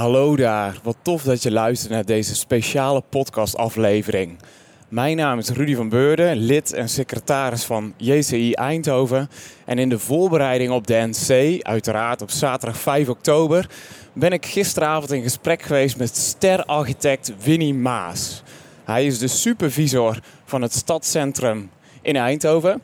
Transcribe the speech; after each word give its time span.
Hallo 0.00 0.36
daar, 0.36 0.78
wat 0.82 0.96
tof 1.02 1.22
dat 1.22 1.42
je 1.42 1.50
luistert 1.50 1.92
naar 1.92 2.04
deze 2.04 2.34
speciale 2.34 3.02
podcastaflevering. 3.08 4.38
Mijn 4.88 5.16
naam 5.16 5.38
is 5.38 5.48
Rudy 5.48 5.74
van 5.74 5.88
Beurden, 5.88 6.36
lid 6.36 6.72
en 6.72 6.88
secretaris 6.88 7.64
van 7.64 7.94
JCI 7.96 8.52
Eindhoven. 8.52 9.30
En 9.64 9.78
in 9.78 9.88
de 9.88 9.98
voorbereiding 9.98 10.70
op 10.70 10.86
de 10.86 11.08
NC, 11.10 11.62
uiteraard 11.62 12.22
op 12.22 12.30
zaterdag 12.30 12.78
5 12.78 13.08
oktober, 13.08 13.68
ben 14.12 14.32
ik 14.32 14.46
gisteravond 14.46 15.12
in 15.12 15.22
gesprek 15.22 15.62
geweest 15.62 15.96
met 15.96 16.16
sterarchitect 16.16 17.32
Winnie 17.44 17.74
Maas. 17.74 18.42
Hij 18.84 19.06
is 19.06 19.18
de 19.18 19.28
supervisor 19.28 20.20
van 20.44 20.62
het 20.62 20.72
stadscentrum 20.72 21.70
in 22.02 22.16
Eindhoven. 22.16 22.82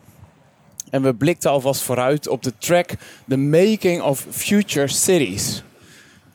En 0.91 1.03
we 1.03 1.15
blikten 1.15 1.51
alvast 1.51 1.83
vooruit 1.83 2.29
op 2.29 2.43
de 2.43 2.53
track 2.59 2.91
The 3.29 3.37
Making 3.37 4.03
of 4.03 4.27
Future 4.31 4.89
Cities. 4.89 5.65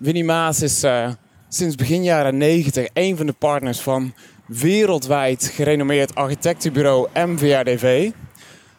Winnie 0.02 0.24
Maas 0.24 0.62
is 0.62 0.84
uh, 0.84 1.10
sinds 1.50 1.76
begin 1.76 2.04
jaren 2.04 2.38
90 2.38 2.88
een 2.94 3.18
van 3.18 3.26
de 3.26 3.34
partners 3.34 3.80
van 3.80 4.14
wereldwijd 4.46 5.52
gerenommeerd 5.54 6.16
architectenbureau 6.16 7.08
MVRDV. 7.14 8.12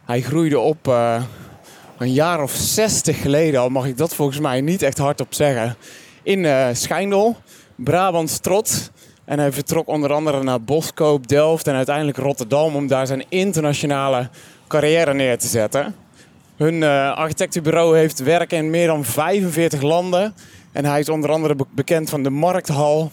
Hij 0.05 0.23
groeide 0.23 0.59
op 0.59 0.89
uh, 0.89 1.23
een 1.98 2.12
jaar 2.12 2.43
of 2.43 2.53
60 2.53 3.21
geleden 3.21 3.61
al, 3.61 3.69
mag 3.69 3.87
ik 3.87 3.97
dat 3.97 4.15
volgens 4.15 4.39
mij 4.39 4.61
niet 4.61 4.83
echt 4.83 4.98
hardop 4.98 5.35
zeggen, 5.35 5.77
in 6.23 6.45
uh, 6.45 6.69
Schijndel, 6.73 7.37
Brabants 7.75 8.39
trots. 8.39 8.91
En 9.25 9.39
hij 9.39 9.53
vertrok 9.53 9.89
onder 9.89 10.12
andere 10.12 10.43
naar 10.43 10.62
Boskoop, 10.62 11.29
Delft 11.29 11.67
en 11.67 11.75
uiteindelijk 11.75 12.17
Rotterdam 12.17 12.75
om 12.75 12.87
daar 12.87 13.07
zijn 13.07 13.25
internationale 13.29 14.29
carrière 14.69 15.15
neer 15.15 15.39
te 15.39 15.47
zetten. 15.47 15.95
Hun 16.57 16.75
uh, 16.75 17.17
architectenbureau 17.17 17.97
heeft 17.97 18.19
werk 18.19 18.53
in 18.53 18.70
meer 18.70 18.87
dan 18.87 19.05
45 19.05 19.83
landen. 19.83 20.34
En 20.73 20.85
hij 20.85 21.01
is 21.01 21.09
onder 21.09 21.31
andere 21.31 21.57
bekend 21.71 22.11
van 22.11 22.23
de 22.23 22.31
Markthal, 22.31 23.11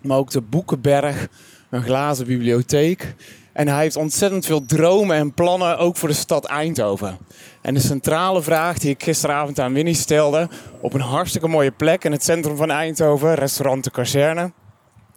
maar 0.00 0.18
ook 0.18 0.30
de 0.30 0.40
Boekenberg, 0.40 1.28
een 1.70 1.82
glazen 1.82 2.26
bibliotheek. 2.26 3.14
En 3.52 3.68
hij 3.68 3.80
heeft 3.80 3.96
ontzettend 3.96 4.46
veel 4.46 4.64
dromen 4.66 5.16
en 5.16 5.34
plannen, 5.34 5.78
ook 5.78 5.96
voor 5.96 6.08
de 6.08 6.14
stad 6.14 6.44
Eindhoven. 6.44 7.18
En 7.60 7.74
de 7.74 7.80
centrale 7.80 8.42
vraag 8.42 8.78
die 8.78 8.90
ik 8.90 9.02
gisteravond 9.02 9.60
aan 9.60 9.72
Winnie 9.72 9.94
stelde, 9.94 10.48
op 10.80 10.92
een 10.92 11.00
hartstikke 11.00 11.48
mooie 11.48 11.70
plek 11.70 12.04
in 12.04 12.12
het 12.12 12.24
centrum 12.24 12.56
van 12.56 12.70
Eindhoven, 12.70 13.34
restaurant 13.34 13.84
de 13.84 13.90
Kazerne, 13.90 14.52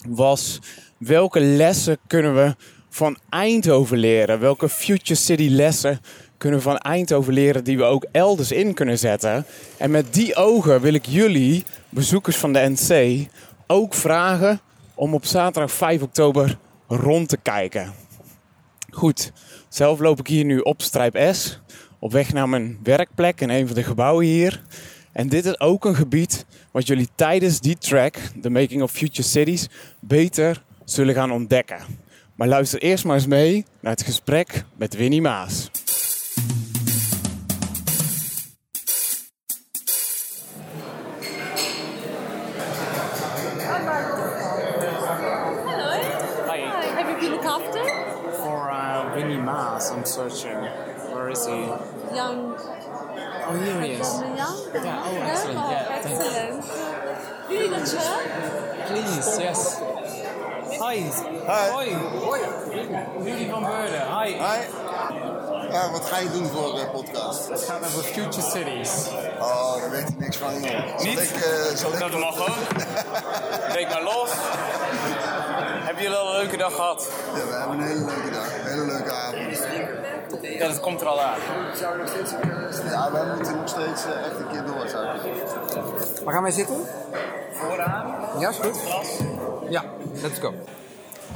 was 0.07 0.59
welke 0.97 1.39
lessen 1.39 1.97
kunnen 2.07 2.35
we 2.35 2.55
van 2.89 3.17
Eindhoven 3.30 3.97
leren? 3.97 4.39
Welke 4.39 4.69
Future 4.69 5.19
City 5.19 5.47
lessen 5.50 6.00
kunnen 6.39 6.59
we 6.59 6.65
van 6.65 6.77
Eindhoven 6.77 7.33
leren 7.33 7.63
die 7.63 7.77
we 7.77 7.83
ook 7.83 8.05
elders 8.11 8.51
in 8.51 8.73
kunnen 8.73 8.97
zetten? 8.97 9.45
En 9.77 9.91
met 9.91 10.13
die 10.13 10.35
ogen 10.35 10.81
wil 10.81 10.93
ik 10.93 11.05
jullie, 11.05 11.63
bezoekers 11.89 12.37
van 12.37 12.53
de 12.53 12.73
NC, 12.75 13.27
ook 13.67 13.93
vragen 13.93 14.59
om 14.95 15.13
op 15.13 15.25
zaterdag 15.25 15.71
5 15.71 16.01
oktober 16.01 16.57
rond 16.87 17.29
te 17.29 17.37
kijken. 17.37 17.93
Goed, 18.91 19.31
zelf 19.69 19.99
loop 19.99 20.19
ik 20.19 20.27
hier 20.27 20.45
nu 20.45 20.59
op 20.59 20.81
Strijp 20.81 21.33
S, 21.35 21.59
op 21.99 22.11
weg 22.11 22.33
naar 22.33 22.49
mijn 22.49 22.79
werkplek 22.83 23.41
in 23.41 23.49
een 23.49 23.67
van 23.67 23.75
de 23.75 23.83
gebouwen 23.83 24.25
hier. 24.25 24.63
En 25.11 25.29
dit 25.29 25.45
is 25.45 25.59
ook 25.59 25.85
een 25.85 25.95
gebied 25.95 26.45
wat 26.71 26.87
jullie 26.87 27.09
tijdens 27.15 27.59
die 27.59 27.77
track, 27.77 28.17
The 28.41 28.49
Making 28.49 28.81
of 28.81 28.91
Future 28.91 29.27
Cities, 29.27 29.67
beter 29.99 30.63
zullen 30.85 31.13
gaan 31.13 31.31
ontdekken. 31.31 31.79
Maar 32.35 32.47
luister 32.47 32.81
eerst 32.81 33.05
maar 33.05 33.15
eens 33.15 33.27
mee 33.27 33.65
naar 33.79 33.91
het 33.91 34.03
gesprek 34.03 34.63
met 34.75 34.95
Winnie 34.95 35.21
Maas. 35.21 35.69
I'm 49.80 50.05
searching. 50.05 50.59
Where 51.13 51.29
is 51.29 51.45
he? 51.45 51.56
Young. 52.13 52.53
Oh, 53.47 53.56
here 53.63 53.81
he 53.81 53.91
is. 53.94 54.19
Young? 54.19 54.57
Yeah, 54.73 55.03
oh, 55.06 55.31
excellent. 55.31 55.57
Oh, 55.57 55.72
yeah, 55.72 55.95
excellent. 55.95 56.63
Do 57.47 57.53
you 57.53 57.69
need 57.69 57.73
a 57.73 57.85
chair? 57.85 58.85
Please, 58.88 59.40
yes. 59.40 59.79
Hi. 60.79 60.97
Hi. 61.47 61.69
Hoi. 61.72 61.94
Hoi. 62.28 62.41
Rudy 63.23 63.50
van 63.50 63.63
Beurden. 63.63 64.03
Hi. 64.19 64.29
Hi. 64.34 64.59
Ja, 65.72 65.91
wat 65.91 66.06
ga 66.06 66.17
je 66.17 66.31
doen 66.31 66.47
voor 66.47 66.75
de 66.75 66.88
podcast? 66.91 67.50
Het 67.50 67.63
gaat 67.63 67.85
over 67.85 68.03
Future 68.03 68.41
Cities. 68.41 69.07
Oh, 69.40 69.75
daar 69.81 69.90
weet 69.90 70.09
ik 70.09 70.19
niks 70.19 70.38
van. 70.38 70.53
Niet? 70.97 71.19
Ik, 71.19 71.35
uh, 71.35 71.75
zal 71.75 71.94
ik... 71.94 72.00
Dat 72.00 72.19
mag 72.19 72.40
ook. 72.40 72.67
Breek 73.69 73.90
maar 73.90 74.03
los. 74.03 74.29
Hebben 75.84 76.03
jullie 76.03 76.17
al 76.17 76.29
een 76.29 76.38
leuke 76.38 76.57
dag 76.57 76.75
gehad? 76.75 77.11
Ja, 77.35 77.46
we 77.46 77.53
hebben 77.53 77.79
een 77.79 77.88
hele 77.88 78.06
leuke 78.06 78.29
dag. 78.31 78.46
Een 78.59 78.67
hele 78.69 78.85
leuke 78.85 79.11
avond. 79.11 79.67
Ja, 80.59 80.68
dat 80.68 80.80
komt 80.80 81.02
er 81.02 81.08
al 81.08 81.22
aan. 81.22 81.38
Ja, 82.90 83.12
wij 83.12 83.36
moeten 83.36 83.56
nog 83.56 83.70
steeds 83.70 84.06
uh, 84.06 84.25
echt 84.25 84.40
een 84.40 84.47
keer 84.52 84.66
door, 84.66 84.88
zou 84.88 85.06
ik 85.06 86.24
Waar 86.24 86.34
gaan 86.34 86.44
wij 86.44 86.52
zitten? 86.52 86.75
Vooraan. 87.52 88.16
Ja, 88.40 88.50
is 88.50 88.56
goed. 88.56 88.80
Ja, 89.70 89.84
let's 90.22 90.40
go. 90.40 90.53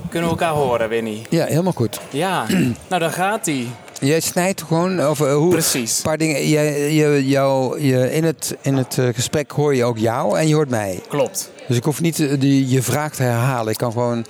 Kunnen 0.09 0.29
we 0.29 0.35
elkaar 0.35 0.53
horen, 0.53 0.89
Winnie? 0.89 1.25
Ja, 1.29 1.45
helemaal 1.45 1.73
goed. 1.73 1.99
Ja, 2.09 2.45
nou 2.89 3.01
dan 3.01 3.11
gaat 3.11 3.45
hij. 3.45 3.67
Jij 3.99 4.19
snijdt 4.19 4.61
gewoon 4.61 4.99
over 4.99 5.31
hoe. 5.31 5.51
Precies. 5.51 5.97
Een 5.97 6.03
paar 6.03 6.17
dingen. 6.17 6.47
Je, 6.47 6.61
je, 6.95 7.27
jou, 7.27 7.81
je, 7.81 8.11
in 8.11 8.23
het, 8.23 8.55
in 8.61 8.77
het 8.77 8.97
uh, 8.97 9.07
gesprek 9.13 9.51
hoor 9.51 9.75
je 9.75 9.83
ook 9.83 9.97
jou 9.97 10.39
en 10.39 10.47
je 10.47 10.55
hoort 10.55 10.69
mij. 10.69 11.01
Klopt. 11.07 11.51
Dus 11.67 11.77
ik 11.77 11.83
hoef 11.83 12.01
niet 12.01 12.19
uh, 12.19 12.39
die, 12.39 12.69
je 12.69 12.81
vraag 12.81 13.15
te 13.15 13.23
herhalen. 13.23 13.71
Ik 13.71 13.77
kan 13.77 13.91
gewoon, 13.91 14.25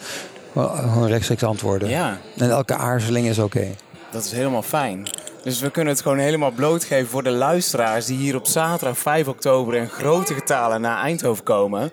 gewoon 0.54 1.08
rechtstreeks 1.08 1.44
antwoorden. 1.44 1.90
Ja. 1.90 2.18
En 2.38 2.50
elke 2.50 2.76
aarzeling 2.76 3.28
is 3.28 3.38
oké. 3.38 3.58
Okay. 3.58 3.76
Dat 4.14 4.24
is 4.24 4.32
helemaal 4.32 4.62
fijn. 4.62 5.08
Dus 5.44 5.60
we 5.60 5.72
kunnen 5.72 5.94
het 5.94 6.02
gewoon 6.02 6.18
helemaal 6.18 6.52
blootgeven 6.52 7.10
voor 7.10 7.24
de 7.24 7.30
luisteraars 7.30 8.06
die 8.06 8.18
hier 8.18 8.36
op 8.36 8.48
zaterdag 8.48 8.98
5 8.98 9.28
oktober 9.28 9.76
in 9.76 9.90
grote 9.90 10.34
getalen 10.34 10.82
naar 10.82 11.04
Eindhoven 11.04 11.44
komen. 11.44 11.92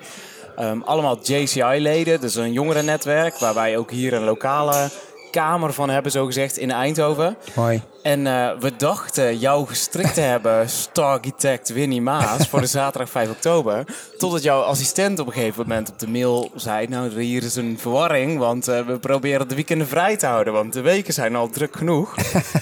Um, 0.58 0.82
allemaal 0.82 1.18
JCI-leden, 1.22 2.20
dus 2.20 2.34
een 2.34 2.52
jongerennetwerk 2.52 3.38
waar 3.38 3.54
wij 3.54 3.76
ook 3.76 3.90
hier 3.90 4.12
een 4.12 4.24
lokale 4.24 4.90
kamer 5.30 5.72
van 5.72 5.90
hebben, 5.90 6.12
zogezegd, 6.12 6.56
in 6.56 6.70
Eindhoven. 6.70 7.36
Hoi. 7.54 7.82
En 8.02 8.20
uh, 8.20 8.50
we 8.60 8.76
dachten 8.76 9.38
jou 9.38 9.66
gestrikt 9.66 10.14
te 10.14 10.20
hebben, 10.20 10.68
Starchitect 10.68 11.68
Winnie 11.72 12.00
Maas, 12.02 12.48
voor 12.48 12.60
de 12.60 12.66
zaterdag 12.80 13.10
5 13.10 13.30
oktober. 13.30 13.84
Totdat 14.18 14.42
jouw 14.42 14.60
assistent 14.60 15.18
op 15.18 15.26
een 15.26 15.32
gegeven 15.32 15.62
moment 15.68 15.90
op 15.90 15.98
de 15.98 16.08
mail 16.08 16.50
zei: 16.54 16.86
Nou, 16.86 17.22
hier 17.22 17.42
is 17.42 17.56
een 17.56 17.78
verwarring, 17.80 18.38
want 18.38 18.68
uh, 18.68 18.86
we 18.86 18.98
proberen 18.98 19.48
de 19.48 19.54
weekenden 19.54 19.86
vrij 19.86 20.16
te 20.16 20.26
houden, 20.26 20.52
want 20.52 20.72
de 20.72 20.80
weken 20.80 21.14
zijn 21.14 21.36
al 21.36 21.48
druk 21.48 21.76
genoeg. 21.76 22.14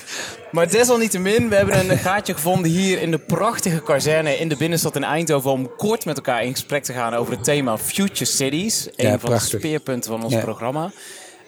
maar 0.53 0.71
desalniettemin, 0.71 1.49
we 1.49 1.55
hebben 1.55 1.91
een 1.91 1.99
gaatje 1.99 2.35
gevonden 2.35 2.71
hier 2.71 3.01
in 3.01 3.11
de 3.11 3.19
prachtige 3.19 3.83
kazerne 3.83 4.37
in 4.39 4.49
de 4.49 4.57
binnenstad 4.57 4.97
in 4.97 5.05
Eindhoven. 5.05 5.51
om 5.51 5.77
kort 5.77 6.05
met 6.05 6.17
elkaar 6.17 6.45
in 6.45 6.53
gesprek 6.53 6.85
te 6.85 6.93
gaan 6.93 7.15
over 7.15 7.33
het 7.33 7.45
thema 7.45 7.79
Future 7.79 8.25
Cities. 8.25 8.87
Een 8.97 9.07
ja, 9.07 9.19
van 9.19 9.29
prachtig. 9.29 9.51
de 9.51 9.59
speerpunten 9.59 10.11
van 10.11 10.25
ons 10.25 10.33
Ja. 10.33 10.41
programma. 10.41 10.91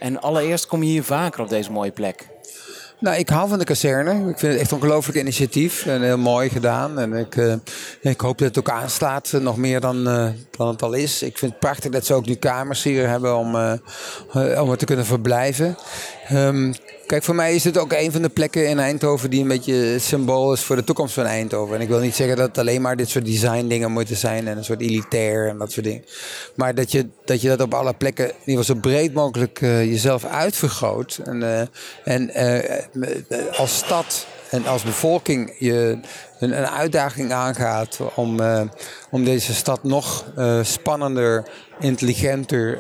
En 0.01 0.21
allereerst 0.21 0.67
kom 0.67 0.83
je 0.83 0.91
hier 0.91 1.05
vaker 1.05 1.43
op 1.43 1.49
deze 1.49 1.73
mooie 1.73 1.91
plek. 1.91 2.27
Nou, 2.99 3.17
ik 3.17 3.29
hou 3.29 3.49
van 3.49 3.59
de 3.59 3.65
kazerne. 3.65 4.11
Ik 4.11 4.39
vind 4.39 4.53
het 4.53 4.61
echt 4.61 4.71
een 4.71 4.77
ongelooflijk 4.77 5.19
initiatief 5.19 5.87
en 5.87 6.03
heel 6.03 6.19
mooi 6.19 6.49
gedaan. 6.49 6.99
En 6.99 7.13
ik, 7.13 7.37
uh, 7.37 7.55
ik 8.01 8.21
hoop 8.21 8.39
dat 8.39 8.49
het 8.49 8.59
ook 8.59 8.71
aanslaat, 8.71 9.33
uh, 9.35 9.41
nog 9.41 9.57
meer 9.57 9.81
dan, 9.81 10.09
uh, 10.09 10.29
dan 10.51 10.69
het 10.69 10.83
al 10.83 10.93
is. 10.93 11.23
Ik 11.23 11.39
vind 11.39 11.51
het 11.51 11.61
prachtig 11.61 11.91
dat 11.91 12.07
ze 12.07 12.15
ook 12.15 12.27
nu 12.27 12.35
kamers 12.35 12.83
hier 12.83 13.09
hebben 13.09 13.37
om, 13.37 13.55
om 14.61 14.77
te 14.77 14.85
kunnen 14.85 15.07
verblijven. 15.07 15.77
Um, 16.33 16.75
kijk, 17.07 17.23
voor 17.23 17.35
mij 17.35 17.55
is 17.55 17.65
het 17.65 17.79
ook 17.79 17.93
een 17.93 18.13
van 18.13 18.23
de 18.23 18.29
plekken 18.29 18.69
in 18.69 18.79
Eindhoven 18.79 19.31
die 19.31 19.43
een 19.43 19.49
beetje 19.49 19.99
symbool 19.99 20.53
is 20.53 20.61
voor 20.61 20.77
de 20.77 20.85
toekomst 20.85 21.15
van 21.15 21.25
Eindhoven. 21.25 21.75
En 21.75 21.81
ik 21.81 21.89
wil 21.89 21.99
niet 21.99 22.15
zeggen 22.15 22.37
dat 22.37 22.49
het 22.49 22.59
alleen 22.59 22.83
maar 22.83 22.97
dit 22.97 23.09
soort 23.09 23.25
design 23.25 23.67
dingen 23.67 23.93
moeten 23.93 24.17
zijn 24.17 24.49
en 24.49 24.57
een 24.57 24.65
soort 24.65 24.81
elitair 24.81 25.49
en 25.49 25.59
dat 25.59 25.73
soort 25.73 25.87
dingen. 25.87 26.05
Maar 26.55 26.75
dat 26.75 26.93
je 26.93 27.07
dat, 27.25 27.41
je 27.41 27.49
dat 27.49 27.61
op 27.61 27.75
alle 27.75 27.95
plekken 27.95 28.25
in 28.25 28.35
ieder 28.45 28.65
geval 28.65 28.75
zo 28.75 28.81
breed 28.81 29.15
mogelijk 29.15 29.61
jezelf 29.61 30.25
uitvergroot. 30.25 31.21
En, 31.25 31.71
en 32.05 32.33
als 33.57 33.77
stad 33.77 34.27
en 34.51 34.67
als 34.67 34.83
bevolking 34.83 35.55
je 35.59 35.99
een, 36.39 36.59
een 36.59 36.69
uitdaging 36.69 37.33
aangaat 37.33 37.99
om, 38.15 38.41
uh, 38.41 38.61
om 39.11 39.25
deze 39.25 39.55
stad 39.55 39.83
nog 39.85 40.25
uh, 40.39 40.59
spannender, 40.63 41.49
intelligenter, 41.81 42.79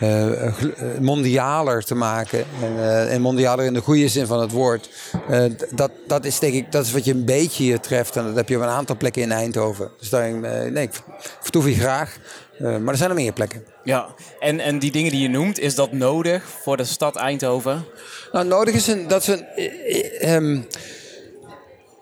uh, 0.00 0.52
mondialer 1.00 1.84
te 1.84 1.94
maken. 1.94 2.44
En, 2.62 3.08
en, 3.08 3.20
mondialer 3.20 3.64
in 3.64 3.74
de 3.74 3.80
goede 3.80 4.08
zin 4.08 4.26
van 4.26 4.40
het 4.40 4.50
woord. 4.50 4.88
dat, 5.70 5.90
dat 6.06 6.24
is 6.24 6.38
denk 6.38 6.54
ik, 6.54 6.72
dat 6.72 6.84
is 6.84 6.92
wat 6.92 7.04
je 7.04 7.12
een 7.12 7.24
beetje 7.24 7.62
hier 7.62 7.80
treft. 7.80 8.16
En 8.16 8.24
dat 8.24 8.36
heb 8.36 8.48
je 8.48 8.56
op 8.56 8.62
een 8.62 8.68
aantal 8.68 8.96
plekken 8.96 9.22
in 9.22 9.32
Eindhoven. 9.32 9.90
Dus 9.98 10.10
daarin, 10.10 10.40
nee, 10.72 10.84
ik 10.84 11.02
vertoef 11.40 11.64
hier 11.64 11.78
graag. 11.78 12.16
maar 12.58 12.88
er 12.88 12.96
zijn 12.96 13.10
er 13.10 13.16
meer 13.16 13.32
plekken. 13.32 13.64
Ja, 13.84 14.14
en, 14.40 14.60
en 14.60 14.78
die 14.78 14.90
dingen 14.90 15.10
die 15.10 15.22
je 15.22 15.28
noemt, 15.28 15.58
is 15.58 15.74
dat 15.74 15.92
nodig 15.92 16.44
voor 16.62 16.76
de 16.76 16.84
stad 16.84 17.16
Eindhoven? 17.16 17.84
Nou, 18.34 18.46
nodig 18.46 18.74
is 18.74 18.86
een, 18.86 19.08
dat 19.08 19.20
is 19.22 19.28
een. 19.28 20.32
Um, 20.32 20.66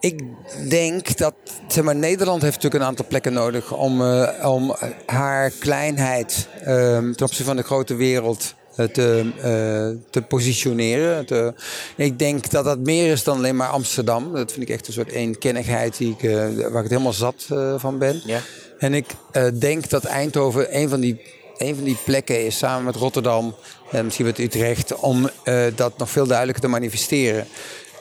ik 0.00 0.22
denk 0.68 1.16
dat 1.16 1.34
zeg 1.68 1.84
maar, 1.84 1.96
Nederland 1.96 2.42
heeft 2.42 2.54
natuurlijk 2.54 2.82
een 2.82 2.88
aantal 2.88 3.06
plekken 3.08 3.32
nodig 3.32 3.72
om, 3.72 4.00
eh, 4.02 4.50
om 4.50 4.74
haar 5.06 5.50
kleinheid 5.50 6.48
ehm, 6.64 7.12
ten 7.12 7.22
opzichte 7.26 7.44
van 7.44 7.56
de 7.56 7.62
grote 7.62 7.94
wereld 7.94 8.54
eh, 8.76 8.86
te, 8.86 9.30
eh, 9.36 10.10
te 10.10 10.22
positioneren. 10.22 11.26
Te- 11.26 11.54
ik 11.96 12.18
denk 12.18 12.50
dat 12.50 12.64
dat 12.64 12.78
meer 12.78 13.12
is 13.12 13.24
dan 13.24 13.36
alleen 13.36 13.56
maar 13.56 13.68
Amsterdam. 13.68 14.32
Dat 14.32 14.52
vind 14.52 14.68
ik 14.68 14.74
echt 14.74 14.86
een 14.86 14.92
soort 14.92 15.10
eenkennigheid 15.10 15.96
die 15.96 16.14
ik, 16.18 16.22
eh, 16.22 16.66
waar 16.70 16.84
ik 16.84 16.90
helemaal 16.90 17.12
zat 17.12 17.46
eh, 17.50 17.74
van 17.76 17.98
ben. 17.98 18.22
Ja. 18.24 18.40
En 18.78 18.94
ik 18.94 19.06
eh, 19.32 19.46
denk 19.54 19.88
dat 19.90 20.04
Eindhoven 20.04 20.76
een 20.76 20.88
van 20.88 21.00
die, 21.00 21.20
een 21.62 21.74
van 21.74 21.84
die 21.84 21.98
plekken 22.04 22.44
is, 22.44 22.58
samen 22.58 22.84
met 22.84 22.96
Rotterdam 22.96 23.54
en 23.90 24.04
misschien 24.04 24.26
met 24.26 24.38
Utrecht, 24.38 24.94
om 24.94 25.30
eh, 25.44 25.64
dat 25.74 25.98
nog 25.98 26.10
veel 26.10 26.26
duidelijker 26.26 26.62
te 26.62 26.70
manifesteren. 26.70 27.46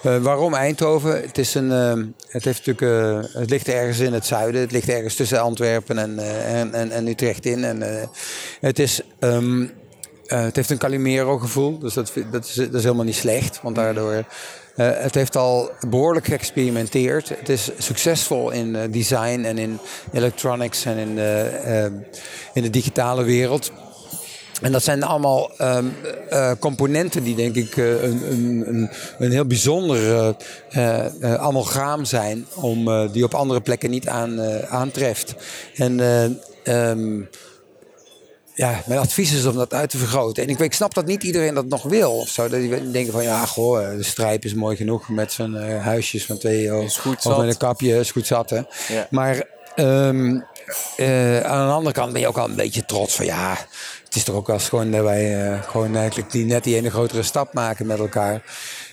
Eh, 0.03 0.17
waarom 0.17 0.53
Eindhoven? 0.53 1.21
Het, 1.21 1.37
is 1.37 1.53
een, 1.53 1.71
eh, 1.71 1.93
het, 2.27 2.45
heeft 2.45 2.65
natuurlijk, 2.65 3.27
het 3.33 3.49
ligt 3.49 3.67
ergens 3.67 3.99
in 3.99 4.13
het 4.13 4.25
zuiden. 4.25 4.61
Het 4.61 4.71
ligt 4.71 4.89
ergens 4.89 5.15
tussen 5.15 5.41
Antwerpen 5.41 5.97
en, 5.97 6.19
en, 6.45 6.73
en, 6.73 6.91
en 6.91 7.07
Utrecht 7.07 7.45
in. 7.45 7.63
En, 7.63 8.09
het, 8.59 8.79
is, 8.79 9.01
ehm, 9.19 9.65
eh, 10.31 10.41
het 10.41 10.55
heeft 10.55 10.69
een 10.69 10.77
Calimero-gevoel. 10.77 11.79
Dus 11.79 11.93
dat, 11.93 12.13
dat, 12.31 12.45
is, 12.45 12.53
dat 12.53 12.73
is 12.73 12.83
helemaal 12.83 13.05
niet 13.05 13.15
slecht. 13.15 13.59
Want 13.61 13.75
daardoor... 13.75 14.25
eh, 14.75 14.89
het 14.93 15.15
heeft 15.15 15.35
al 15.35 15.71
behoorlijk 15.89 16.25
geëxperimenteerd. 16.25 17.29
Het 17.29 17.49
is 17.49 17.69
succesvol 17.77 18.51
in 18.51 18.75
eh, 18.75 18.91
design 18.91 19.43
en 19.43 19.57
in 19.57 19.79
electronics 20.11 20.85
en 20.85 20.97
in, 20.97 21.17
eh, 21.17 21.85
eh, 21.85 21.91
in 22.53 22.61
de 22.61 22.69
digitale 22.69 23.23
wereld. 23.23 23.71
En 24.61 24.71
dat 24.71 24.83
zijn 24.83 25.03
allemaal 25.03 25.51
ehm, 25.57 25.85
eh, 26.29 26.51
componenten 26.59 27.23
die 27.23 27.35
denk 27.35 27.55
ik 27.55 27.77
een, 27.77 28.31
een, 28.31 28.89
een, 29.19 29.31
heel 29.31 29.45
bijzonder 29.45 30.35
eh, 30.69 31.05
amalgaam 31.35 32.05
zijn, 32.05 32.45
om, 32.55 33.09
die 33.11 33.23
op 33.23 33.33
andere 33.33 33.61
plekken 33.61 33.89
niet 33.89 34.07
aan, 34.07 34.41
aantreft. 34.67 35.35
En 35.75 35.99
eh, 35.99 36.89
ehm, 36.89 37.21
ja, 38.61 38.81
mijn 38.85 38.99
advies 38.99 39.33
is 39.33 39.45
om 39.45 39.55
dat 39.55 39.73
uit 39.73 39.89
te 39.89 39.97
vergroten. 39.97 40.43
En 40.43 40.49
ik, 40.49 40.59
ik 40.59 40.73
snap 40.73 40.93
dat 40.93 41.05
niet 41.05 41.23
iedereen 41.23 41.53
dat 41.53 41.65
nog 41.65 41.83
wil. 41.83 42.11
Of 42.11 42.29
zo. 42.29 42.49
Dat 42.49 42.59
die 42.59 42.91
denken 42.91 43.13
van 43.13 43.23
ja, 43.23 43.45
goh, 43.45 43.83
eh, 43.83 43.97
de 43.97 44.03
strijp 44.03 44.45
is 44.45 44.53
mooi 44.53 44.75
genoeg 44.75 45.09
met 45.09 45.31
zijn 45.31 45.55
eh, 45.55 45.83
huisjes 45.83 46.25
van 46.25 46.37
twee 46.37 46.65
euro. 46.65 46.87
Goed 46.87 47.25
Of 47.25 47.37
met 47.37 47.47
een 47.47 47.57
kapje, 47.57 47.99
is 47.99 48.11
goed 48.11 48.27
zat. 48.27 48.49
Hè? 48.49 48.61
Ja. 48.87 49.07
Maar 49.09 49.43
ehm, 49.75 50.39
eh, 50.97 51.39
aan 51.41 51.67
de 51.67 51.73
andere 51.73 51.95
kant 51.95 52.11
ben 52.11 52.21
je 52.21 52.27
ook 52.27 52.37
al 52.37 52.49
een 52.49 52.55
beetje 52.55 52.85
trots 52.85 53.15
van 53.15 53.25
ja, 53.25 53.57
het 54.11 54.19
is 54.19 54.25
toch 54.25 54.35
ook 54.35 54.47
wel 54.47 54.59
gewoon 54.59 54.91
dat 54.91 55.03
wij 55.03 55.51
eh, 55.51 55.61
gewoon 55.61 55.95
eigenlijk 55.95 56.31
die, 56.31 56.45
net 56.45 56.63
die 56.63 56.75
ene 56.75 56.89
grotere 56.89 57.23
stap 57.23 57.53
maken 57.53 57.85
met 57.85 57.99
elkaar. 57.99 58.41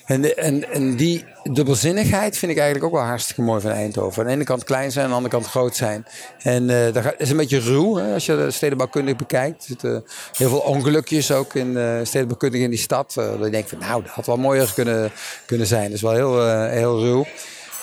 En, 0.06 0.20
de- 0.23 0.35
en, 0.35 0.70
en 0.73 0.97
die 0.97 1.25
dubbelzinnigheid 1.53 2.38
vind 2.38 2.53
ik 2.53 2.59
eigenlijk 2.59 2.87
ook 2.87 3.00
wel 3.00 3.09
hartstikke 3.09 3.43
mooi 3.43 3.61
van 3.61 3.70
Eindhoven. 3.70 4.23
Aan 4.23 4.29
de 4.29 4.35
ene 4.35 4.44
kant 4.44 4.65
klein 4.65 4.93
zijn, 4.93 5.05
aan 5.05 5.11
de 5.11 5.17
andere 5.17 5.35
kant 5.35 5.47
groot 5.47 5.76
zijn. 5.76 6.06
En 6.43 6.70
eh 6.70 6.93
dat 6.93 7.15
is 7.17 7.31
een 7.31 7.37
beetje 7.37 7.59
ruw 7.61 7.94
hè, 7.97 8.15
als 8.15 8.26
je 8.26 8.37
de 8.37 8.50
stedenbouwkundig 8.50 9.17
bekijkt. 9.17 9.61
Er 9.62 9.67
zitten 9.69 10.05
heel 10.32 10.49
veel 10.49 10.59
ongelukjes 10.59 11.32
ook 11.32 11.55
in 11.55 11.69
uh, 11.69 11.99
stedenbouwkundig 12.03 12.61
in 12.61 12.71
die 12.71 12.79
stad. 12.79 13.14
Eh, 13.19 13.31
dat 13.31 13.44
je 13.44 13.50
denkt 13.50 13.69
van 13.69 13.79
nou, 13.79 14.03
dat 14.03 14.11
had 14.12 14.26
wel 14.26 14.37
mooier 14.37 14.73
kunnen, 14.75 15.11
kunnen 15.47 15.67
zijn. 15.67 15.85
Dat 15.85 15.93
is 15.93 16.03
wel 16.03 16.12
heel, 16.14 16.47
eh, 16.47 16.71
heel 16.71 16.99
ruw. 17.00 17.25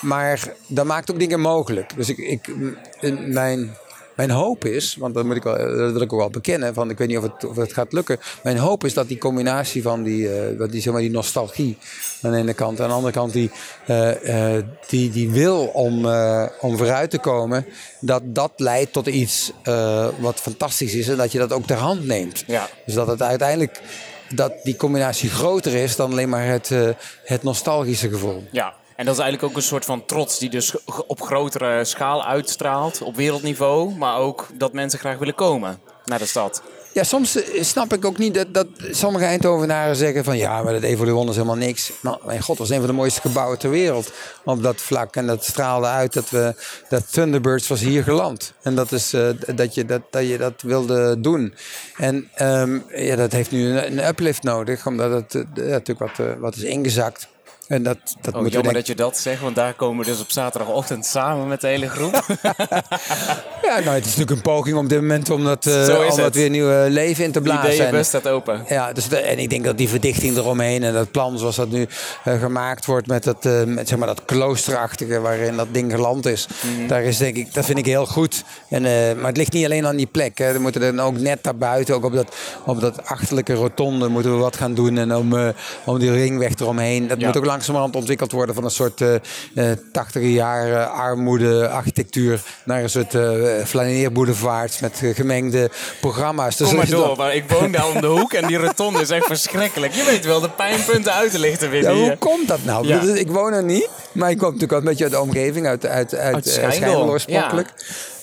Maar 0.01 0.47
dat 0.67 0.85
maakt 0.85 1.11
ook 1.11 1.19
dingen 1.19 1.39
mogelijk. 1.39 1.95
Dus 1.95 2.09
ik, 2.09 2.17
ik, 2.17 2.47
mijn, 3.27 3.77
mijn 4.15 4.29
hoop 4.29 4.65
is, 4.65 4.95
want 4.99 5.13
dat, 5.13 5.25
moet 5.25 5.35
ik 5.35 5.43
wel, 5.43 5.57
dat 5.57 5.91
wil 5.91 6.01
ik 6.01 6.13
ook 6.13 6.19
wel 6.19 6.29
bekennen, 6.29 6.73
van 6.73 6.89
ik 6.89 6.97
weet 6.97 7.07
niet 7.07 7.17
of 7.17 7.23
het, 7.23 7.45
of 7.45 7.55
het 7.55 7.73
gaat 7.73 7.93
lukken. 7.93 8.19
Mijn 8.43 8.57
hoop 8.57 8.83
is 8.83 8.93
dat 8.93 9.07
die 9.07 9.17
combinatie 9.17 9.81
van 9.81 10.03
die, 10.03 10.29
wat 10.57 10.71
die, 10.71 10.81
zeg 10.81 10.93
maar, 10.93 11.01
die 11.01 11.11
nostalgie 11.11 11.77
aan 12.21 12.31
de 12.31 12.37
ene 12.37 12.53
kant, 12.53 12.81
aan 12.81 12.87
de 12.87 12.93
andere 12.93 13.13
kant 13.13 13.33
die, 13.33 13.51
eh, 13.85 14.55
eh, 14.57 14.65
die, 14.87 15.09
die 15.09 15.29
wil 15.29 15.65
om, 15.65 16.05
om 16.61 16.77
vooruit 16.77 17.09
te 17.09 17.19
komen, 17.19 17.65
dat 17.99 18.21
dat 18.25 18.51
leidt 18.55 18.93
tot 18.93 19.07
iets 19.07 19.51
wat 20.19 20.39
fantastisch 20.39 20.93
is 20.93 21.07
en 21.07 21.17
dat 21.17 21.31
je 21.31 21.37
dat 21.37 21.53
ook 21.53 21.65
ter 21.65 21.77
hand 21.77 22.05
neemt. 22.05 22.43
Ja. 22.47 22.69
Dus 22.85 22.95
dat 22.95 23.07
het 23.07 23.21
uiteindelijk 23.21 23.81
dat 24.33 24.53
die 24.63 24.75
combinatie 24.75 25.29
groter 25.29 25.73
is 25.73 25.95
dan 25.95 26.11
alleen 26.11 26.29
maar 26.29 26.45
het, 26.45 26.71
het 27.23 27.43
nostalgische 27.43 28.09
gevoel. 28.09 28.43
Ja, 28.51 28.73
en 28.95 29.05
dat 29.05 29.15
is 29.15 29.21
eigenlijk 29.21 29.51
ook 29.51 29.57
een 29.57 29.67
soort 29.67 29.85
van 29.85 30.05
trots 30.05 30.39
die 30.39 30.49
dus 30.49 30.75
op 31.07 31.21
grotere 31.21 31.85
schaal 31.85 32.25
uitstraalt 32.25 33.01
op 33.01 33.15
wereldniveau. 33.15 33.95
Maar 33.95 34.17
ook 34.17 34.47
dat 34.53 34.73
mensen 34.73 34.99
graag 34.99 35.17
willen 35.17 35.35
komen 35.35 35.79
naar 36.05 36.19
de 36.19 36.25
stad. 36.25 36.61
Ja, 36.95 37.03
soms 37.03 37.35
eh, 37.35 37.63
snap 37.63 37.93
ik 37.93 38.05
ook 38.05 38.17
niet 38.17 38.33
dat, 38.33 38.53
dat 38.53 38.67
sommige 38.91 39.25
Eindhovenaren 39.25 39.95
zeggen 39.95 40.23
van 40.23 40.37
ja, 40.37 40.63
maar 40.63 40.73
dat 40.73 40.81
Evoluon 40.81 41.29
is 41.29 41.35
helemaal 41.35 41.55
niks. 41.55 41.91
Nou, 42.01 42.17
mijn 42.25 42.41
god, 42.41 42.57
dat 42.57 42.67
was 42.67 42.69
een 42.69 42.83
van 42.83 42.87
de 42.87 42.93
mooiste 42.93 43.21
gebouwen 43.21 43.59
ter 43.59 43.69
wereld 43.69 44.11
op 44.43 44.63
dat 44.63 44.81
vlak. 44.81 45.15
En 45.15 45.27
dat 45.27 45.43
straalde 45.43 45.87
uit 45.87 46.13
dat, 46.13 46.29
we, 46.29 46.55
dat 46.89 47.11
Thunderbirds 47.11 47.67
was 47.67 47.81
hier 47.81 48.03
geland. 48.03 48.53
En 48.61 48.75
dat 48.75 48.91
is 48.91 49.13
eh, 49.13 49.29
dat, 49.55 49.73
je 49.73 49.85
dat, 49.85 50.01
dat 50.09 50.27
je 50.27 50.37
dat 50.37 50.61
wilde 50.61 51.19
doen. 51.19 51.53
En 51.97 52.29
ehm, 52.33 52.79
ja, 52.89 53.15
dat 53.15 53.31
heeft 53.31 53.51
nu 53.51 53.77
een, 53.77 54.07
uplift 54.07 54.43
nodig, 54.43 54.87
omdat 54.87 55.11
het 55.11 55.35
eh, 55.35 55.65
natuurlijk 55.65 56.17
wat, 56.17 56.37
wat 56.39 56.55
is 56.55 56.63
ingezakt. 56.63 57.27
En 57.67 57.83
dat, 57.83 57.97
dat 58.21 58.33
Oh, 58.35 58.41
we 58.41 58.49
jammer 58.49 58.73
dat 58.73 58.87
je 58.87 58.95
dat 58.95 59.17
zegt, 59.17 59.41
want 59.41 59.55
daar 59.55 59.73
komen 59.73 60.05
we 60.05 60.11
dus 60.11 60.19
op 60.21 60.31
zaterdagochtend 60.31 61.05
samen 61.05 61.47
met 61.47 61.61
de 61.61 61.67
hele 61.67 61.89
groep. 61.89 62.25
Ja, 63.61 63.79
nou, 63.79 63.89
het 63.95 64.05
is 64.05 64.15
natuurlijk 64.15 64.31
een 64.31 64.41
poging 64.41 64.77
op 64.77 64.89
dit 64.89 65.01
moment 65.01 65.29
om 65.29 65.43
dat, 65.43 65.65
eh, 65.65 65.99
om 66.11 66.17
dat 66.17 66.35
weer 66.35 66.49
nieuw 66.49 66.87
leven 66.87 67.23
in 67.23 67.31
te 67.31 67.39
De 67.41 67.43
blazen. 67.43 67.69
En- 67.69 67.73
ideeënbus 67.75 68.07
staat 68.07 68.27
open. 68.27 68.63
Ja, 68.67 68.93
dus 68.93 69.07
de- 69.07 69.17
en 69.17 69.39
ik 69.39 69.49
denk 69.49 69.63
dat 69.63 69.77
die 69.77 69.89
verdichting 69.89 70.37
eromheen 70.37 70.83
en 70.83 70.93
dat 70.93 71.11
plan 71.11 71.37
zoals 71.39 71.55
dat 71.55 71.69
nu 71.69 71.87
eh, 72.23 72.39
gemaakt 72.39 72.85
wordt 72.85 73.07
met 73.07 73.23
dat, 73.23 73.43
met, 73.65 73.87
zeg 73.87 73.97
maar, 73.97 74.07
dat 74.07 74.25
kloosterachtige 74.25 75.19
waarin 75.19 75.55
dat 75.55 75.67
ding 75.71 75.91
geland 75.91 76.25
is, 76.25 76.47
Mhm. 76.77 76.87
daar 76.87 77.03
is 77.03 77.17
denk 77.17 77.35
ik, 77.35 77.53
dat 77.53 77.65
vind 77.65 77.77
ik 77.77 77.85
heel 77.85 78.05
goed. 78.05 78.43
En, 78.69 78.81
maar 79.17 79.27
het 79.27 79.37
ligt 79.37 79.53
niet 79.53 79.65
alleen 79.65 79.85
aan 79.87 79.95
die 79.95 80.05
plek. 80.07 80.37
Hè. 80.37 80.45
Er 80.53 80.61
moeten 80.61 80.81
dan 80.81 80.99
ook 81.05 81.17
net 81.19 81.43
daarbuiten, 81.43 81.95
ook 81.95 82.03
op 82.03 82.13
dat, 82.13 82.35
op 82.65 82.81
dat 82.81 83.05
achterlijke 83.05 83.53
rotonde, 83.53 84.07
moeten 84.07 84.31
we 84.31 84.37
wat 84.37 84.55
gaan 84.57 84.73
doen. 84.73 84.97
En 84.97 85.15
om, 85.15 85.53
om 85.85 85.99
die 85.99 86.11
ringweg 86.11 86.51
eromheen. 86.59 87.07
Dat 87.07 87.19
Ja. 87.19 87.27
moet 87.27 87.37
ook 87.37 87.45
langzamerhand 87.55 87.95
ontwikkeld 87.95 88.31
worden 88.31 88.55
van 88.55 88.63
een 88.63 88.71
soort 88.71 89.01
eh 89.01 89.15
eh 89.55 89.77
80 89.91 90.23
jaar 90.23 90.71
eh, 90.71 90.99
armoede 90.99 91.69
architectuur 91.69 92.41
naar 92.65 92.83
een 92.83 92.89
soort 92.89 93.15
eh 93.15 93.65
flaneerboulevards 93.65 94.79
met 94.79 94.99
eh, 95.03 95.15
gemengde 95.15 95.69
programma's. 96.01 96.57
Dus 96.57 96.67
Kom 96.67 96.77
maar 96.77 96.89
door, 96.89 97.17
maar 97.17 97.35
ik 97.35 97.49
woon 97.49 97.71
daar 97.71 97.87
om 97.87 98.01
de 98.01 98.07
hoek 98.07 98.33
en 98.33 98.47
die 98.47 98.57
rotonde 98.57 99.01
is 99.01 99.09
echt 99.09 99.25
verschrikkelijk. 99.25 99.93
Je 99.93 100.03
weet 100.03 100.25
wel 100.25 100.39
de 100.39 100.49
pijnpunten 100.49 101.13
uit 101.13 101.31
te 101.31 101.39
lichten 101.39 101.65
Ja, 101.65 101.71
binnen 101.71 101.93
hoe 101.95 102.17
komt 102.17 102.47
dat 102.47 102.63
nou? 102.63 102.87
Ja. 102.87 103.01
Ik 103.01 103.27
woon 103.27 103.53
er 103.53 103.63
niet, 103.63 103.89
maar 104.11 104.29
ik 104.29 104.37
kom 104.37 104.45
natuurlijk 104.45 104.71
al 104.71 104.79
een 104.79 104.85
beetje 104.85 105.03
uit 105.03 105.13
de 105.13 105.19
omgeving, 105.19 105.67
uit, 105.67 105.85
uit, 105.85 106.15
uit, 106.15 106.35
Uit 106.35 106.45
eh, 106.45 106.51
Schijndel, 106.51 106.75
Schijndel 106.75 107.07
oorspronkelijk. 107.07 107.69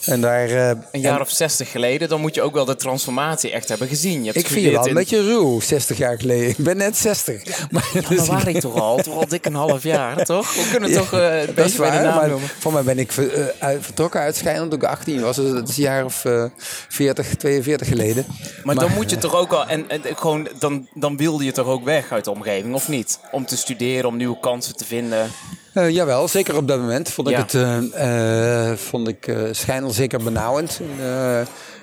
En 0.05 0.21
daar, 0.21 0.49
eh, 0.49 0.69
Een 0.93 1.01
jaar 1.01 1.15
en 1.15 1.21
of 1.21 1.31
zestig 1.31 1.71
geleden, 1.71 2.09
dan 2.09 2.21
moet 2.21 2.35
je 2.35 2.43
ook 2.43 2.55
wel 2.55 2.65
de 2.65 2.77
transformatie 2.77 3.51
echt 3.51 3.69
hebben 3.69 3.89
gezien. 3.89 4.19
Je 4.19 4.25
hebt 4.25 4.37
ik 4.37 4.47
vind 4.47 4.65
je 4.65 4.71
wel 4.71 4.79
een 4.89 4.97
gestudeerd 4.97 5.23
beetje 5.23 5.33
ruw, 5.39 5.61
60 5.61 5.99
jaar 5.99 6.19
geleden. 6.21 6.49
Ik 6.49 6.57
ben 6.57 6.77
net 6.77 6.97
60. 6.97 7.43
maar, 7.71 7.89
in- 7.95 8.03
Ja, 8.09 8.15
maar 8.17 8.27
waar 8.27 8.49
ik 8.49 8.61
toch 8.61 8.75
al? 8.81 8.97
Toch 8.97 9.15
al 9.15 9.29
dik 9.29 9.47
een 9.47 9.55
half 9.55 9.83
jaar, 9.83 10.25
toch? 10.25 10.55
We 10.55 10.69
kunnen 10.71 10.93
toch 10.93 11.13
eh 11.13 11.41
een 11.41 11.47
dat 11.47 11.55
beetje 11.55 11.71
is 11.71 11.77
bij 11.77 11.91
de 11.91 11.97
naam 11.97 12.15
maar 12.17 12.29
noemen. 12.29 12.49
voor 12.59 12.73
mij 12.73 12.83
ben 12.83 12.99
ik 12.99 13.13
ver- 13.13 13.33
eh, 13.33 13.47
uit- 13.59 13.85
vertrokken 13.85 14.21
uit 14.21 14.43
toen 14.57 14.73
ik 14.73 14.85
18 14.85 15.21
was. 15.21 15.37
Dus 15.37 15.51
dat 15.53 15.69
is 15.69 15.77
een 15.77 15.83
jaar 15.83 16.05
of 16.05 16.25
eh 16.25 16.45
40, 16.89 17.35
42 17.37 17.89
geleden. 17.89 18.27
Maar, 18.65 18.75
dan 18.75 18.93
moet 18.93 19.11
je 19.11 19.19
toch 19.19 19.35
ook 19.35 19.53
al... 19.53 19.67
En, 19.67 19.91
en 19.91 20.01
gewoon, 20.17 20.49
dan, 20.59 20.89
dan 20.95 21.17
wilde 21.17 21.45
je 21.45 21.53
toch 21.53 21.67
ook 21.67 21.85
weg 21.85 22.13
uit 22.13 22.25
de 22.25 22.31
omgeving, 22.31 22.75
of 22.75 22.89
niet? 22.89 23.19
Om 23.31 23.47
te 23.47 23.57
studeren, 23.57 24.09
om 24.09 24.17
nieuwe 24.17 24.39
kansen 24.41 24.77
te 24.77 24.85
vinden. 24.85 25.31
Eh, 25.73 25.91
jawel, 25.91 26.29
zeker 26.29 26.57
op 26.57 26.69
dat 26.69 26.79
moment 26.79 27.09
vond 27.11 27.29
ik 27.31 27.37
het 27.37 27.55
eh, 27.55 28.71
eh, 28.71 28.77
vond 28.79 29.09
ik, 29.09 29.27
eh, 29.27 29.37
Schijndel 29.51 29.92
zeker 29.93 30.23
benauwend. 30.23 30.81
Eh, 31.01 31.41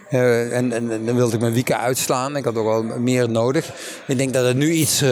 eh, 0.10 0.58
en, 0.58 0.72
en, 0.72 0.92
en 0.92 1.06
dan 1.06 1.16
wilde 1.16 1.34
ik 1.34 1.42
mijn 1.42 1.54
wieken 1.54 1.80
uitslaan. 1.80 2.36
Ik 2.36 2.44
had 2.44 2.56
ook 2.56 2.66
wel 2.66 2.84
meer 2.84 3.30
nodig. 3.30 3.72
Ik 4.08 4.18
denk 4.18 4.34
dat 4.34 4.46
het 4.46 4.58
nu 4.58 4.72
iets, 4.72 5.04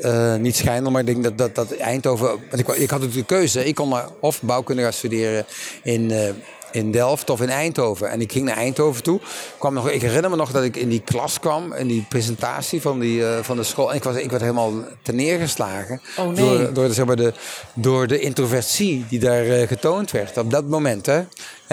eh, 0.00 0.34
niet 0.34 0.56
Schijndel, 0.56 0.90
maar 0.90 1.00
ik 1.00 1.06
denk 1.06 1.24
dat, 1.24 1.38
dat, 1.38 1.54
dat 1.54 1.76
Eindhoven... 1.76 2.26
Want 2.26 2.58
ik, 2.58 2.68
ik 2.68 2.90
had 2.90 3.00
natuurlijk 3.00 3.28
de 3.28 3.34
keuze. 3.34 3.64
Ik 3.64 3.74
kon 3.74 3.88
maar 3.88 4.08
of 4.20 4.42
bouwkunde 4.42 4.82
gaan 4.82 4.92
studeren 4.92 5.44
in... 5.82 6.12
in 6.72 6.90
Delft 6.90 7.30
of 7.30 7.40
in 7.40 7.50
Eindhoven. 7.50 8.10
En 8.10 8.20
ik 8.20 8.32
ging 8.32 8.44
naar 8.44 8.56
Eindhoven 8.56 9.02
toe. 9.02 9.20
Kwam 9.58 9.74
nog, 9.74 9.90
ik 9.90 10.02
herinner 10.02 10.30
me 10.30 10.36
nog 10.36 10.50
dat 10.50 10.62
ik 10.62 10.76
in 10.76 10.88
die 10.88 11.00
klas 11.00 11.40
kwam, 11.40 11.72
in 11.72 11.86
die 11.86 12.06
presentatie 12.08 12.80
van, 12.80 12.98
die, 12.98 13.22
van 13.42 13.56
de 13.56 13.62
school. 13.62 13.90
En 13.90 13.96
ik, 13.96 14.02
was, 14.02 14.16
ik 14.16 14.30
werd 14.30 14.42
helemaal 14.42 14.72
ten 15.02 15.16
neergeslagen 15.16 16.00
Oh, 16.18 16.26
nee. 16.26 16.34
door, 16.34 16.72
door, 16.72 16.88
de, 16.88 16.94
zeg 16.94 17.06
maar, 17.06 17.16
de, 17.16 17.32
door 17.74 18.06
de 18.06 18.18
introversie 18.18 19.04
die 19.08 19.18
daar 19.18 19.66
getoond 19.66 20.10
werd 20.10 20.38
op 20.38 20.50
dat 20.50 20.66
moment. 20.68 21.06
Hè. 21.06 21.22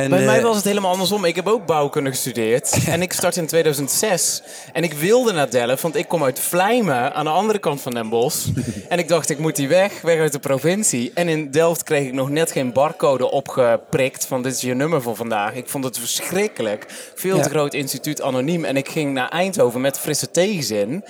En, 0.04 0.10
Bij 0.10 0.26
mij 0.26 0.38
eh, 0.38 0.44
was 0.44 0.56
het 0.56 0.66
helemaal 0.66 0.92
andersom. 0.92 1.26
Ik 1.26 1.36
heb 1.36 1.48
ook 1.48 1.66
bouwkunde 1.66 2.10
gestudeerd. 2.10 2.78
En 2.88 3.02
ik 3.02 3.14
startte 3.14 3.40
in 3.40 3.48
2006. 3.48 4.42
En 4.74 4.84
ik 4.84 4.94
wilde 4.94 5.32
naar 5.32 5.50
Delft, 5.50 5.82
want 5.82 5.96
ik 5.96 6.08
kom 6.08 6.24
uit 6.24 6.40
Vlijmen, 6.40 7.14
aan 7.14 7.26
de 7.26 7.32
andere 7.32 7.60
kant 7.60 7.82
van 7.82 7.92
Den 7.94 8.10
Bosch. 8.10 8.48
En 8.90 9.00
ik 9.00 9.08
dacht, 9.08 9.30
ik 9.30 9.40
moet 9.40 9.56
die 9.56 9.68
weg, 9.68 10.02
weg 10.02 10.20
uit 10.20 10.32
de 10.32 10.40
provincie. 10.40 11.12
En 11.14 11.28
in 11.28 11.52
Delft 11.52 11.84
kreeg 11.84 12.08
ik 12.08 12.14
nog 12.14 12.30
net 12.30 12.52
geen 12.52 12.74
barcode 12.74 13.32
opgeprikt 13.32 14.26
van 14.26 14.42
dit 14.44 14.54
is 14.54 14.62
je 14.62 14.74
nummer 14.74 15.02
voor 15.02 15.16
vandaag. 15.16 15.54
Ik 15.54 15.70
vond 15.70 15.84
het 15.84 15.98
verschrikkelijk. 16.00 16.86
Veel 17.16 17.38
Ja. 17.38 17.44
te 17.44 17.50
groot 17.50 17.74
instituut, 17.74 18.22
anoniem. 18.22 18.66
En 18.66 18.78
ik 18.78 18.90
ging 18.90 19.14
naar 19.14 19.30
Eindhoven 19.30 19.82
met 19.82 20.00
frisse 20.00 20.32
tegenzin. 20.32 21.04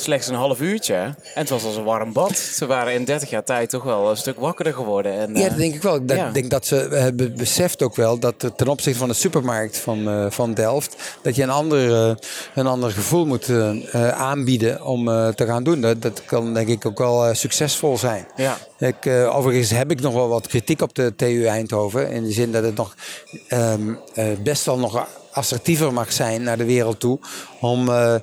Slechts 0.00 0.28
een 0.28 0.34
half 0.34 0.60
uurtje. 0.60 0.94
En 0.94 1.16
het 1.34 1.48
was 1.48 1.64
als 1.64 1.76
een 1.76 1.84
warm 1.84 2.12
bad. 2.12 2.38
Ze 2.38 2.66
waren 2.66 2.92
in 2.92 3.04
30 3.04 3.30
jaar 3.30 3.44
tijd 3.44 3.70
toch 3.70 3.82
wel 3.82 4.10
een 4.10 4.16
stuk 4.16 4.38
wakkerder 4.38 4.74
geworden. 4.74 5.12
En, 5.12 5.34
Ja, 5.34 5.48
dat 5.48 5.58
denk 5.58 5.74
ik 5.74 5.82
wel. 5.82 5.96
Ik 5.96 6.14
ja. 6.14 6.30
denk 6.30 6.50
dat 6.50 6.66
ze 6.66 6.74
hebben 6.76 7.36
beseft 7.36 7.82
ook 7.82 7.96
wel 7.96 8.18
dat 8.18 8.50
ten 8.56 8.68
opzichte 8.68 8.98
van 8.98 9.08
de 9.08 9.14
supermarkt 9.14 9.78
van, 9.78 10.08
eh, 10.08 10.26
van 10.30 10.54
Delft, 10.54 10.96
dat 11.22 11.36
je 11.36 11.42
een 11.42 11.50
ander, 11.50 12.08
eh, 12.08 12.16
een 12.54 12.66
ander 12.66 12.90
gevoel 12.90 13.26
moet 13.26 13.48
eh, 13.48 14.08
aanbieden 14.08 14.84
om 14.84 15.04
te 15.34 15.46
gaan 15.46 15.62
doen. 15.64 15.80
Dat, 15.80 16.02
dat 16.02 16.24
kan 16.24 16.54
denk 16.54 16.68
ik 16.68 16.86
ook 16.86 16.98
wel 16.98 17.34
succesvol 17.34 17.98
zijn. 17.98 18.26
Ja. 18.36 18.56
Ik, 18.78 19.06
overigens 19.32 19.70
heb 19.70 19.90
ik 19.90 20.00
nog 20.00 20.14
wel 20.14 20.28
wat 20.28 20.46
kritiek 20.46 20.82
op 20.82 20.94
de 20.94 21.12
TU 21.16 21.44
Eindhoven. 21.44 22.10
In 22.10 22.24
de 22.24 22.32
zin 22.32 22.52
dat 22.52 22.64
het 22.64 22.76
nog 22.76 22.94
ehm, 23.48 23.94
eh, 24.14 24.24
best 24.42 24.64
wel 24.64 24.78
nog 24.78 25.08
assertiever 25.32 25.92
mag 25.92 26.12
zijn 26.12 26.42
naar 26.42 26.56
de 26.56 26.64
wereld 26.64 27.00
toe. 27.00 27.18
Om, 27.60 27.88
eh, 27.88 28.14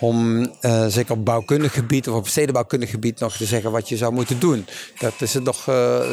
om 0.00 0.48
eh, 0.60 0.86
zeker 0.86 1.12
op 1.12 1.24
bouwkundig 1.24 1.72
gebied 1.72 2.08
of 2.08 2.14
op 2.14 2.28
stedenbouwkundig 2.28 2.90
gebied 2.90 3.20
nog 3.20 3.36
te 3.36 3.44
zeggen 3.44 3.70
wat 3.70 3.88
je 3.88 3.96
zou 3.96 4.12
moeten 4.12 4.40
doen. 4.40 4.66
Dat 4.98 5.12
is 5.18 5.34
het 5.34 5.44
nog, 5.44 5.64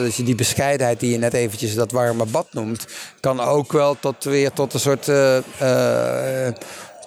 dat 0.02 0.16
je 0.16 0.24
die 0.24 0.36
bescheidenheid 0.36 1.00
die 1.00 1.12
je 1.12 1.18
net 1.18 1.34
eventjes 1.34 1.76
dat 1.76 1.92
warme 1.92 2.26
bad 2.26 2.48
noemt, 2.52 2.88
kan 3.20 3.40
ook 3.40 3.72
wel 3.72 3.98
tot, 4.00 4.24
weer 4.24 4.52
tot 4.52 4.74
een 4.74 4.80
soort. 4.80 5.04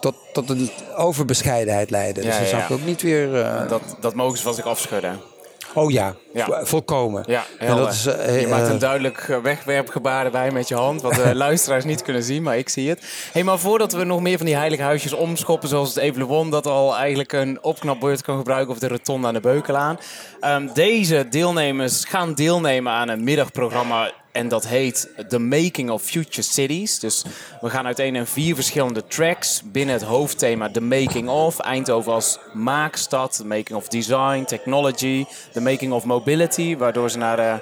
tot, 0.00 0.14
tot 0.32 0.50
een 0.50 0.70
overbescheidenheid 0.96 1.90
leiden. 1.90 2.22
Ja, 2.22 2.28
dus 2.28 2.38
dan 2.38 2.44
ja, 2.44 2.50
zou 2.50 2.62
ja. 2.62 2.68
ik 2.68 2.74
ook 2.74 2.86
niet 2.86 3.02
weer. 3.02 3.32
dat, 3.68 3.82
dat 4.00 4.14
mogen 4.14 4.36
ze 4.36 4.42
van 4.42 4.54
zich 4.54 4.66
afschudden. 4.66 5.29
Oh 5.74 5.90
ja, 5.90 6.14
Ja. 6.34 6.44
vo- 6.44 6.64
volkomen. 6.64 7.24
Ja, 7.26 7.44
en 7.58 7.76
dat 7.76 7.92
is, 7.92 8.06
eh, 8.06 8.40
je 8.40 8.46
maakt 8.46 8.66
eh, 8.66 8.72
een 8.72 8.78
duidelijk 8.78 9.18
eh, 9.28 9.36
wegwerpgebaar 9.38 10.24
erbij 10.24 10.50
met 10.50 10.68
je 10.68 10.74
hand. 10.74 11.02
Wat 11.02 11.14
de 11.14 11.34
luisteraars 11.46 11.84
niet 11.84 12.02
kunnen 12.02 12.22
zien, 12.22 12.42
maar 12.42 12.58
ik 12.58 12.68
zie 12.68 12.88
het. 12.88 13.28
Hey, 13.32 13.44
maar 13.44 13.58
voordat 13.58 13.92
we 13.92 14.04
nog 14.04 14.20
meer 14.20 14.36
van 14.36 14.46
die 14.46 14.56
heilige 14.56 14.82
huisjes 14.82 15.12
omschoppen... 15.12 15.68
zoals 15.68 15.88
het 15.88 15.98
Evelewon 15.98 16.50
dat 16.50 16.66
al 16.66 16.96
eigenlijk 16.96 17.32
een 17.32 17.58
opknapbeurt 17.62 18.22
kan 18.22 18.36
gebruiken... 18.36 18.72
of 18.72 18.78
de 18.78 18.88
rotonde 18.88 19.26
aan 19.26 19.34
de 19.34 19.40
Beukelaan. 19.40 19.98
Ehm, 20.40 20.68
deze 20.74 21.26
deelnemers 21.28 22.04
gaan 22.04 22.34
deelnemen 22.34 22.92
aan 22.92 23.08
een 23.08 23.24
middagprogramma... 23.24 24.10
En 24.32 24.48
dat 24.48 24.66
heet 24.66 25.08
The 25.28 25.38
Making 25.38 25.90
of 25.90 26.02
Future 26.02 26.42
Cities. 26.42 26.98
Dus 26.98 27.24
we 27.60 27.70
gaan 27.70 27.86
uiteen 27.86 28.16
in 28.16 28.26
vier 28.26 28.54
verschillende 28.54 29.06
tracks 29.06 29.62
binnen 29.64 29.94
het 29.94 30.04
hoofdthema 30.04 30.70
The 30.70 30.80
Making 30.80 31.28
of. 31.28 31.58
Eindhoven 31.58 32.12
als 32.12 32.38
maakstad, 32.52 33.36
The 33.36 33.46
Making 33.46 33.78
of 33.78 33.88
Design, 33.88 34.44
Technology, 34.44 35.24
The 35.52 35.60
Making 35.60 35.92
of 35.92 36.04
Mobility. 36.04 36.76
Waardoor 36.76 37.10
ze 37.10 37.18
naar 37.18 37.36
de 37.36 37.58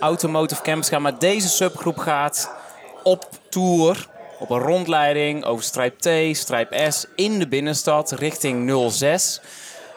Automotive 0.00 0.62
Campus 0.62 0.88
gaan. 0.88 1.02
Maar 1.02 1.18
deze 1.18 1.48
subgroep 1.48 1.98
gaat 1.98 2.50
op 3.02 3.28
tour, 3.48 4.08
op 4.38 4.50
een 4.50 4.58
rondleiding 4.58 5.44
over 5.44 5.64
Strijp 5.64 5.98
T, 5.98 6.36
Strijp 6.36 6.90
S 6.92 7.06
in 7.14 7.38
de 7.38 7.48
binnenstad 7.48 8.10
richting 8.10 8.90
06. 8.90 9.40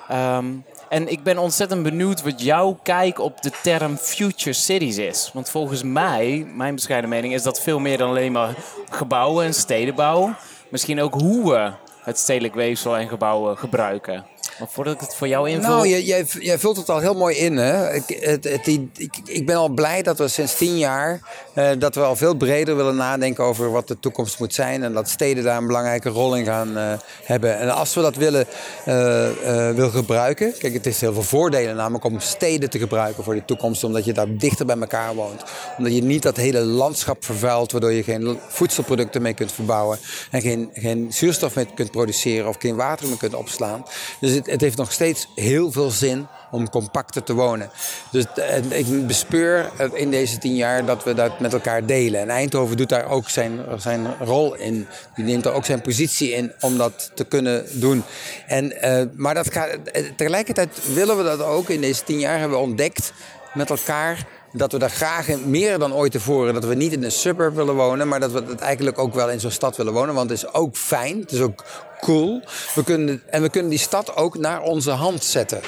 Ehm, 0.08 0.46
en 0.94 1.08
ik 1.08 1.24
ben 1.24 1.38
ontzettend 1.38 1.84
benieuwd 1.84 2.22
wat 2.22 2.42
jouw 2.42 2.80
kijk 2.84 3.20
op 3.20 3.42
de 3.42 3.52
term 3.62 3.98
future 3.98 4.54
cities 4.54 4.98
is. 4.98 5.30
Want 5.34 5.50
volgens 5.50 5.84
mij, 5.84 6.48
mijn 6.56 6.76
bescheiden 6.76 7.10
mening, 7.10 7.34
is 7.34 7.44
dat 7.44 7.62
veel 7.62 7.80
meer 7.80 7.98
dan 7.98 8.10
alleen 8.10 8.32
maar 8.32 8.56
gebouwen 8.90 9.46
en 9.46 9.54
stedenbouw. 9.54 10.34
Misschien 10.70 11.02
ook 11.02 11.14
hoe 11.14 11.52
we 11.52 11.72
het 12.02 12.18
stedelijk 12.18 12.54
weefsel 12.54 12.98
en 12.98 13.08
gebouwen 13.08 13.58
gebruiken. 13.58 14.26
Voordat 14.70 14.94
ik 14.94 15.00
het 15.00 15.16
voor 15.16 15.28
jou 15.28 15.50
invul... 15.50 15.70
Nou, 15.70 15.88
jij, 15.88 16.26
jij, 16.40 16.60
vult 16.60 16.78
het 16.78 16.90
al 16.90 17.00
heel 17.00 17.14
mooi 17.14 17.36
in. 17.36 17.58
Hè? 17.58 17.94
Ik, 17.94 18.18
het, 18.20 18.68
ik, 18.68 19.18
ik 19.26 19.46
ben 19.46 19.56
al 19.56 19.70
blij 19.70 20.02
dat 20.02 20.18
we 20.18 20.28
sinds 20.28 20.56
tien 20.56 20.78
jaar 20.78 21.22
eh, 21.54 21.70
dat 21.78 21.96
we 21.96 22.02
al 22.02 22.16
veel 22.16 22.34
breder 22.34 22.76
willen 22.76 22.96
nadenken 22.96 23.44
over 23.44 23.72
wat 23.72 23.88
de 23.88 24.00
toekomst 24.00 24.40
moet 24.40 24.54
zijn. 24.54 24.84
En 24.84 24.94
dat 24.94 25.10
steden 25.10 25.44
daar 25.44 25.58
een 25.58 25.68
belangrijke 25.68 26.10
rol 26.10 26.36
in 26.36 26.46
gaan 26.46 26.78
eh, 26.78 26.94
hebben. 27.24 27.58
En 27.60 27.70
als 27.70 27.94
we 27.94 28.02
dat 28.02 28.16
willen, 28.16 28.46
eh, 28.86 29.30
willen 29.76 29.92
gebruiken. 29.92 30.54
Kijk, 30.60 30.74
het 30.74 30.86
is 30.86 31.02
heel 31.02 31.14
veel 31.14 31.24
voordelen 31.24 31.76
namelijk 31.76 32.04
om 32.04 32.20
steden 32.20 32.70
te 32.70 32.80
gebruiken 32.80 33.24
voor 33.24 33.34
de 33.34 33.46
toekomst. 33.46 33.84
Omdat 33.84 34.06
je 34.06 34.14
daar 34.14 34.38
dichter 34.38 34.66
bij 34.66 34.78
elkaar 34.78 35.16
woont. 35.16 35.44
Omdat 35.78 35.94
je 35.94 36.04
niet 36.04 36.24
dat 36.24 36.38
hele 36.38 36.60
landschap 36.60 37.26
vervuilt. 37.26 37.72
Waardoor 37.72 37.92
je 37.92 38.04
geen 38.04 38.40
voedselproducten 38.48 39.22
mee 39.22 39.34
kunt 39.34 39.52
verbouwen. 39.52 39.98
En 40.32 40.42
geen, 40.42 40.70
geen 40.74 41.08
zuurstof 41.10 41.56
meer 41.56 41.68
kunt 41.76 41.92
produceren. 41.92 42.48
Of 42.48 42.56
geen 42.60 42.76
water 42.76 43.08
meer 43.08 43.18
kunt 43.18 43.34
opslaan. 43.34 43.86
Dus 44.20 44.32
het, 44.46 44.53
het 44.54 44.62
heeft 44.62 44.78
nog 44.78 44.92
steeds 44.92 45.28
heel 45.36 45.72
veel 45.72 45.90
zin 45.90 46.28
om 46.52 46.70
compacter 46.70 47.24
te 47.24 47.34
wonen. 47.34 47.70
Dus 48.12 48.26
eh, 48.36 48.80
ik 48.80 49.08
bespeur 49.08 49.72
het 49.78 49.94
in 49.94 50.12
deze 50.12 50.38
tien 50.38 50.56
jaar 50.56 50.86
dat 50.86 51.04
we 51.04 51.14
dat 51.14 51.40
met 51.40 51.54
elkaar 51.54 51.86
delen. 51.86 52.22
En 52.22 52.30
Eindhoven 52.30 52.78
doet 52.78 52.90
daar 52.90 53.10
ook 53.10 53.30
zijn, 53.30 53.60
zijn 53.78 54.18
rol 54.20 54.56
in. 54.56 54.88
Die 55.16 55.26
neemt 55.26 55.46
er 55.46 55.52
ook 55.52 55.66
zijn 55.66 55.82
positie 55.82 56.32
in 56.32 56.54
om 56.60 56.78
dat 56.78 57.12
te 57.14 57.24
kunnen 57.24 57.66
doen. 57.72 58.04
En, 58.48 58.82
eh, 58.82 59.06
maar 59.16 59.34
dat 59.34 59.54
gaat, 59.54 59.70
eh, 59.70 60.04
tegelijkertijd 60.16 60.94
willen 60.94 61.18
we 61.18 61.24
dat 61.24 61.42
ook. 61.42 61.70
In 61.70 61.82
deze 61.82 62.04
tien 62.04 62.20
jaar 62.20 62.40
hebben 62.40 62.58
we 62.58 62.64
ontdekt 62.64 63.14
met 63.54 63.70
elkaar 63.70 64.28
dat 64.54 64.72
we 64.72 64.78
daar 64.78 64.90
graag 64.90 65.28
in, 65.28 65.50
meer 65.50 65.80
dan 65.80 65.94
ooit 65.94 66.12
tevoren, 66.12 66.54
dat 66.54 66.66
we 66.66 66.76
niet 66.76 66.92
in 66.92 67.04
een 67.04 67.12
suburb 67.12 67.56
willen 67.56 67.76
wonen, 67.76 68.08
maar 68.08 68.20
dat 68.20 68.32
we 68.32 68.44
het 68.48 68.62
eigenlijk 68.62 69.00
ook 69.00 69.14
wel 69.14 69.30
in 69.30 69.40
zo'n 69.40 69.52
stad 69.52 69.78
willen 69.78 69.94
wonen. 69.94 70.16
Want 70.16 70.30
het 70.30 70.38
is 70.44 70.54
ook 70.54 70.76
fijn, 70.76 71.20
het 71.20 71.32
is 71.32 71.40
ook 71.42 71.64
cool. 72.02 72.42
We 72.76 72.84
kunnen, 72.84 73.22
en 73.30 73.42
we 73.42 73.50
kunnen 73.50 73.70
die 73.70 73.80
stad 73.80 74.16
ook 74.16 74.38
naar 74.38 74.62
onze 74.62 74.92
hand 74.92 75.24
zetten. 75.24 75.62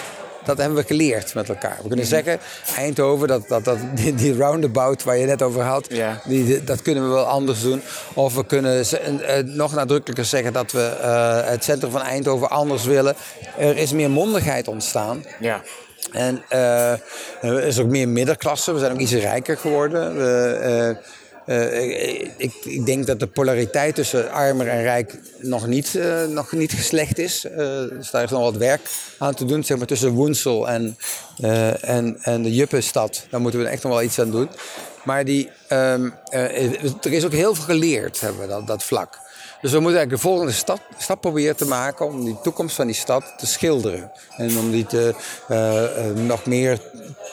Dat 0.44 0.58
hebben 0.58 0.78
we 0.78 0.84
geleerd 0.84 1.34
met 1.34 1.50
elkaar. 1.50 1.78
We 1.82 1.88
kunnen 1.88 2.06
zeggen, 2.06 2.40
Eindhoven, 2.76 3.28
dat, 3.28 3.48
dat, 3.48 3.64
dat, 3.64 3.78
die, 3.96 4.16
die 4.16 4.38
roundabout 4.38 5.04
waar 5.04 5.18
je 5.18 5.26
net 5.26 5.42
over 5.42 5.62
had, 5.62 5.86
Ja. 5.90 6.22
die, 6.26 6.64
dat 6.64 6.82
kunnen 6.82 7.04
we 7.04 7.10
wel 7.10 7.26
anders 7.26 7.62
doen. 7.62 7.82
Of 8.14 8.36
we 8.36 8.46
kunnen 8.46 8.86
eh, 8.86 9.44
nog 9.44 9.74
nadrukkelijker 9.74 10.26
zeggen 10.26 10.54
dat 10.54 10.72
we 10.72 10.82
eh, 10.86 11.50
het 11.50 11.64
centrum 11.64 11.92
van 11.92 12.02
Eindhoven 12.02 12.50
anders 12.50 12.84
willen. 12.86 13.16
Er 13.58 13.78
is 13.78 13.92
meer 13.92 14.10
mondigheid 14.10 14.68
ontstaan. 14.68 15.26
Ja. 15.40 15.62
En 16.12 16.44
eh, 16.50 16.92
er 17.42 17.64
is 17.64 17.80
ook 17.80 17.88
meer 17.88 18.10
middenklasse. 18.10 18.74
We 18.74 18.80
zijn 18.80 18.92
ook 18.92 19.00
iets 19.00 19.14
rijker 19.14 19.58
geworden. 19.58 20.22
Eh, 20.22 20.90
eh, 21.46 22.20
ik, 22.38 22.54
ik 22.64 22.86
denk 22.86 23.06
dat 23.06 23.20
de 23.20 23.28
polariteit 23.28 23.96
tussen 23.96 24.32
armer 24.32 24.68
en 24.68 24.82
rijk 24.82 25.20
nog 25.38 25.68
niet, 25.68 26.00
nog 26.30 26.52
niet 26.52 26.74
geslecht 26.74 27.18
is. 27.18 27.46
Eh, 27.46 27.58
dus 27.90 28.12
daar 28.12 28.24
is 28.24 28.30
nog 28.30 28.42
wat 28.42 28.58
werk 28.58 28.82
aan 29.18 29.34
te 29.34 29.46
doen. 29.46 29.64
Zeg 29.64 29.78
maar 29.78 29.88
tussen 29.88 30.12
Woensel 30.12 30.70
en, 30.70 30.98
en, 31.82 32.18
en 32.22 32.42
de 32.42 32.54
Juppenstad. 32.54 33.26
Daar 33.30 33.42
moeten 33.42 33.60
we 33.60 33.68
echt 33.68 33.84
nog 33.84 33.92
wel 33.92 34.02
iets 34.02 34.20
aan 34.20 34.32
doen. 34.32 34.50
Maar 35.06 35.26
die, 35.26 35.50
ehm, 35.68 36.10
eh, 36.30 36.84
er 37.02 37.14
is 37.14 37.26
ook 37.26 37.32
heel 37.32 37.56
veel 37.56 37.64
geleerd, 37.64 38.22
hebben 38.22 38.42
we 38.42 38.48
dat, 38.48 38.68
dat 38.68 38.84
vlak. 38.84 39.20
Dus 39.66 39.74
we 39.74 39.80
moeten 39.80 40.00
eigenlijk 40.00 40.24
de 40.24 40.30
volgende 40.30 40.54
stap, 40.54 40.80
stap 40.98 41.22
proberen 41.22 41.56
te 41.56 41.66
maken 41.66 42.06
om 42.06 42.24
die 42.26 42.38
toekomst 42.44 42.76
van 42.76 42.86
die 42.86 42.96
stad 42.96 43.34
te 43.38 43.46
schilderen. 43.48 44.12
En 44.38 44.58
om 44.58 44.72
die 44.72 44.86
te, 44.86 45.14
eh, 45.48 45.84
eh, 45.84 46.16
nog 46.16 46.46
meer 46.46 46.80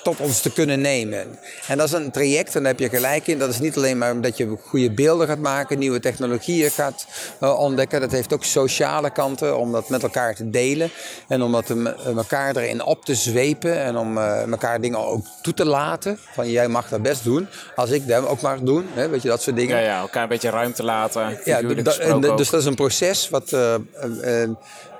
tot 0.02 0.20
ons 0.20 0.40
te 0.40 0.52
kunnen 0.52 0.80
nemen. 0.80 1.38
En 1.66 1.78
dat 1.78 1.86
is 1.86 1.92
een 1.92 2.10
traject, 2.10 2.54
en 2.54 2.62
daar 2.62 2.70
heb 2.70 2.80
je 2.80 2.96
gelijk 2.96 3.26
in. 3.26 3.38
Dat 3.38 3.48
is 3.48 3.58
niet 3.58 3.76
alleen 3.76 3.98
maar 3.98 4.20
dat 4.20 4.36
je 4.36 4.56
goede 4.66 4.90
beelden 4.90 5.26
gaat 5.26 5.38
maken, 5.38 5.78
nieuwe 5.78 6.00
technologieën 6.00 6.70
gaat 6.70 7.06
eh, 7.40 7.58
ontdekken. 7.58 8.00
Dat 8.00 8.10
heeft 8.10 8.32
ook 8.32 8.44
sociale 8.44 9.10
kanten, 9.10 9.58
om 9.58 9.72
dat 9.72 9.88
met 9.88 10.02
elkaar 10.02 10.34
te 10.34 10.50
delen. 10.50 10.90
En 11.28 11.42
om 11.42 11.52
dat 11.52 11.66
te 11.66 11.74
me- 11.74 11.94
elkaar 12.16 12.56
erin 12.56 12.84
op 12.84 13.04
te 13.04 13.14
zwepen. 13.14 13.78
En 13.78 13.96
om 13.96 14.18
elkaar 14.18 14.80
dingen 14.80 14.98
ook 14.98 15.26
toe 15.42 15.54
te 15.54 15.64
laten. 15.64 16.18
Van 16.32 16.50
jij 16.50 16.68
mag 16.68 16.88
dat 16.88 17.02
best 17.02 17.24
doen, 17.24 17.48
als 17.76 17.90
ik 17.90 18.08
dat 18.08 18.26
ook 18.26 18.40
mag 18.40 18.60
doen. 18.60 18.86
Hè, 18.94 19.08
weet 19.08 19.22
je, 19.22 19.28
dat 19.28 19.42
soort 19.42 19.56
dingen. 19.56 19.76
Ja, 19.76 19.82
ja, 19.82 20.00
elkaar 20.00 20.22
een 20.22 20.28
beetje 20.28 20.50
ruimte 20.50 20.84
laten. 20.84 21.38
Ja, 21.44 21.60
ook. 22.30 22.38
dus 22.38 22.50
dat 22.50 22.60
is 22.60 22.66
een 22.66 22.74
proces 22.74 23.28
wat, 23.28 23.52
eh, 23.52 23.74
eh, 23.74 24.42
eh, 24.42 24.50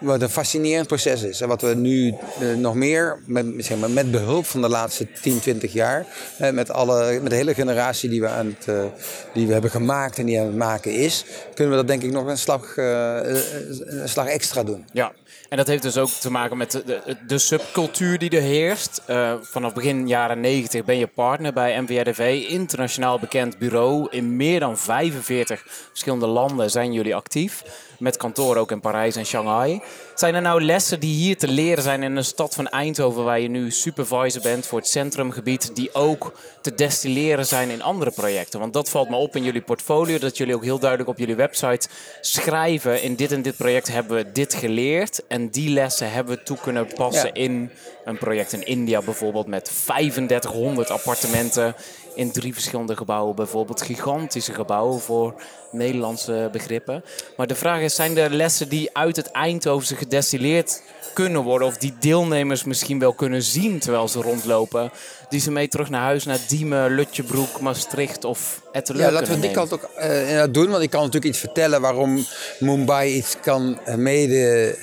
wat 0.01 0.23
een 0.23 0.29
fascinerend 0.29 0.87
proces 0.87 1.23
is. 1.23 1.41
En 1.41 1.49
wat 1.49 1.61
we 1.63 1.75
nu 1.75 2.15
nog 2.57 2.75
meer, 2.75 3.23
met, 3.27 3.47
zeg 3.59 3.79
maar, 3.79 3.91
met 3.91 4.11
behulp 4.11 4.47
van 4.47 4.61
de 4.61 4.69
laatste 4.69 5.07
10, 5.21 5.41
20 5.41 5.73
jaar, 5.73 6.07
met, 6.53 6.71
alle, 6.71 7.21
met 7.21 7.31
de 7.31 7.37
hele 7.37 7.55
generatie 7.55 8.09
die 8.09 8.21
we, 8.21 8.29
aan 8.29 8.57
het, 8.59 8.93
die 9.35 9.47
we 9.47 9.53
hebben 9.53 9.71
gemaakt 9.71 10.19
en 10.19 10.27
die 10.27 10.41
aan 10.41 10.47
het 10.47 10.57
maken 10.57 10.93
is, 10.93 11.25
kunnen 11.55 11.73
we 11.73 11.79
dat 11.79 11.89
denk 11.89 12.03
ik 12.03 12.13
nog 12.13 12.27
een 12.27 12.39
slag, 12.39 12.77
een 12.77 14.09
slag 14.09 14.27
extra 14.27 14.63
doen. 14.63 14.85
Ja, 14.93 15.13
en 15.53 15.59
dat 15.59 15.67
heeft 15.67 15.83
dus 15.83 15.97
ook 15.97 16.09
te 16.09 16.31
maken 16.31 16.57
met 16.57 16.71
de, 16.71 16.85
de, 16.85 17.17
de 17.27 17.39
subcultuur 17.39 18.19
die 18.19 18.31
er 18.31 18.43
heerst. 18.43 19.03
Eh, 19.07 19.35
vanaf 19.41 19.75
begin 19.75 20.09
jaren 20.09 20.41
90 20.41 20.85
ben 20.85 20.99
je 20.99 21.07
partner 21.07 21.53
bij 21.53 21.81
MVRDV, 21.81 22.45
internationaal 22.49 23.19
bekend 23.19 23.59
bureau. 23.59 24.07
In 24.11 24.37
meer 24.37 24.61
dan 24.61 24.79
45 24.79 25.65
verschillende 25.89 26.27
landen 26.27 26.71
zijn 26.71 26.93
jullie 26.93 27.15
actief. 27.15 27.63
Met 28.03 28.17
kantoor 28.17 28.57
ook 28.57 28.71
in 28.71 28.81
Parijs 28.81 29.17
en 29.17 29.27
Shanghai. 29.27 29.83
Zijn 30.15 30.35
er 30.35 30.41
nou 30.43 30.63
lessen 30.63 31.01
die 31.01 31.15
hier 31.15 31.39
te 31.39 31.49
leren 31.49 31.83
zijn 31.83 32.03
in 32.03 32.17
een 32.17 32.25
stad 32.25 32.55
van 32.55 32.69
Eindhoven, 32.69 33.25
waar 33.25 33.41
je 33.41 33.49
nu 33.49 33.71
supervisor 33.71 34.43
bent 34.43 34.67
voor 34.67 34.79
het 34.79 34.89
centrumgebied, 34.89 35.77
die 35.77 35.95
ook 35.95 36.33
te 36.61 36.75
destilleren 36.75 37.47
zijn 37.47 37.71
in 37.71 37.83
andere 37.83 38.11
projecten? 38.11 38.61
Want 38.61 38.73
dat 38.73 38.89
valt 38.89 39.09
me 39.09 39.17
op 39.17 39.37
in 39.37 39.43
jullie 39.43 39.61
portfolio, 39.61 40.19
dat 40.19 40.37
jullie 40.37 40.55
ook 40.55 40.65
heel 40.65 40.79
duidelijk 40.79 41.11
op 41.11 41.19
jullie 41.19 41.35
website 41.35 41.89
schrijven: 42.21 43.03
in 43.03 43.15
dit 43.15 43.33
en 43.33 43.43
dit 43.43 43.57
project 43.57 43.89
hebben 43.89 44.17
we 44.17 44.33
dit 44.33 44.55
geleerd. 44.55 45.27
En 45.27 45.49
die 45.49 45.71
lessen 45.71 46.13
hebben 46.13 46.37
we 46.37 46.43
toe 46.43 46.59
kunnen 46.63 46.87
passen 46.95 47.27
Ja. 47.27 47.35
in 47.35 47.71
een 48.05 48.19
project 48.19 48.53
in 48.53 48.67
India 48.67 49.03
bijvoorbeeld 49.03 49.47
met 49.47 49.71
3500 49.87 50.91
appartementen 50.91 51.75
in 52.15 52.33
drie 52.33 52.55
verschillende 52.55 52.97
gebouwen. 52.97 53.35
Bijvoorbeeld 53.35 53.83
gigantische 53.83 54.53
gebouwen 54.53 55.01
voor 55.01 55.35
Nederlandse 55.71 56.49
begrippen. 56.53 57.05
Maar 57.37 57.47
de 57.47 57.55
vraag 57.55 57.81
is, 57.81 57.95
zijn 57.95 58.17
er 58.17 58.31
lessen 58.31 58.69
die 58.69 58.91
uit 58.97 59.17
het 59.17 59.31
Eindhovense 59.31 59.97
gedestilleerd 59.97 60.83
kunnen 61.15 61.43
worden... 61.43 61.69
of 61.69 61.77
die 61.77 61.95
deelnemers 62.01 62.65
misschien 62.65 62.99
wel 62.99 63.13
kunnen 63.13 63.43
zien 63.43 63.79
terwijl 63.79 64.09
ze 64.09 64.21
rondlopen... 64.21 64.91
die 65.33 65.41
ze 65.41 65.51
mee 65.51 65.69
terug 65.69 65.91
naar 65.91 66.03
huis, 66.03 66.25
naar 66.25 66.39
Diemen, 66.49 66.95
Lutjebroek, 66.95 67.61
Maastricht 67.61 68.25
of 68.25 68.63
Etteleur 68.73 69.03
Ja, 69.03 69.11
laten 69.13 69.27
we 69.27 69.33
die 69.33 69.41
nemen? 69.41 69.57
kant 69.57 69.73
ook 69.73 69.91
inderdaad 70.01 70.55
doen. 70.55 70.71
Want 70.71 70.83
ik 70.83 70.91
kan 70.91 71.01
natuurlijk 71.01 71.33
iets 71.33 71.39
vertellen 71.39 71.81
waarom 71.81 72.25
Mumbai 72.59 73.15
iets 73.15 73.37
kan 73.41 73.79
eh, 73.85 73.95
mede 73.95 74.75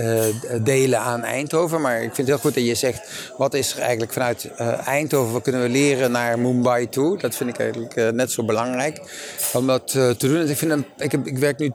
eh, 0.92 1.08
aan 1.08 1.24
Eindhoven. 1.24 1.82
Maar 1.82 1.96
ik 1.96 2.02
vind 2.02 2.18
het 2.18 2.28
heel 2.28 2.38
goed 2.38 2.54
dat 2.54 2.66
je 2.66 2.76
zegt, 2.76 3.32
wat 3.38 3.54
is 3.54 3.74
er 3.74 3.80
eigenlijk 3.80 4.14
vanuit 4.14 4.52
Eindhoven, 4.86 5.34
wat 5.34 5.42
kunnen 5.42 5.62
we 5.62 5.70
leren 5.70 6.12
naar 6.12 6.40
Mumbai 6.40 6.90
toe? 6.90 7.18
Dat 7.18 7.36
vind 7.36 7.50
ik 7.50 7.60
eigenlijk 7.60 8.14
net 8.14 8.32
zo 8.32 8.44
belangrijk 8.44 9.02
om 9.54 9.68
dat 9.68 9.88
te 9.88 10.16
doen. 10.18 10.34
Dus 10.34 10.50
ik, 10.50 10.58
vind 10.58 10.84
ik, 10.98 11.12
heb, 11.12 11.28
ik 11.28 11.38
werk 11.38 11.60
nu 11.60 11.72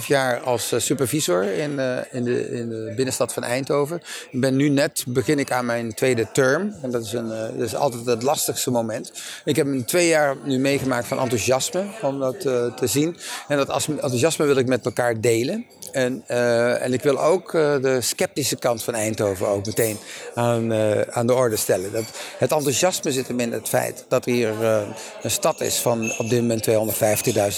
2,5 0.00 0.06
jaar 0.06 0.40
als 0.40 0.72
supervisor 0.76 1.42
in, 1.42 1.80
in, 2.10 2.24
de, 2.24 2.50
in 2.50 2.68
de 2.68 2.92
binnenstad 2.96 3.32
van 3.32 3.42
Eindhoven. 3.42 4.02
Ik 4.30 4.40
ben 4.40 4.56
nu 4.56 4.68
net, 4.68 5.04
begin 5.06 5.38
ik 5.38 5.50
aan 5.50 5.66
mijn 5.66 5.94
tweede 5.94 6.26
term. 6.32 6.74
En 6.82 6.90
dat 6.90 7.04
is, 7.04 7.12
een, 7.12 7.28
dat 7.28 7.66
is 7.66 7.74
altijd 7.74 8.05
het 8.06 8.22
lastigste 8.22 8.70
moment. 8.70 9.12
Ik 9.44 9.56
heb 9.56 9.66
twee 9.86 10.08
jaar 10.08 10.36
nu 10.44 10.58
meegemaakt 10.58 11.06
van 11.06 11.18
enthousiasme 11.18 11.84
om 12.02 12.18
dat 12.18 12.44
eh, 12.44 12.74
te 12.74 12.86
zien. 12.86 13.16
En 13.48 13.56
dat 13.56 13.68
as- 13.68 13.88
enthousiasme 13.88 14.46
wil 14.46 14.56
ik 14.56 14.66
met 14.66 14.84
elkaar 14.84 15.20
delen. 15.20 15.66
En, 15.92 16.24
eh, 16.26 16.82
en 16.82 16.92
ik 16.92 17.02
wil 17.02 17.20
ook 17.22 17.54
eh, 17.54 17.80
de 17.80 18.00
sceptische 18.00 18.56
kant 18.56 18.82
van 18.82 18.94
Eindhoven 18.94 19.48
ook 19.48 19.66
meteen 19.66 19.98
aan, 20.34 20.72
aan 21.12 21.26
de 21.26 21.34
orde 21.34 21.56
stellen. 21.56 21.92
Dat, 21.92 22.04
het 22.38 22.52
enthousiasme 22.52 23.12
zit 23.12 23.28
hem 23.28 23.40
in 23.40 23.52
het 23.52 23.68
feit 23.68 24.04
dat 24.08 24.24
hier 24.24 24.64
een 25.22 25.30
stad 25.30 25.60
is 25.60 25.76
van 25.76 26.14
op 26.18 26.30
dit 26.30 26.40
moment 26.40 26.68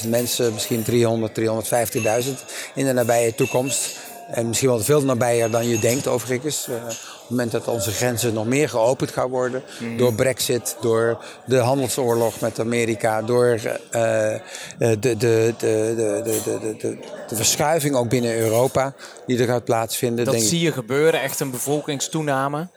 250.000 0.05 0.09
mensen, 0.09 0.53
misschien 0.53 0.83
300, 0.83 1.35
350.000 1.35 2.45
in 2.75 2.87
de 2.87 2.93
nabije 2.93 3.35
toekomst. 3.35 3.97
En 4.31 4.47
misschien 4.47 4.69
wel 4.69 4.81
veel 4.81 5.03
nabijer 5.03 5.51
dan 5.51 5.69
je 5.69 5.79
denkt, 5.79 6.07
overigens. 6.07 6.67
Uh, 6.69 6.75
op 6.75 6.89
het 6.89 7.29
moment 7.29 7.51
dat 7.51 7.69
onze 7.69 7.91
grenzen 7.91 8.35
nog 8.35 8.47
meer 8.47 8.69
geopend 8.69 9.11
gaan 9.11 9.29
worden. 9.29 9.63
Mm. 9.79 9.97
Door 9.97 10.13
Brexit, 10.13 10.77
door 10.81 11.25
de 11.47 11.57
handelsoorlog 11.57 12.41
met 12.41 12.61
Amerika. 12.61 13.23
Door 13.23 13.61
eh, 13.91 14.35
eh, 14.35 14.41
de, 14.79 14.99
de, 14.99 15.55
de, 15.59 16.99
de, 17.29 17.37
verschuiving 17.37 17.95
ook 17.95 18.09
binnen 18.09 18.39
Europa 18.39 18.95
die 19.27 19.39
er 19.39 19.47
gaat 19.47 19.65
plaatsvinden. 19.65 20.25
Dat 20.25 20.41
zie 20.41 20.61
je 20.61 20.73
gebeuren, 20.73 21.21
echt 21.21 21.41
een 21.41 21.51
bevolkingstoename. 21.51 22.69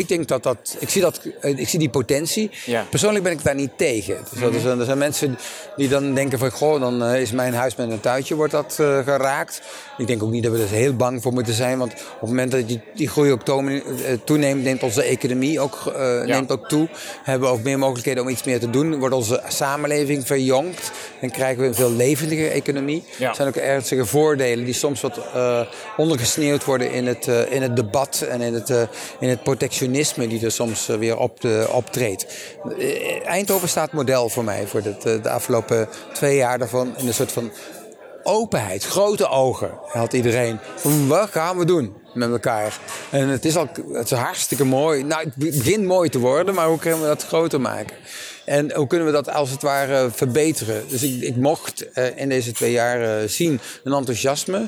Ik 0.00 0.08
denk 0.08 0.28
dat 0.28 0.42
dat. 0.42 0.76
Ik 0.78 0.88
zie, 0.88 1.00
dat, 1.00 1.20
ik 1.40 1.68
zie 1.68 1.78
die 1.78 1.88
potentie. 1.90 2.50
Ja. 2.66 2.86
Persoonlijk 2.90 3.24
ben 3.24 3.32
ik 3.32 3.44
daar 3.44 3.54
niet 3.54 3.70
tegen. 3.76 4.16
Dus 4.30 4.40
dat 4.40 4.54
is, 4.54 4.64
er 4.64 4.84
zijn 4.84 4.98
mensen 4.98 5.38
die 5.76 5.88
dan 5.88 6.14
denken 6.14 6.38
van 6.38 6.50
goh, 6.50 6.80
dan 6.80 7.02
eh, 7.02 7.20
is 7.20 7.30
mijn 7.30 7.54
huis 7.54 7.76
met 7.76 7.90
een 7.90 8.00
tuintje 8.00 8.34
wordt 8.34 8.52
dat 8.52 8.76
eh, 8.80 8.98
geraakt. 8.98 9.62
Ik 9.98 10.06
denk 10.06 10.22
ook 10.22 10.30
niet 10.30 10.42
dat 10.42 10.52
we 10.52 10.62
er 10.62 10.68
heel 10.68 10.96
bang 10.96 11.22
voor 11.22 11.32
moeten 11.32 11.54
zijn. 11.54 11.78
Want 11.78 11.92
op 11.92 12.20
het 12.20 12.28
moment 12.28 12.50
dat 12.50 12.68
die, 12.68 12.80
die 12.94 13.08
groei 13.08 13.32
ook 13.32 13.48
eh, 13.48 13.80
toeneemt, 14.24 14.62
neemt 14.62 14.82
onze 14.82 15.02
economie 15.02 15.60
ook, 15.60 15.92
neemt 16.24 16.52
ook 16.52 16.68
toe. 16.68 16.88
Hebben 17.22 17.48
we 17.48 17.54
ook 17.54 17.62
meer 17.62 17.78
mogelijkheden 17.78 18.22
om 18.22 18.28
iets 18.28 18.44
meer 18.44 18.60
te 18.60 18.70
doen. 18.70 18.98
Wordt 18.98 19.14
onze 19.14 19.42
samenleving 19.48 20.26
verjongd. 20.26 20.90
En 21.20 21.30
krijgen 21.30 21.62
we 21.62 21.68
een 21.68 21.74
veel 21.74 21.92
levendige 21.92 22.48
economie. 22.48 23.04
Ja. 23.18 23.28
Er 23.28 23.34
zijn 23.34 23.48
ook 23.48 23.56
ernstige 23.56 24.06
voordelen 24.06 24.64
die 24.64 24.74
soms 24.74 25.00
wat 25.00 25.20
ondergesneeuwd 25.96 26.64
worden 26.64 26.92
in 26.92 27.06
het, 27.06 27.26
in 27.26 27.62
het 27.62 27.76
debat 27.76 28.26
en 28.28 28.40
in 28.40 28.54
het, 28.54 28.68
in 29.20 29.28
het 29.28 29.42
protectionisme 29.42 29.89
die 29.92 30.44
er 30.44 30.52
soms 30.52 30.88
eh, 30.88 30.96
weer 30.96 31.18
op 31.18 31.40
de, 31.40 31.68
optreedt. 31.72 32.26
Eh, 32.78 33.26
Eindhoven 33.26 33.68
staat 33.68 33.92
model 33.92 34.28
voor 34.28 34.44
mij 34.44 34.66
voor 34.66 34.82
dit, 34.82 35.04
eh, 35.04 35.22
de 35.22 35.30
afgelopen 35.30 35.88
twee 36.12 36.36
jaar 36.36 36.58
daarvan 36.58 36.96
in 36.96 37.06
een 37.06 37.14
soort 37.14 37.32
van 37.32 37.50
openheid, 38.22 38.84
grote 38.84 39.28
ogen 39.28 39.70
had 39.86 40.12
iedereen. 40.12 40.58
Van, 40.76 41.08
wat 41.08 41.30
gaan 41.30 41.58
we 41.58 41.64
doen 41.64 41.96
met 42.14 42.30
elkaar? 42.30 42.78
En 43.10 43.28
het 43.28 43.44
is 43.44 43.56
al 43.56 43.68
het 43.92 44.10
is 44.10 44.18
hartstikke 44.18 44.64
mooi. 44.64 45.02
Nou, 45.02 45.24
het 45.24 45.34
begint 45.34 45.84
mooi 45.84 46.08
te 46.08 46.18
worden, 46.18 46.54
maar 46.54 46.66
hoe 46.66 46.78
kunnen 46.78 47.00
we 47.00 47.06
dat 47.06 47.24
groter 47.24 47.60
maken? 47.60 47.96
En 48.44 48.74
hoe 48.74 48.86
kunnen 48.86 49.06
we 49.06 49.12
dat 49.12 49.30
als 49.30 49.50
het 49.50 49.62
ware 49.62 50.10
verbeteren? 50.10 50.84
Dus 50.88 51.02
ik, 51.02 51.22
ik 51.22 51.36
mocht 51.36 51.90
eh, 51.92 52.16
in 52.16 52.28
deze 52.28 52.52
twee 52.52 52.72
jaar 52.72 53.20
eh, 53.20 53.28
zien 53.28 53.60
een 53.84 53.92
enthousiasme. 53.92 54.66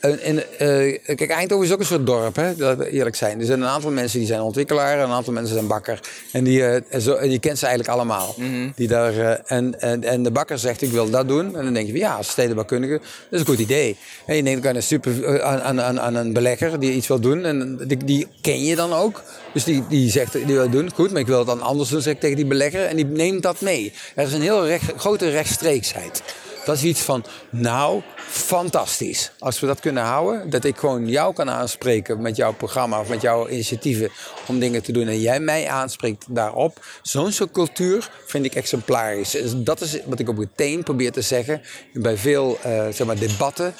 En, 0.00 0.20
en, 0.20 0.58
eh, 0.58 1.16
kijk, 1.16 1.30
Eindhoven 1.30 1.66
is 1.66 1.72
ook 1.72 1.78
een 1.78 1.86
soort 1.86 2.06
dorp, 2.06 2.36
hè? 2.36 2.56
dat 2.56 2.76
we 2.76 2.90
eerlijk 2.90 3.16
zijn. 3.16 3.40
Er 3.40 3.46
zijn 3.46 3.60
een 3.60 3.68
aantal 3.68 3.90
mensen 3.90 4.18
die 4.18 4.28
zijn 4.28 4.40
ontwikkelaar 4.40 4.98
en 4.98 5.04
een 5.04 5.10
aantal 5.10 5.32
mensen 5.32 5.54
zijn 5.54 5.66
bakker. 5.66 6.00
En, 6.32 6.44
die, 6.44 6.64
en, 6.64 7.00
zo, 7.00 7.14
en 7.14 7.30
je 7.30 7.38
kent 7.38 7.58
ze 7.58 7.66
eigenlijk 7.66 7.94
allemaal. 7.94 8.34
die 8.74 8.88
daar, 8.88 9.18
eh, 9.18 9.56
en, 9.56 9.80
en, 9.80 10.04
en 10.04 10.22
de 10.22 10.30
bakker 10.30 10.58
zegt, 10.58 10.82
ik 10.82 10.90
wil 10.90 11.10
dat 11.10 11.28
doen. 11.28 11.56
En 11.56 11.64
dan 11.64 11.72
denk 11.72 11.86
je, 11.86 11.92
ja, 11.92 12.14
als 12.14 12.28
stedenbouwkundige, 12.28 12.92
dat 12.92 13.02
is 13.30 13.40
een 13.40 13.46
goed 13.46 13.58
idee. 13.58 13.96
En 14.26 14.36
je 14.36 14.42
denkt 14.42 14.66
aan 14.66 14.76
een, 14.76 14.82
super, 14.82 15.42
aan, 15.42 15.80
aan, 15.80 16.00
aan, 16.00 16.14
een 16.14 16.32
belegger 16.32 16.80
die 16.80 16.92
iets 16.92 17.06
wil 17.06 17.20
doen. 17.20 17.44
En 17.44 17.80
die, 17.86 18.04
die 18.04 18.26
ken 18.40 18.64
je 18.64 18.76
dan 18.76 18.92
ook. 18.92 19.22
Dus 19.52 19.64
die, 19.64 19.84
die 19.88 20.10
zegt, 20.10 20.32
die 20.32 20.44
wil 20.54 20.70
doen, 20.70 20.90
goed, 20.94 21.10
maar 21.10 21.20
ik 21.20 21.26
wil 21.26 21.38
het 21.38 21.46
dan 21.46 21.60
anders 21.60 21.88
doen, 21.88 22.02
zeg 22.02 22.14
ik 22.14 22.20
tegen 22.20 22.36
die 22.36 22.46
belegger. 22.46 22.84
En 22.84 22.96
die 22.96 23.06
neemt 23.06 23.42
dat 23.42 23.60
mee. 23.60 23.92
Er 24.14 24.26
is 24.26 24.32
een 24.32 24.42
heel 24.42 24.66
recht, 24.66 24.92
grote 24.96 25.30
rechtstreeksheid. 25.30 26.22
Dat 26.64 26.76
is 26.76 26.82
iets 26.82 27.00
van, 27.00 27.24
nou, 27.50 28.02
fantastisch. 28.16 29.32
Als 29.38 29.60
we 29.60 29.66
dat 29.66 29.80
kunnen 29.80 30.02
houden, 30.02 30.50
dat 30.50 30.64
ik 30.64 30.76
gewoon 30.76 31.08
jou 31.08 31.34
kan 31.34 31.50
aanspreken 31.50 32.20
met 32.20 32.36
jouw 32.36 32.52
programma 32.52 33.00
of 33.00 33.08
met 33.08 33.20
jouw 33.20 33.48
initiatieven 33.48 34.10
om 34.46 34.58
dingen 34.58 34.82
te 34.82 34.92
doen 34.92 35.08
en 35.08 35.20
jij 35.20 35.40
mij 35.40 35.68
aanspreekt 35.68 36.24
daarop. 36.28 36.86
Zo'n 37.02 37.32
soort 37.32 37.50
cultuur 37.50 38.10
vind 38.26 38.44
ik 38.44 38.54
exemplarisch. 38.54 39.30
Dus 39.30 39.52
dat 39.56 39.80
is 39.80 39.98
wat 40.04 40.18
ik 40.18 40.28
ook 40.28 40.38
meteen 40.38 40.82
probeer 40.82 41.12
te 41.12 41.22
zeggen 41.22 41.62
bij 41.92 42.16
veel 42.16 42.58
eh, 42.62 42.86
zeg 42.90 43.06
maar, 43.06 43.18
debatten. 43.18 43.74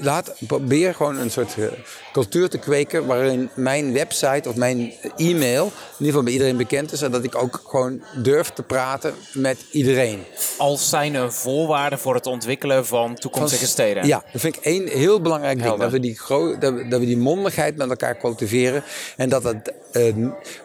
Laat, 0.00 0.32
probeer 0.46 0.94
gewoon 0.94 1.18
een 1.18 1.30
soort 1.30 1.54
eh, 1.58 1.66
cultuur 2.12 2.48
te 2.48 2.58
kweken 2.58 3.06
waarin 3.06 3.50
mijn 3.54 3.92
website 3.92 4.48
of 4.48 4.56
mijn 4.56 4.92
e-mail 5.16 5.64
in 5.64 5.72
ieder 5.90 6.06
geval 6.06 6.22
bij 6.22 6.32
iedereen 6.32 6.56
bekend 6.56 6.92
is 6.92 7.02
en 7.02 7.10
dat 7.10 7.24
ik 7.24 7.34
ook 7.34 7.62
gewoon 7.66 8.02
durf 8.22 8.50
te 8.50 8.62
praten 8.62 9.14
met 9.32 9.58
iedereen. 9.70 10.22
Als 10.58 10.88
zijn 10.88 11.14
een 11.14 11.32
voorwaarde 11.32 11.98
voor 11.98 12.14
het 12.14 12.26
ontwikkelen 12.26 12.86
van 12.86 13.14
toekomstige 13.14 13.66
steden. 13.66 14.06
Ja, 14.06 14.24
dat 14.32 14.40
vind 14.40 14.56
ik 14.56 14.62
één 14.64 14.88
heel 14.88 15.20
belangrijk 15.20 15.62
ding. 15.62 15.76
Dat 15.76 15.90
we, 15.90 16.00
die 16.00 16.18
dat, 16.58 16.72
we, 16.72 16.88
dat 16.88 17.00
we 17.00 17.06
die 17.06 17.16
mondigheid 17.16 17.76
met 17.76 17.88
elkaar 17.88 18.18
cultiveren. 18.18 18.82
En 19.16 19.28
dat 19.28 19.42
het, 19.42 19.72
eh, 19.92 20.14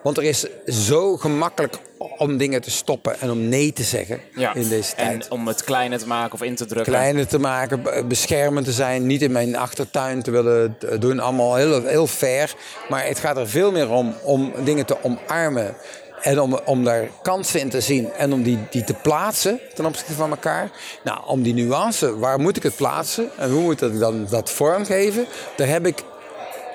want 0.04 0.18
er 0.18 0.24
is 0.24 0.46
zo 0.66 1.18
gemakkelijk 1.18 1.76
om 2.18 2.38
dingen 2.38 2.62
te 2.62 2.72
stoppen 2.72 3.20
en 3.20 3.32
om 3.32 3.50
nee 3.50 3.74
te 3.74 3.84
zeggen 3.84 4.20
Ja. 4.36 4.54
in 4.54 4.70
deze 4.70 4.96
tijd. 4.96 5.26
En 5.26 5.32
om 5.32 5.48
het 5.48 5.64
kleiner 5.64 6.00
te 6.00 6.08
maken 6.08 6.34
of 6.34 6.42
in 6.42 6.56
te 6.56 6.66
drukken. 6.66 6.94
Kleiner 6.94 7.28
te 7.28 7.40
maken, 7.40 7.82
beschermend 8.08 8.66
te 8.66 8.72
zijn, 8.72 9.06
niet 9.06 9.22
in 9.22 9.32
mijn 9.32 9.56
achtertuin 9.56 10.22
te 10.22 10.32
willen 10.32 10.78
doen. 11.00 11.20
Allemaal 11.20 11.56
heel, 11.56 11.84
heel 11.86 12.08
fair. 12.08 12.54
Maar 12.90 13.06
het 13.06 13.20
gaat 13.20 13.38
er 13.38 13.50
veel 13.50 13.72
meer 13.72 13.90
om 13.90 14.14
om 14.24 14.54
dingen 14.64 14.86
te 14.86 14.98
omarmen. 15.04 15.76
En 16.22 16.40
om, 16.42 16.60
om 16.66 16.84
daar 16.84 17.08
kansen 17.22 17.60
in 17.60 17.70
te 17.70 17.82
zien 17.82 18.12
en 18.14 18.34
om 18.34 18.44
die, 18.44 18.58
die 18.70 18.84
te 18.84 18.94
plaatsen 18.94 19.60
ten 19.74 19.86
opzichte 19.86 20.14
van 20.14 20.30
elkaar. 20.30 20.72
Nou, 21.04 21.20
om 21.26 21.42
die 21.42 21.54
nuance, 21.54 22.18
waar 22.18 22.40
moet 22.40 22.58
ik 22.58 22.64
het 22.64 22.76
plaatsen 22.76 23.30
en 23.38 23.52
hoe 23.52 23.62
moet 23.62 23.82
ik 23.82 24.00
dan 24.00 24.28
dat 24.30 24.50
vormgeven? 24.50 25.26
Daar 25.56 25.68
heb 25.68 25.86
ik 25.86 26.04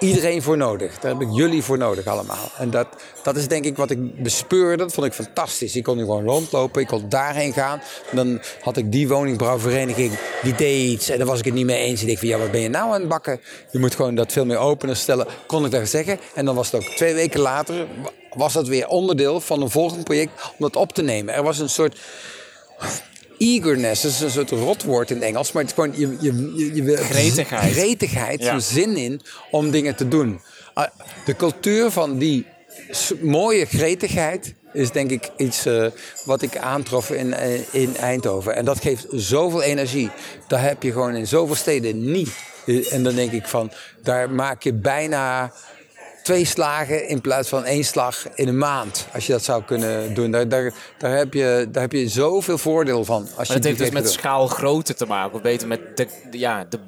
iedereen 0.05 0.43
voor 0.43 0.57
nodig. 0.57 0.99
Daar 0.99 1.13
heb 1.13 1.21
ik 1.21 1.29
jullie 1.31 1.63
voor 1.63 1.79
nodig 1.79 2.07
allemaal. 2.07 2.51
En 2.59 2.71
dat, 2.71 2.87
dat 3.23 3.37
is 3.37 3.49
denk 3.49 3.65
ik 3.65 3.77
wat 3.77 3.91
ik 3.91 4.23
bespeurde. 4.23 4.77
Dat 4.77 4.93
vond 4.93 5.07
ik 5.07 5.13
fantastisch. 5.13 5.77
Ik 5.77 5.83
kon 5.83 5.97
nu 5.97 6.03
gewoon 6.03 6.25
rondlopen. 6.25 6.81
Ik 6.81 6.87
kon 6.87 7.09
daarheen 7.09 7.53
gaan. 7.53 7.81
En 8.11 8.17
dan 8.17 8.41
had 8.61 8.77
ik 8.77 8.93
die 8.93 9.09
woningbouwvereniging. 9.09 10.13
Die 10.43 10.55
deed 10.55 10.91
iets. 10.91 11.09
En 11.09 11.19
daar 11.19 11.27
was 11.27 11.39
ik 11.39 11.45
het 11.45 11.55
niet 11.55 11.67
mee 11.67 11.79
eens. 11.79 12.01
Ik 12.03 12.07
dacht 12.07 12.19
van 12.19 12.29
ja, 12.29 12.39
wat 12.39 12.51
ben 12.51 12.61
je 12.61 12.69
nou 12.69 12.93
aan 12.93 13.01
het 13.01 13.09
bakken? 13.09 13.41
Je 13.71 13.79
moet 13.79 13.95
gewoon 13.95 14.15
dat 14.15 14.33
veel 14.33 14.47
meer 14.47 14.59
opener 14.59 14.97
stellen. 14.97 15.27
Kon 15.47 15.65
ik 15.65 15.71
daar 15.71 15.87
zeggen. 15.87 16.19
En 16.35 16.45
dan 16.45 16.55
was 16.55 16.71
het 16.71 16.83
ook 16.83 16.91
twee 16.91 17.15
weken 17.15 17.41
later. 17.41 17.87
Was 18.35 18.53
dat 18.53 18.69
weer 18.69 18.89
onderdeel 18.89 19.41
van 19.41 19.63
een 19.63 19.71
volgend 19.71 20.05
project 20.05 20.33
om 20.43 20.57
dat 20.59 20.77
op 20.77 20.93
te 20.93 21.03
nemen. 21.03 21.35
Er 21.35 21.43
was 21.43 21.59
een 21.59 21.69
soort 21.69 21.99
eagerness, 23.39 24.03
dat 24.03 24.11
is 24.11 24.21
een 24.21 24.31
soort 24.31 24.51
rotwoord 24.51 25.11
in 25.11 25.17
het 25.17 25.25
Engels, 25.25 25.53
maar 25.53 25.63
het 25.63 25.71
is 25.71 25.85
gewoon 25.85 25.99
je, 26.01 26.17
je, 26.21 26.53
je, 26.57 26.75
je 26.75 26.83
wil- 26.83 26.97
Gretigheid. 26.97 27.73
gretigheid, 27.73 28.41
Ja. 28.43 28.59
zin 28.59 28.97
in 28.97 29.21
om 29.51 29.71
dingen 29.71 29.95
te 29.97 30.09
doen. 30.09 30.41
Ah, 30.75 30.87
De 31.25 31.37
cultuur 31.37 31.91
van 31.91 32.19
die 32.19 32.47
mooie 33.23 33.65
gretigheid 33.67 34.55
is 34.73 34.91
denk 34.91 35.11
ik 35.11 35.31
iets 35.37 35.67
eh, 35.67 35.87
wat 36.25 36.43
ik 36.43 36.57
aantrof 36.57 37.11
in, 37.11 37.35
eh, 37.35 37.61
in 37.71 37.97
Eindhoven. 37.97 38.57
En 38.57 38.65
dat 38.65 38.81
geeft 38.81 39.07
zoveel 39.11 39.63
energie. 39.63 40.11
Dat 40.49 40.61
heb 40.61 40.83
je 40.83 40.93
gewoon 40.93 41.15
in 41.15 41.27
zoveel 41.27 41.55
steden 41.55 42.11
niet. 42.13 42.31
Eh, 42.67 42.93
En 42.93 43.03
dan 43.03 43.15
denk 43.15 43.33
ik 43.33 43.47
van, 43.47 43.71
daar 44.03 44.31
maak 44.31 44.63
je 44.63 44.73
bijna 44.73 45.53
twee 46.25 46.45
slagen 46.45 47.09
in 47.09 47.21
plaats 47.21 47.49
van 47.49 47.65
één 47.65 47.85
slag 47.85 48.27
in 48.35 48.49
een 48.49 48.59
maand. 48.59 49.07
Als 49.13 49.27
je 49.27 49.33
dat 49.33 49.45
zou 49.45 49.63
kunnen 49.63 50.15
doen. 50.15 50.31
Daar, 50.31 50.49
daar, 50.49 50.73
daar, 50.99 51.17
heb, 51.17 51.35
je, 51.35 51.69
daar 51.73 51.83
heb 51.83 51.93
je 51.93 52.09
zoveel 52.09 52.59
voordeel 52.59 53.05
van. 53.05 53.21
Als 53.23 53.29
je 53.31 53.35
Maar 53.37 53.47
dat 53.47 53.65
heeft 53.65 53.79
dus 53.79 53.91
met 53.91 54.11
schaalgrootte 54.11 54.95
te 54.95 55.07
maken. 55.07 55.35
Of 55.35 55.43
beter 55.43 55.69
met 55.69 55.97
de, 55.97 56.07
ja, 56.31 56.67
de, 56.69 56.79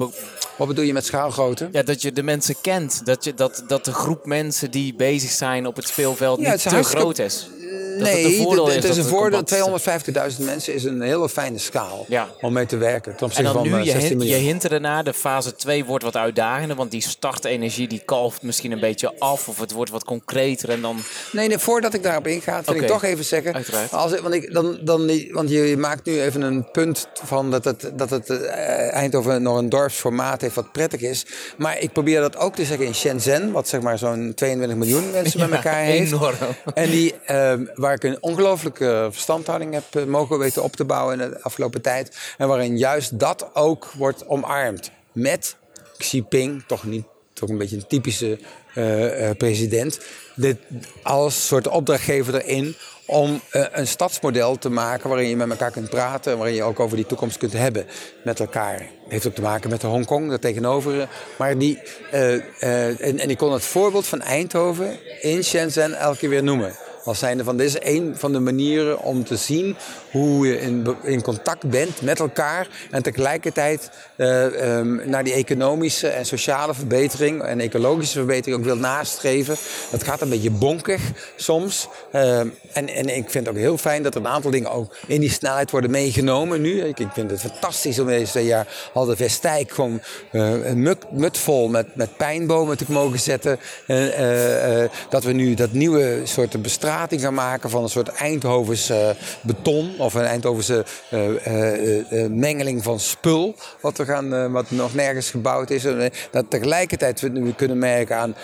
Wat 0.57 0.69
bedoel 0.69 0.85
je 0.85 0.93
met 0.93 1.05
schaalgrootte? 1.05 1.69
ja, 1.73 1.83
dat 1.83 2.03
je 2.03 2.13
de 2.13 2.23
mensen 2.23 2.55
kent. 2.61 3.07
Dat, 3.07 3.25
je, 3.25 3.35
dat, 3.35 3.65
dat 3.67 3.85
de 3.85 3.93
groep 3.93 4.27
mensen 4.27 4.71
die 4.71 4.95
bezig 4.95 5.31
zijn 5.31 5.67
op 5.67 5.77
het 5.77 5.89
speelveld 5.89 6.41
Ja, 6.41 6.53
niet 6.53 6.65
het 6.65 6.73
te 6.73 6.83
groot 6.83 7.19
is. 7.19 7.49
Het 7.71 7.99
Nee, 8.03 8.43
voordeel 8.43 8.69
het, 8.69 8.85
is. 8.85 8.97
een 8.97 9.05
voordeel. 9.05 9.43
compact- 9.45 10.37
250.000 10.39 10.45
mensen 10.45 10.75
is 10.75 10.85
een 10.85 11.01
hele 11.01 11.29
fijne 11.29 11.59
schaal 11.59 12.05
Ja. 12.09 12.29
om 12.41 12.53
mee 12.53 12.67
te 12.67 12.77
werken. 12.77 13.17
Ten 13.17 13.31
En 13.35 13.45
dan 13.45 13.53
van 13.53 13.63
nu, 13.63 13.73
eh, 13.73 13.85
je, 13.85 13.91
16 13.91 14.19
hint, 14.21 14.31
je 14.31 14.37
hintte 14.37 14.69
ernaar, 14.69 15.05
de 15.05 15.13
fase 15.15 15.55
2 15.55 15.85
wordt 15.85 16.05
wat 16.05 16.17
uitdagender. 16.17 16.77
Want 16.77 16.91
die 16.91 17.03
startenergie 17.03 17.89
die 17.89 18.03
kalft 18.05 18.43
misschien 18.43 18.73
een 18.73 18.81
beetje 18.81 19.13
af. 19.19 19.49
Of 19.49 19.61
het 19.61 19.73
wordt 19.73 19.91
wat 19.91 20.05
concreter. 20.05 20.69
En 20.71 20.81
dan, 20.81 20.97
Nee, 21.33 21.49
nee, 21.49 21.59
voordat 21.59 21.95
ik 21.95 22.03
daarop 22.03 22.27
inga, 22.27 22.63
wil 22.65 22.75
ik 22.75 22.87
toch 22.87 23.03
even 23.05 23.25
zeggen. 23.25 23.55
Uiteraard. 23.55 23.93
Als, 23.93 24.21
want, 24.21 24.35
ik, 24.35 24.53
dan, 24.53 24.79
dan, 24.83 25.11
want 25.33 25.51
je 25.51 25.77
maakt 25.79 26.05
nu 26.07 26.21
even 26.21 26.41
een 26.43 26.71
punt 26.71 27.09
van 27.25 27.51
dat 27.51 27.65
het, 27.65 27.91
dat 27.95 28.11
het 28.11 28.31
eh, 28.31 28.86
Eindhoven 28.91 29.43
nog 29.43 29.59
een 29.59 29.69
dorpsformaat 29.69 30.41
heeft 30.41 30.55
wat 30.55 30.73
prettig 30.73 31.01
is. 31.01 31.27
Maar 31.59 31.79
ik 31.79 31.93
probeer 31.93 32.21
dat 32.21 32.37
ook 32.37 32.55
te 32.55 32.65
zeggen 32.65 32.87
in 32.87 32.95
Shenzhen, 32.95 33.53
wat 33.53 33.69
zeg 33.69 33.81
maar 33.81 33.99
zo'n 33.99 34.33
22 34.35 34.77
miljoen 34.77 35.11
mensen 35.11 35.41
met 35.41 35.51
elkaar 35.59 35.85
heeft. 35.85 36.13
enorm. 36.13 36.35
En 36.75 36.91
die, 36.91 37.15
ehm, 37.27 37.65
waar 37.75 37.95
ik 37.95 38.03
een 38.03 38.23
ongelooflijke 38.23 39.09
verstandhouding 39.11 39.73
heb 39.73 39.85
eh, 39.91 40.05
mogen 40.05 40.39
weten 40.39 40.63
op 40.63 40.77
te 40.77 40.85
bouwen 40.85 41.21
in 41.21 41.31
de 41.31 41.43
afgelopen 41.43 41.83
tijd. 41.83 42.17
En 42.39 42.49
waarin 42.49 42.79
juist 42.79 43.19
dat 43.19 43.51
ook 43.53 43.91
wordt 43.97 44.27
omarmd. 44.27 44.91
Met 45.13 45.57
Xi 45.97 46.17
Jinping, 46.17 46.65
toch 46.67 46.85
niet 46.85 47.05
toch 47.37 47.49
een 47.49 47.59
beetje 47.59 47.77
een 47.77 47.87
typische 47.87 48.39
eh, 48.75 49.29
eh, 49.29 49.37
president. 49.37 50.01
Dit 50.35 50.59
als 51.03 51.47
soort 51.47 51.69
opdrachtgever 51.69 52.35
erin 52.35 52.77
om 53.07 53.41
eh, 53.51 53.65
een 53.73 53.87
stadsmodel 53.87 54.59
te 54.59 54.69
maken 54.69 55.09
waarin 55.09 55.29
je 55.29 55.37
met 55.37 55.51
elkaar 55.51 55.71
kunt 55.71 55.91
praten 55.91 56.33
en 56.33 56.39
waarin 56.39 56.57
je 56.57 56.63
ook 56.63 56.81
over 56.81 56.97
die 56.97 57.07
toekomst 57.07 57.39
kunt 57.39 57.53
hebben 57.53 57.87
met 58.25 58.41
elkaar. 58.41 58.79
Het 58.79 58.89
heeft 59.09 59.27
ook 59.27 59.35
te 59.35 59.43
maken 59.43 59.71
met 59.71 59.81
de 59.81 59.87
Hongkong, 59.87 60.29
daar 60.29 60.39
tegenover. 60.39 61.09
Maar 61.39 61.59
die, 61.59 61.79
eh, 62.11 62.35
eh, 62.35 63.01
en, 63.01 63.19
en 63.19 63.31
ik 63.31 63.39
kon 63.39 63.53
het 63.53 63.65
voorbeeld 63.65 64.07
van 64.07 64.21
Eindhoven 64.21 64.99
in 65.21 65.45
Shenzhen 65.45 65.95
elke 65.95 66.19
keer 66.19 66.29
weer 66.29 66.43
noemen. 66.43 66.73
Als 67.05 67.19
zijnde 67.19 67.45
van, 67.45 67.57
dit 67.57 67.67
is 67.67 67.95
een 67.95 68.15
van 68.17 68.33
de 68.33 68.41
manieren 68.41 69.01
om 69.01 69.25
te 69.25 69.37
zien 69.37 69.77
hoe 70.17 70.47
je 70.47 70.61
in, 70.61 70.87
in 71.03 71.23
contact 71.23 71.71
bent 71.71 72.03
met 72.03 72.21
elkaar. 72.21 72.69
En 72.91 73.03
tegelijkertijd 73.03 73.91
eh, 74.17 74.79
ehm, 74.79 75.11
naar 75.11 75.25
die 75.25 75.33
economische 75.33 76.09
en 76.09 76.27
sociale 76.27 76.75
verbetering 76.75 77.43
en 77.43 77.61
ecologische 77.61 78.19
verbetering 78.19 78.59
ook 78.59 78.65
wil 78.65 78.77
nastreven. 78.77 79.57
Dat 79.91 80.05
gaat 80.05 80.21
een 80.21 80.29
beetje 80.29 80.51
bonkig 80.51 81.03
soms. 81.37 81.89
Ehm, 82.13 82.49
en, 82.73 82.89
en 82.89 83.17
ik 83.17 83.31
vind 83.31 83.47
het 83.47 83.55
ook 83.55 83.61
heel 83.61 83.79
fijn 83.79 84.03
dat 84.03 84.15
er 84.15 84.21
een 84.21 84.29
aantal 84.29 84.51
dingen 84.51 84.71
ook 84.71 84.97
in 85.07 85.21
die 85.21 85.31
snelheid 85.31 85.71
worden 85.71 85.91
meegenomen 85.91 86.61
nu. 86.61 86.81
Ik, 86.81 86.99
ik 86.99 87.09
vind 87.13 87.31
het 87.31 87.41
fantastisch 87.41 87.99
om 87.99 88.07
deze 88.07 88.41
jaar 88.41 88.67
al 88.93 89.05
de 89.05 89.17
Vestijk 89.17 89.71
gewoon 89.71 90.01
eh, 90.33 90.67
een 90.67 90.97
mutvol 91.11 91.69
met, 91.69 91.97
met 91.97 92.17
pijnbomen 92.17 92.77
te 92.77 92.85
mogen 92.89 93.21
zetten. 93.21 93.59
En, 93.87 94.13
eh, 94.13 94.91
dat 95.09 95.25
we 95.25 95.33
nu 95.33 95.55
dat 95.55 95.73
nieuwe 95.73 96.21
soort 96.25 96.63
bestrating 96.63 97.21
gaan 97.21 97.35
maken 97.35 97.71
van 97.71 97.83
een 97.83 97.89
soort 97.89 98.09
Eindhovens 98.09 98.93
beton 99.41 99.95
of 100.07 100.15
een 100.15 100.25
Eindhovense 100.25 100.85
eh, 101.11 101.47
eh, 101.47 102.25
eh, 102.25 102.31
mengeling 102.31 102.83
van 102.83 103.01
spul. 103.01 103.55
Wat, 103.81 103.99
we 103.99 104.05
gaan, 104.05 104.53
wat 104.53 104.71
nog 104.71 104.95
nergens 104.95 105.31
gebouwd 105.31 105.71
is. 105.71 105.87
Dat 106.31 106.51
tegelijkertijd 106.51 107.21
we 107.21 107.29
nu 107.29 107.53
kunnen 107.53 107.79
merken 107.79 108.17
aan, 108.17 108.35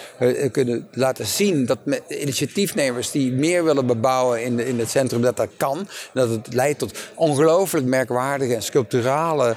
kunnen 0.53 0.89
laten 0.93 1.27
zien 1.27 1.67
dat 1.67 1.79
initiatiefnemers 2.09 3.11
die 3.11 3.33
meer 3.33 3.65
willen 3.65 3.87
bebouwen 3.87 4.45
in, 4.45 4.59
in 4.61 4.79
het 4.79 4.91
centrum, 4.91 5.23
dat 5.23 5.37
dat 5.37 5.49
kan. 5.57 5.89
Dat 6.13 6.29
het 6.29 6.55
leidt 6.55 6.79
tot 6.79 6.99
ongelooflijk 7.15 7.87
merkwaardige 7.87 8.55
en 8.55 8.63
sculpturale, 8.63 9.57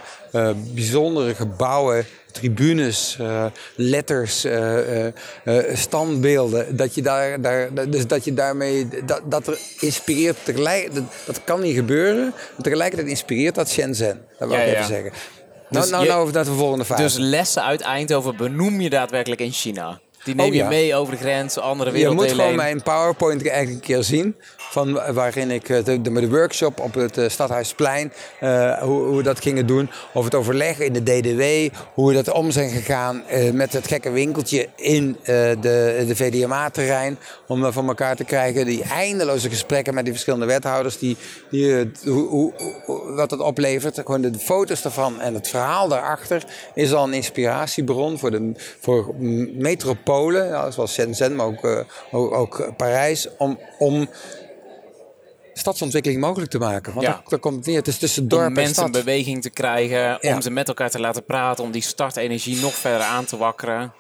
bijzondere 0.74 1.36
gebouwen 1.36 2.06
tribunes, 2.39 3.17
eh, 3.19 3.45
letters, 3.76 4.43
eh, 4.43 5.06
eh, 5.08 5.13
standbeelden. 5.74 6.76
Dat 6.78 6.95
je, 6.95 7.02
daar, 7.02 7.41
daar, 7.41 7.89
dus 7.89 8.08
dat 8.08 8.26
je 8.26 8.34
daarmee, 8.34 8.88
dat, 9.06 9.21
dat 9.26 9.48
er 9.48 9.58
inspireert, 9.80 10.38
tegelijk, 10.43 10.93
dat, 10.95 11.04
dat 11.26 11.41
kan 11.43 11.62
niet 11.62 11.76
gebeuren. 11.76 12.24
Maar 12.26 12.62
tegelijkertijd 12.62 13.10
inspireert 13.10 13.56
dat 13.56 13.69
Shenzhen. 13.69 14.21
Dat 14.39 14.48
wil 14.48 14.58
Ja, 14.58 14.63
ik 14.63 14.69
ja. 14.69 14.74
even 14.76 14.86
zeggen. 14.88 15.12
Nou, 15.69 15.82
Dus 15.84 15.89
nou, 15.89 16.04
je- 16.04 16.10
nou 16.10 16.21
over 16.21 16.34
naar 16.34 16.43
de 16.43 16.52
volgende 16.52 16.86
fase. 16.86 17.02
dus 17.02 17.17
lessen 17.17 17.63
uit 17.63 17.82
Eindhoven 17.82 18.38
benoem 18.38 18.82
je 18.82 18.89
daadwerkelijk 18.89 19.41
in 19.41 19.52
China. 19.52 20.00
Die 20.24 20.36
neem 20.36 20.45
Oh, 20.48 20.54
je 20.54 20.60
ja. 20.60 20.67
mee 20.67 20.95
over 20.95 21.13
de 21.13 21.19
grens, 21.19 21.58
andere 21.58 21.89
je 21.89 21.95
werelddelen 21.98 22.30
moet 22.32 22.39
gewoon 22.41 22.56
mijn 22.56 22.84
PowerPoint 22.84 23.48
eigenlijk 23.48 23.76
een 23.76 23.88
keer 23.88 24.04
zien. 24.04 24.36
Van 24.69 25.13
waarin 25.13 25.51
ik 25.51 25.69
eh, 25.69 25.84
de, 25.84 26.01
de, 26.01 26.30
workshop 26.30 26.80
op 26.80 26.93
het 26.93 27.17
eh, 27.17 27.30
Stadhuisplein, 27.30 28.13
eh, 28.39 28.82
hoe, 28.82 29.01
hoe 29.01 29.17
we 29.17 29.23
dat 29.23 29.39
gingen 29.39 29.65
doen. 29.65 29.89
Of 30.13 30.23
het 30.23 30.36
overleg 30.36 30.80
in 30.80 30.93
de 30.93 31.04
DDW, 31.04 31.75
hoe 31.93 32.08
we 32.08 32.13
dat 32.13 32.32
om 32.32 32.51
zijn 32.51 32.69
gegaan 32.69 33.23
met 33.54 33.73
het 33.73 33.88
gekke 33.88 34.10
winkeltje 34.10 34.67
in 34.75 35.17
eh, 35.23 35.62
de, 35.62 36.04
de 36.08 36.15
VDMA-terrein. 36.15 37.17
Om 37.47 37.62
dat 37.62 37.73
van 37.73 37.88
elkaar 37.88 38.15
te 38.15 38.23
krijgen. 38.23 38.65
Die 38.65 38.84
eindeloze 38.84 39.49
gesprekken 39.49 39.93
met 39.93 40.04
die 40.04 40.13
verschillende 40.13 40.45
wethouders. 40.45 40.97
Die, 40.97 41.17
die, 41.49 41.91
hoe, 42.04 42.28
hoe, 42.28 42.54
wat 43.15 43.32
het 43.32 43.39
oplevert. 43.39 43.95
Gewoon 43.95 44.21
de 44.21 44.39
foto's 44.39 44.82
daarvan 44.82 45.21
en 45.21 45.34
het 45.34 45.47
verhaal 45.47 45.88
daarachter 45.88 46.43
is 46.73 46.93
al 46.93 47.04
een 47.04 47.13
inspiratiebron 47.13 48.19
voor, 48.19 48.32
de, 48.32 48.51
voor 48.80 49.15
metropolen. 49.54 50.73
Zoals 50.73 50.93
Shenzhen, 50.93 51.36
maar 51.36 51.45
ook, 51.45 51.86
ook, 52.12 52.34
ook 52.34 52.69
Parijs. 52.78 53.28
Om, 53.38 53.60
om 53.78 54.10
stadsontwikkeling 55.60 56.22
mogelijk 56.22 56.52
te 56.52 56.58
maken. 56.58 56.94
Want 56.94 57.06
Ja. 57.06 57.12
daar, 57.12 57.22
daar 57.28 57.39
komt 57.39 57.56
het 57.56 57.65
neer. 57.65 57.78
Het 57.78 57.88
is 57.88 57.98
tussen 57.98 58.28
dorp 58.28 58.41
om 58.41 58.48
en 58.48 58.54
mensen 58.54 58.84
in 58.84 58.89
stad. 58.89 59.04
beweging 59.06 59.41
te 59.41 59.50
krijgen, 59.50 60.18
Ja. 60.22 60.34
om 60.36 60.41
ze 60.41 60.50
met 60.52 60.68
elkaar 60.68 60.89
te 60.89 61.00
laten 61.00 61.26
praten, 61.26 61.63
om 61.63 61.72
die 61.72 61.82
startenergie 61.82 62.60
nog 62.62 62.74
verder 62.74 63.08
aan 63.08 63.26
te 63.26 63.38
wakkeren. 63.38 63.94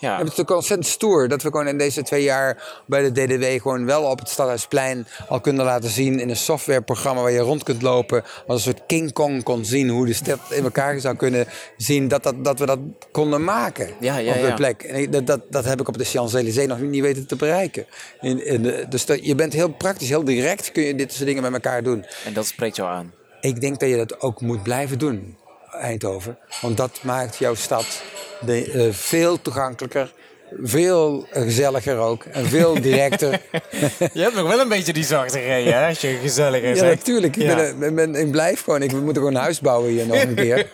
Ja, 0.00 0.18
het 0.18 0.32
is 0.32 0.40
ook 0.40 0.50
ontzettend 0.50 0.88
stoer 0.88 1.28
dat 1.28 1.42
we 1.42 1.50
gewoon 1.50 1.68
in 1.68 1.78
deze 1.78 2.02
twee 2.02 2.22
jaar 2.22 2.82
bij 2.86 3.10
de 3.10 3.26
DDW 3.26 3.62
gewoon 3.62 3.86
wel 3.86 4.02
op 4.02 4.18
het 4.18 4.28
Stadhuisplein 4.28 5.06
al 5.28 5.40
kunnen 5.40 5.64
laten 5.64 5.90
zien 5.90 6.20
in 6.20 6.28
een 6.30 6.36
softwareprogramma 6.36 7.22
waar 7.22 7.30
je 7.30 7.38
rond 7.38 7.62
kunt 7.62 7.82
lopen. 7.82 8.22
Als 8.46 8.66
een 8.66 8.72
soort 8.72 8.86
King 8.86 9.12
Kong 9.12 9.42
kon 9.42 9.64
zien 9.64 9.88
hoe 9.88 10.06
de 10.06 10.12
stad 10.12 10.38
in 10.50 10.64
elkaar 10.64 11.00
zou 11.00 11.16
kunnen 11.16 11.46
zien. 11.76 12.08
Dat, 12.08 12.22
dat, 12.22 12.44
dat 12.44 12.58
we 12.58 12.66
dat 12.66 12.78
konden 13.10 13.44
maken 13.44 13.88
Ja, 14.00 14.16
ja, 14.16 14.34
op 14.34 14.40
de 14.40 14.54
plek. 14.54 14.82
En 14.82 15.10
dat, 15.10 15.26
dat, 15.26 15.40
dat 15.50 15.64
heb 15.64 15.80
ik 15.80 15.88
op 15.88 15.98
de 15.98 16.04
Champs-Élysées 16.04 16.66
nog 16.66 16.80
niet 16.80 17.02
weten 17.02 17.26
te 17.26 17.36
bereiken. 17.36 17.86
In, 18.20 18.46
in 18.46 18.62
de, 18.62 18.86
dus 18.88 19.06
dat, 19.06 19.26
je 19.26 19.34
bent 19.34 19.52
heel 19.52 19.68
praktisch, 19.72 20.08
heel 20.08 20.24
direct 20.24 20.72
kun 20.72 20.82
je 20.82 20.94
dit 20.94 21.12
soort 21.12 21.26
dingen 21.26 21.42
met 21.42 21.52
elkaar 21.52 21.82
doen. 21.82 22.04
en 22.24 22.32
dat 22.32 22.46
spreekt 22.46 22.76
jou 22.76 22.90
aan. 22.90 23.12
Ik 23.40 23.60
denk 23.60 23.80
dat 23.80 23.88
je 23.88 23.96
dat 23.96 24.20
ook 24.20 24.40
moet 24.40 24.62
blijven 24.62 24.98
doen, 24.98 25.36
Eindhoven. 25.80 26.38
Want 26.60 26.76
dat 26.76 26.98
maakt 27.02 27.36
jouw 27.36 27.54
stad 27.54 28.02
de, 28.40 28.70
eh, 28.72 28.86
veel 28.92 29.40
toegankelijker, 29.42 30.12
veel 30.62 31.26
gezelliger 31.30 31.96
ook 31.96 32.24
en 32.24 32.46
veel 32.46 32.80
directer. 32.90 33.40
Je 34.12 34.20
hebt 34.22 34.34
nog 34.34 34.48
wel 34.48 34.60
een 34.60 34.68
beetje 34.68 34.92
die 34.92 35.04
zachte 35.04 35.38
hè, 35.38 35.86
als 35.88 36.00
je 36.00 36.18
gezellig 36.22 36.62
is. 36.62 36.78
ja, 36.78 36.84
natuurlijk. 36.84 37.36
Ik, 37.36 37.42
Ja. 37.42 37.54
ben, 37.54 37.82
ik, 37.82 37.94
ben, 37.94 38.14
ik 38.14 38.30
blijf 38.30 38.62
gewoon. 38.62 38.82
Ik, 38.82 38.90
we 38.90 38.96
moeten 38.96 39.22
gewoon 39.22 39.34
een 39.34 39.42
huis 39.42 39.60
bouwen 39.60 39.90
hier 39.90 40.06
nog 40.06 40.22
een 40.22 40.34
keer. 40.34 40.66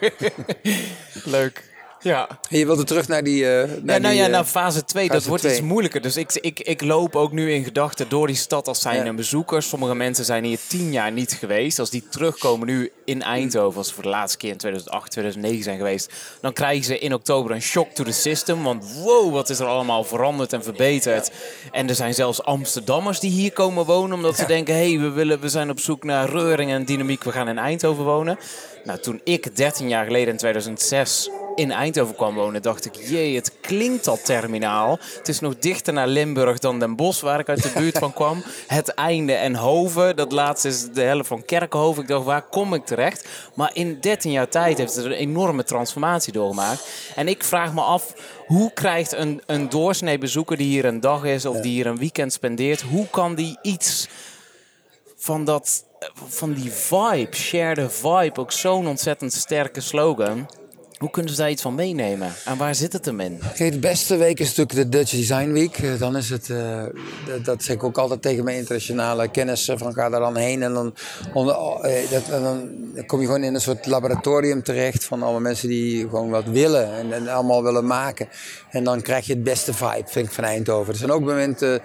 Leuk. 1.24 1.62
Ja. 2.06 2.28
En 2.50 2.58
je 2.58 2.66
wilde 2.66 2.84
terug 2.84 3.08
naar 3.08 3.22
die. 3.22 3.44
eh, 3.50 3.68
naar 3.68 3.68
Ja, 3.68 3.82
nou 3.84 4.00
die, 4.00 4.14
ja, 4.14 4.24
eh, 4.24 4.30
nou 4.32 4.44
fase 4.44 4.84
2, 4.84 5.08
dat 5.08 5.24
wordt 5.24 5.42
twee. 5.42 5.54
iets 5.56 5.64
moeilijker. 5.66 6.00
Dus 6.00 6.16
ik, 6.16 6.32
ik, 6.34 6.60
ik 6.60 6.82
loop 6.82 7.16
ook 7.16 7.32
nu 7.32 7.52
in 7.52 7.64
gedachten 7.64 8.08
door 8.08 8.26
die 8.26 8.36
stad 8.36 8.68
als 8.68 8.80
zijn 8.80 8.96
Ja. 8.96 9.04
een 9.06 9.16
bezoeker. 9.16 9.62
Sommige 9.62 9.94
mensen 9.94 10.24
zijn 10.24 10.44
hier 10.44 10.58
tien 10.68 10.92
jaar 10.92 11.12
niet 11.12 11.32
geweest. 11.32 11.78
Als 11.78 11.90
die 11.90 12.08
terugkomen 12.10 12.66
nu 12.66 12.92
in 13.04 13.22
Eindhoven, 13.22 13.78
als 13.78 13.88
ze 13.88 13.94
voor 13.94 14.02
de 14.02 14.08
laatste 14.08 14.38
keer 14.38 14.50
in 14.50 14.56
2008, 14.56 15.10
2009 15.10 15.62
zijn 15.64 15.76
geweest, 15.76 16.12
dan 16.40 16.52
krijgen 16.52 16.84
ze 16.84 16.98
in 16.98 17.14
oktober 17.14 17.50
een 17.50 17.62
shock 17.62 17.88
to 17.90 18.04
the 18.04 18.12
system. 18.12 18.62
Want 18.62 18.84
wow, 19.02 19.32
wat 19.32 19.50
is 19.50 19.58
er 19.58 19.66
allemaal 19.66 20.04
veranderd 20.04 20.52
en 20.52 20.62
verbeterd. 20.62 21.30
En 21.72 21.88
er 21.88 21.94
zijn 21.94 22.14
zelfs 22.14 22.42
Amsterdammers 22.42 23.20
die 23.20 23.30
hier 23.30 23.52
komen 23.52 23.84
wonen, 23.84 24.16
omdat 24.16 24.36
ze 24.36 24.46
denken, 24.46 24.74
hé, 24.74 24.88
hey, 24.90 24.98
we, 25.00 25.10
willen, 25.10 25.40
we 25.40 25.48
zijn 25.48 25.70
op 25.70 25.80
zoek 25.80 26.04
naar 26.04 26.30
reuring 26.30 26.70
en 26.70 26.84
dynamiek, 26.84 27.24
we 27.24 27.32
gaan 27.32 27.48
in 27.48 27.58
Eindhoven 27.58 28.04
wonen. 28.04 28.38
Nou, 28.86 28.98
toen 28.98 29.20
ik 29.24 29.56
13 29.56 29.88
jaar 29.88 30.04
geleden 30.04 30.28
in 30.28 30.36
2006 30.36 31.30
in 31.54 31.70
Eindhoven 31.70 32.14
kwam 32.14 32.34
wonen, 32.34 32.62
dacht 32.62 32.84
ik, 32.84 32.94
jee, 32.94 33.34
het 33.34 33.52
klinkt 33.60 34.06
al 34.06 34.18
terminaal. 34.22 34.98
Het 35.16 35.28
is 35.28 35.40
nog 35.40 35.58
dichter 35.58 35.92
naar 35.92 36.06
Limburg 36.06 36.58
dan 36.58 36.78
Den 36.78 36.96
Bosch, 36.96 37.20
waar 37.20 37.38
ik 37.38 37.48
uit 37.48 37.62
de 37.62 37.72
buurt 37.74 37.98
van 37.98 38.12
kwam. 38.12 38.42
Het 38.66 38.88
einde 38.88 39.32
en 39.32 39.54
Hoven, 39.54 40.16
dat 40.16 40.32
laatste 40.32 40.68
is 40.68 40.92
de 40.92 41.00
helft 41.00 41.28
van 41.28 41.44
Kerkenhoven. 41.44 42.02
Ik 42.02 42.08
dacht, 42.08 42.24
waar 42.24 42.42
kom 42.42 42.74
ik 42.74 42.84
terecht? 42.84 43.28
Maar 43.54 43.70
in 43.74 44.00
13 44.00 44.30
jaar 44.30 44.48
tijd 44.48 44.78
heeft 44.78 44.94
het 44.94 45.04
een 45.04 45.12
enorme 45.12 45.64
transformatie 45.64 46.32
doorgemaakt. 46.32 46.88
En 47.14 47.28
ik 47.28 47.44
vraag 47.44 47.74
me 47.74 47.80
af, 47.80 48.14
hoe 48.46 48.72
krijgt 48.72 49.12
een, 49.12 49.42
een 49.46 49.68
doorsnee 49.68 50.18
bezoeker 50.18 50.56
die 50.56 50.68
hier 50.68 50.84
een 50.84 51.00
dag 51.00 51.24
is 51.24 51.46
of 51.46 51.60
die 51.60 51.72
hier 51.72 51.86
een 51.86 51.98
weekend 51.98 52.32
spendeert, 52.32 52.80
hoe 52.80 53.06
kan 53.10 53.34
die 53.34 53.58
iets 53.62 54.08
van, 55.16 55.44
dat, 55.44 55.84
van 56.28 56.52
die 56.52 56.70
vibe, 56.72 57.36
share 57.36 57.74
the 57.74 57.90
vibe, 57.90 58.40
ook 58.40 58.52
zo'n 58.52 58.86
ontzettend 58.86 59.32
sterke 59.32 59.80
slogan. 59.80 60.46
Hoe 60.98 61.10
kunnen 61.10 61.32
ze 61.32 61.38
daar 61.40 61.50
iets 61.50 61.62
van 61.62 61.74
meenemen? 61.74 62.32
En 62.44 62.56
waar 62.56 62.74
zit 62.74 62.92
het 62.92 63.04
hem 63.04 63.20
in? 63.20 63.40
De 63.56 63.78
beste 63.78 64.16
week 64.16 64.40
is 64.40 64.54
natuurlijk 64.54 64.90
de 64.90 64.98
Dutch 64.98 65.10
Design 65.10 65.50
Week. 65.52 65.78
Eh, 65.78 65.98
Dan 65.98 66.16
is 66.16 66.30
het, 66.30 66.50
eh, 66.50 66.82
dat- 67.42 67.62
zeg 67.62 67.76
ik 67.76 67.84
ook 67.84 67.98
altijd 67.98 68.22
tegen 68.22 68.44
mijn 68.44 68.56
internationale 68.56 69.28
kennissen, 69.28 69.78
van 69.78 69.92
ga 69.92 70.08
daar 70.08 70.20
dan 70.20 70.36
heen. 70.36 70.62
En 70.62 70.72
dan, 70.74 70.94
eh, 71.34 72.10
dat, 72.10 72.26
dan 72.26 72.70
kom 73.06 73.20
je 73.20 73.26
gewoon 73.26 73.42
in 73.44 73.54
een 73.54 73.60
soort 73.60 73.86
laboratorium 73.86 74.62
terecht 74.62 75.04
van 75.04 75.22
allemaal 75.22 75.40
mensen 75.40 75.68
die 75.68 76.00
gewoon 76.08 76.30
wat 76.30 76.44
willen 76.44 76.92
en, 76.94 77.12
en 77.12 77.28
allemaal 77.28 77.62
willen 77.62 77.86
maken. 77.86 78.28
En 78.70 78.84
dan 78.84 79.00
krijg 79.00 79.26
je 79.26 79.32
het 79.34 79.44
beste 79.44 79.74
vibe, 79.74 80.04
vind 80.06 80.26
ik, 80.26 80.32
van 80.32 80.44
Eindhoven. 80.44 80.92
Er 80.92 80.98
zijn 80.98 81.10
ook 81.12 81.20
momenten 81.20 81.80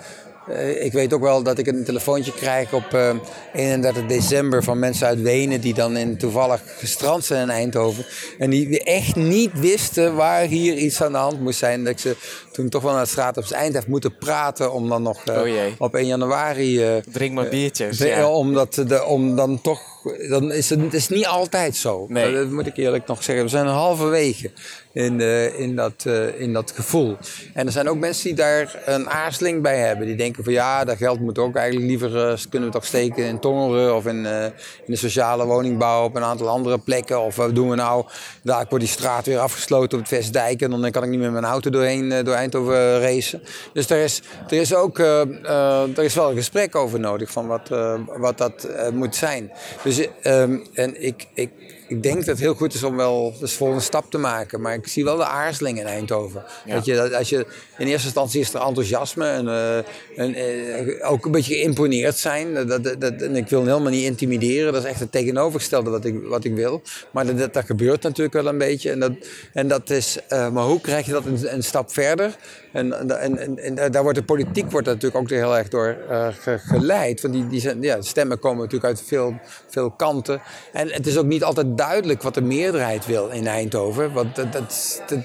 eh, 0.47 0.84
ik 0.86 0.91
weet 0.91 1.13
ook 1.13 1.21
wel 1.21 1.43
dat 1.43 1.58
ik 1.58 1.67
een 1.67 1.84
telefoontje 1.84 2.34
krijg 2.34 2.73
op 2.73 2.93
eh, 2.93 3.15
31 3.54 4.06
december 4.06 4.63
van 4.63 4.80
mensen 4.80 5.08
uit 5.08 5.21
Wenen 5.21 5.62
die 5.62 5.73
dan 5.73 5.97
in, 5.97 6.17
toevallig 6.17 6.62
gestrand 6.77 7.25
zijn 7.25 7.41
in 7.41 7.49
Eindhoven. 7.49 8.06
En 8.38 8.49
die 8.49 8.84
echt 8.84 9.15
niet 9.15 9.60
wisten 9.60 10.15
waar 10.15 10.41
hier 10.41 10.73
iets 10.75 11.01
aan 11.04 11.12
de 11.12 11.17
hand 11.17 11.39
moest 11.39 11.60
zijn. 11.60 11.84
Dat 11.84 11.93
ik 11.93 11.99
ze 11.99 12.15
toen 12.51 12.69
toch 12.69 12.82
wel 12.82 12.93
naar 12.93 13.04
de 13.04 13.10
straat 13.10 13.38
op 13.38 13.45
zijn 13.45 13.62
eind 13.62 13.73
heb 13.73 13.88
moeten 13.88 14.17
praten 14.17 14.73
om 14.73 14.89
dan 14.89 15.01
nog 15.01 15.25
eh, 15.25 15.41
Oh 15.41 15.47
op 15.77 15.95
1 15.95 16.08
januari... 16.08 16.84
eh, 16.84 16.95
Drink 17.12 17.34
maar 17.34 17.49
biertjes. 17.49 17.97
ja. 17.97 18.27
Omdat 18.30 18.73
de, 18.73 19.04
om 19.06 19.36
dan 19.36 19.62
toch. 19.62 19.82
Dan 20.30 20.51
is 20.51 20.69
het, 20.69 20.82
het 20.82 20.93
is 20.93 21.08
niet 21.10 21.25
altijd 21.25 21.75
zo. 21.75 22.06
Nee. 22.10 22.34
Dat 22.34 22.49
moet 22.49 22.67
ik 22.67 22.77
eerlijk 22.77 23.08
nog 23.08 23.23
zeggen. 23.23 23.43
We 23.43 23.49
zijn 23.49 23.65
halverwege 23.67 24.51
in, 24.93 25.21
eh, 25.21 25.60
in, 25.60 25.75
dat, 25.75 25.93
eh, 26.06 26.39
in 26.39 26.54
dat 26.54 26.71
gevoel. 26.75 27.17
En 27.54 27.65
er 27.65 27.71
zijn 27.71 27.89
ook 27.89 27.97
mensen 27.97 28.23
die 28.23 28.34
daar 28.34 28.80
een 28.86 29.10
aarzeling 29.10 29.62
bij 29.62 29.77
hebben. 29.77 30.06
Die 30.06 30.15
denken 30.15 30.43
van 30.43 30.54
ja, 30.54 30.84
dat 30.84 30.97
geld 30.97 31.19
moet 31.19 31.38
ook 31.38 31.56
eigenlijk 31.56 31.88
liever 31.88 32.30
eh, 32.30 32.38
kunnen 32.49 32.69
we 32.69 32.73
toch 32.73 32.86
steken 32.86 33.25
in 33.25 33.39
Tongeren 33.39 33.95
of 33.95 34.06
in, 34.06 34.25
in 34.25 34.51
de 34.86 34.95
sociale 34.95 35.45
woningbouw 35.45 36.04
op 36.04 36.15
een 36.15 36.23
aantal 36.23 36.49
andere 36.49 36.80
plekken. 36.80 37.21
Of 37.21 37.36
wat 37.36 37.56
doen 37.56 37.69
we 37.69 37.75
nou? 37.75 38.06
Daar 38.43 38.65
wordt 38.69 38.86
die 38.86 38.93
straat 38.93 39.25
weer 39.25 39.39
afgesloten 39.39 39.97
op 39.97 40.04
het 40.04 40.13
Westdijk 40.13 40.62
en 40.62 40.69
dan 40.69 40.91
kan 40.91 41.04
ik 41.04 41.10
niet 41.10 41.19
met 41.19 41.32
mijn 41.32 41.43
auto 41.43 41.69
doorheen 41.69 42.23
door 42.23 42.34
Eindhoven 42.34 42.99
racen. 42.99 43.41
Dus 43.73 43.89
er 43.89 44.04
is, 44.04 44.21
er 44.47 44.58
is 44.58 44.73
ook 44.73 44.99
er 44.99 46.04
is 46.04 46.15
wel 46.15 46.30
een 46.30 46.36
gesprek 46.36 46.75
over 46.75 46.99
nodig 46.99 47.32
van 47.32 47.47
wat, 47.47 47.69
wat 48.17 48.38
dat 48.38 48.67
moet 48.93 49.15
zijn. 49.15 49.51
Dus 49.84 50.08
ehm, 50.21 50.58
en 50.73 51.04
ik, 51.04 51.27
ik, 51.34 51.49
ik 51.91 52.04
denk 52.04 52.15
dat 52.15 52.25
het 52.25 52.39
heel 52.39 52.54
goed 52.54 52.73
is 52.73 52.84
om 52.84 52.95
wel 52.95 53.34
de 53.39 53.47
volgende 53.47 53.84
stap 53.84 54.12
te 54.12 54.17
maken. 54.17 54.62
Maar 54.62 54.73
ik 54.73 54.88
zie 54.88 55.04
wel 55.04 55.15
de 55.17 55.25
aarzeling 55.25 55.80
in 55.80 55.86
Eindhoven. 55.86 56.43
Ja. 56.65 56.75
Dat 56.75 56.86
je, 56.86 56.95
dat 56.95 57.13
als 57.13 57.30
je, 57.30 57.45
in 57.77 57.88
eerste 57.88 58.06
instantie 58.06 58.41
is 58.41 58.54
er 58.54 58.62
enthousiasme 58.62 59.27
en, 59.27 59.47
eh, 59.47 59.77
en 60.15 60.34
eh, 60.36 61.12
ook 61.12 61.25
een 61.25 61.32
beetje 61.32 61.54
geïmponeerd 61.56 62.17
zijn. 62.17 62.54
Dat, 62.54 62.84
dat, 62.84 63.01
dat- 63.01 63.21
en 63.21 63.36
ik 63.36 63.47
wil 63.47 63.65
helemaal 63.65 63.91
niet 63.91 64.04
intimideren. 64.06 64.73
Dat 64.73 64.84
is 64.84 64.89
echt 64.89 64.99
het 64.99 65.12
tegenovergestelde 65.12 65.89
wat 65.89 66.06
ik, 66.06 66.15
wat 66.23 66.43
ik 66.43 66.56
wil. 66.56 66.82
Maar 67.12 67.36
dat, 67.36 67.54
dat, 67.54 67.65
gebeurt 67.65 68.04
natuurlijk 68.04 68.34
wel 68.34 68.47
een 68.47 68.58
beetje. 68.58 68.91
En 68.91 68.99
dat, 68.99 69.12
en 69.54 69.67
dat 69.67 69.89
is, 69.89 70.17
eh, 70.27 70.49
maar 70.49 70.63
hoe 70.63 70.82
krijg 70.82 71.06
je 71.06 71.12
dat 71.12 71.25
een, 71.25 71.54
een 71.54 71.63
stap 71.63 71.91
verder? 71.91 72.36
En, 72.71 73.10
en, 73.19 73.38
en, 73.38 73.77
en 73.77 73.91
daar 73.91 74.03
wordt 74.03 74.17
de 74.17 74.23
politiek 74.23 74.71
wordt 74.71 74.88
natuurlijk 74.88 75.15
ook 75.15 75.29
heel 75.29 75.57
erg 75.57 75.67
door 75.67 75.97
eh, 76.10 76.27
ge- 76.39 76.57
geleid. 76.60 77.21
Want 77.21 77.34
die, 77.34 77.47
die 77.47 77.60
zijn, 77.62 77.81
ja, 77.81 78.01
stemmen 78.01 78.39
komen 78.39 78.57
natuurlijk 78.57 78.86
uit 78.86 79.03
veel, 79.07 79.39
veel 79.69 79.91
kanten. 79.91 80.41
En 80.73 80.91
het 80.91 81.07
is 81.07 81.17
ook 81.17 81.25
niet 81.25 81.43
altijd 81.43 81.77
duidelijk 81.77 82.21
wat 82.21 82.34
de 82.34 82.41
meerderheid 82.41 83.05
wil 83.05 83.27
in 83.29 83.47
Eindhoven. 83.47 84.13
Want 84.13 84.36
dat, 84.36 84.51
dat, 84.53 85.01
dat 85.07 85.19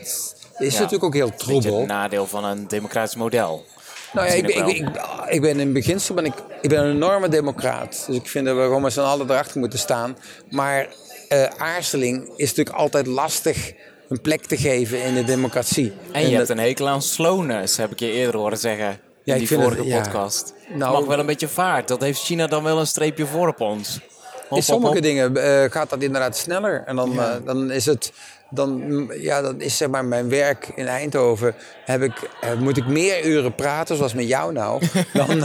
is 0.58 0.72
Ja. 0.72 0.76
natuurlijk 0.78 1.04
ook 1.04 1.14
heel 1.14 1.34
troebel. 1.34 1.78
het 1.78 1.88
nadeel 1.88 2.26
van 2.26 2.44
een 2.44 2.68
democratisch 2.68 3.16
model. 3.16 3.64
Nou 4.12 4.26
ja, 4.26 4.32
ik, 4.32 4.46
ben- 4.46 4.68
ik, 4.68 4.76
ik, 4.78 4.88
ik 5.28 5.40
ben 5.40 5.60
in 5.60 5.72
beginsel 5.72 6.14
ben 6.14 6.24
ik, 6.24 6.34
ik 6.60 6.68
ben 6.68 6.84
een 6.84 6.94
enorme 6.94 7.28
democraat. 7.28 8.04
Dus 8.06 8.16
ik 8.16 8.28
vind 8.28 8.46
dat 8.46 8.56
we 8.56 8.62
gewoon 8.62 8.82
met 8.82 8.92
z'n 8.92 9.00
allen 9.00 9.30
erachter 9.30 9.58
moeten 9.60 9.78
staan. 9.78 10.16
Maar 10.50 10.86
eh, 11.28 11.44
aarzeling 11.56 12.30
is 12.36 12.48
natuurlijk 12.48 12.76
altijd 12.76 13.06
lastig 13.06 13.72
een 14.08 14.20
plek 14.20 14.44
te 14.46 14.56
geven 14.56 15.02
in 15.02 15.14
de 15.14 15.24
democratie. 15.24 15.92
En 16.12 16.20
je 16.20 16.28
dat- 16.28 16.36
hebt 16.36 16.48
een 16.48 16.58
hekel 16.58 16.88
aan 16.88 17.02
slowness, 17.02 17.76
heb 17.76 17.92
ik 17.92 17.98
je 18.00 18.10
eerder 18.10 18.40
horen 18.40 18.58
zeggen. 18.58 18.88
In 18.88 18.98
Ja, 19.24 19.34
ik 19.34 19.48
die 19.48 19.58
vorige 19.58 19.76
het- 19.82 19.86
ja. 19.86 20.00
podcast. 20.00 20.54
Nou- 20.74 20.92
Mag 20.92 21.04
wel 21.06 21.18
een 21.18 21.26
beetje 21.26 21.48
vaart. 21.48 21.88
Dat 21.88 22.00
heeft 22.00 22.20
China 22.24 22.46
dan 22.46 22.62
wel 22.62 22.78
een 22.78 22.86
streepje 22.86 23.26
voor 23.26 23.48
op 23.48 23.60
ons. 23.60 24.00
Hop, 24.48 24.58
In 24.58 24.64
sommige 24.64 24.92
hop. 24.92 25.02
dingen 25.02 25.36
eh, 25.36 25.70
gaat 25.70 25.90
dat 25.90 26.02
inderdaad 26.02 26.36
sneller. 26.36 26.82
En 26.86 26.96
dan, 26.96 27.20
eh, 27.20 27.34
dan 27.44 27.70
is 27.70 27.86
het. 27.86 28.12
Dan, 28.50 28.86
mm, 28.86 29.12
ja, 29.12 29.42
dan 29.42 29.60
is 29.60 29.76
zeg 29.76 29.88
maar 29.88 30.04
mijn 30.04 30.28
werk 30.28 30.68
in 30.74 30.86
Eindhoven. 30.86 31.54
Heb 31.84 32.02
ik, 32.02 32.12
eh, 32.40 32.52
moet 32.54 32.76
ik 32.76 32.86
meer 32.86 33.24
uren 33.24 33.54
praten, 33.54 33.96
zoals 33.96 34.14
met 34.14 34.28
jou 34.28 34.52
nou. 34.52 34.82
dan 35.12 35.38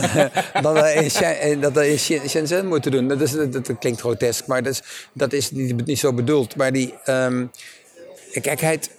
dan 0.61 0.85
in, 0.85 1.59
dat 1.61 1.77
in 1.77 1.99
Shen- 1.99 2.29
Shenzhen 2.29 2.67
moeten 2.67 2.91
doen. 2.91 3.07
Dat, 3.07 3.21
is, 3.21 3.31
dat, 3.31 3.51
dat 3.53 3.71
klinkt 3.79 3.99
grotesk, 3.99 4.45
maar 4.47 4.63
dat 4.63 4.71
is, 4.73 4.81
dat 5.13 5.33
is 5.33 5.51
niet, 5.51 5.85
niet 5.85 5.99
zo 5.99 6.13
bedoeld. 6.13 6.55
Maar 6.55 6.71
die. 6.71 6.93
ehm, 7.03 7.45
kijk, 8.41 8.61
het, 8.61 8.89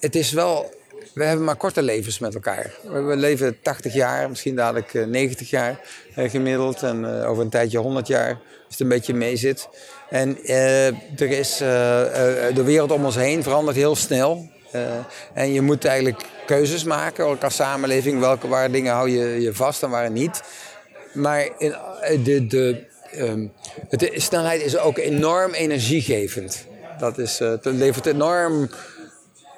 het 0.00 0.14
is 0.14 0.32
wel. 0.32 0.72
We 1.14 1.24
hebben 1.24 1.44
maar 1.44 1.56
korte 1.56 1.82
levens 1.82 2.18
met 2.18 2.34
elkaar. 2.34 2.74
We 2.82 3.16
leven 3.16 3.56
80 3.62 3.94
jaar, 3.94 4.28
misschien 4.28 4.54
dadelijk 4.56 4.94
eh, 4.94 5.04
90 5.06 5.50
jaar 5.50 5.80
eh, 6.14 6.30
gemiddeld. 6.30 6.82
En 6.82 7.20
eh, 7.20 7.30
over 7.30 7.42
een 7.42 7.50
tijdje 7.50 7.78
100 7.78 8.06
jaar, 8.06 8.28
als 8.30 8.38
het 8.68 8.80
een 8.80 8.88
beetje 8.88 9.14
mee 9.14 9.36
zit. 9.36 9.68
En 10.10 10.38
eh, 10.44 10.86
er 10.86 11.30
is, 11.30 11.60
eh, 11.60 12.48
eh, 12.48 12.54
de 12.54 12.62
wereld 12.62 12.90
om 12.90 13.04
ons 13.04 13.14
heen 13.14 13.42
verandert 13.42 13.76
heel 13.76 13.96
snel. 13.96 14.48
Eh, 14.70 14.82
en 15.34 15.52
je 15.52 15.60
moet 15.60 15.84
eigenlijk 15.84 16.24
keuzes 16.46 16.84
maken, 16.84 17.24
ook 17.24 17.42
als 17.44 17.54
samenleving. 17.54 18.20
Welke 18.20 18.48
waar 18.48 18.70
dingen 18.70 18.92
hou 18.92 19.10
je 19.10 19.40
je 19.40 19.54
vast 19.54 19.82
en 19.82 19.90
waar 19.90 20.10
niet. 20.10 20.42
Maar 21.12 21.48
in, 21.58 21.74
eh, 22.00 22.24
de, 22.24 22.46
de, 22.46 22.84
ehm, 23.12 23.46
de 23.90 24.12
snelheid 24.14 24.62
is 24.62 24.76
ook 24.76 24.98
enorm 24.98 25.52
energiegevend. 25.52 26.66
Dat 26.98 27.18
is, 27.18 27.40
eh, 27.40 27.48
het 27.50 27.64
levert 27.64 28.06
enorm. 28.06 28.70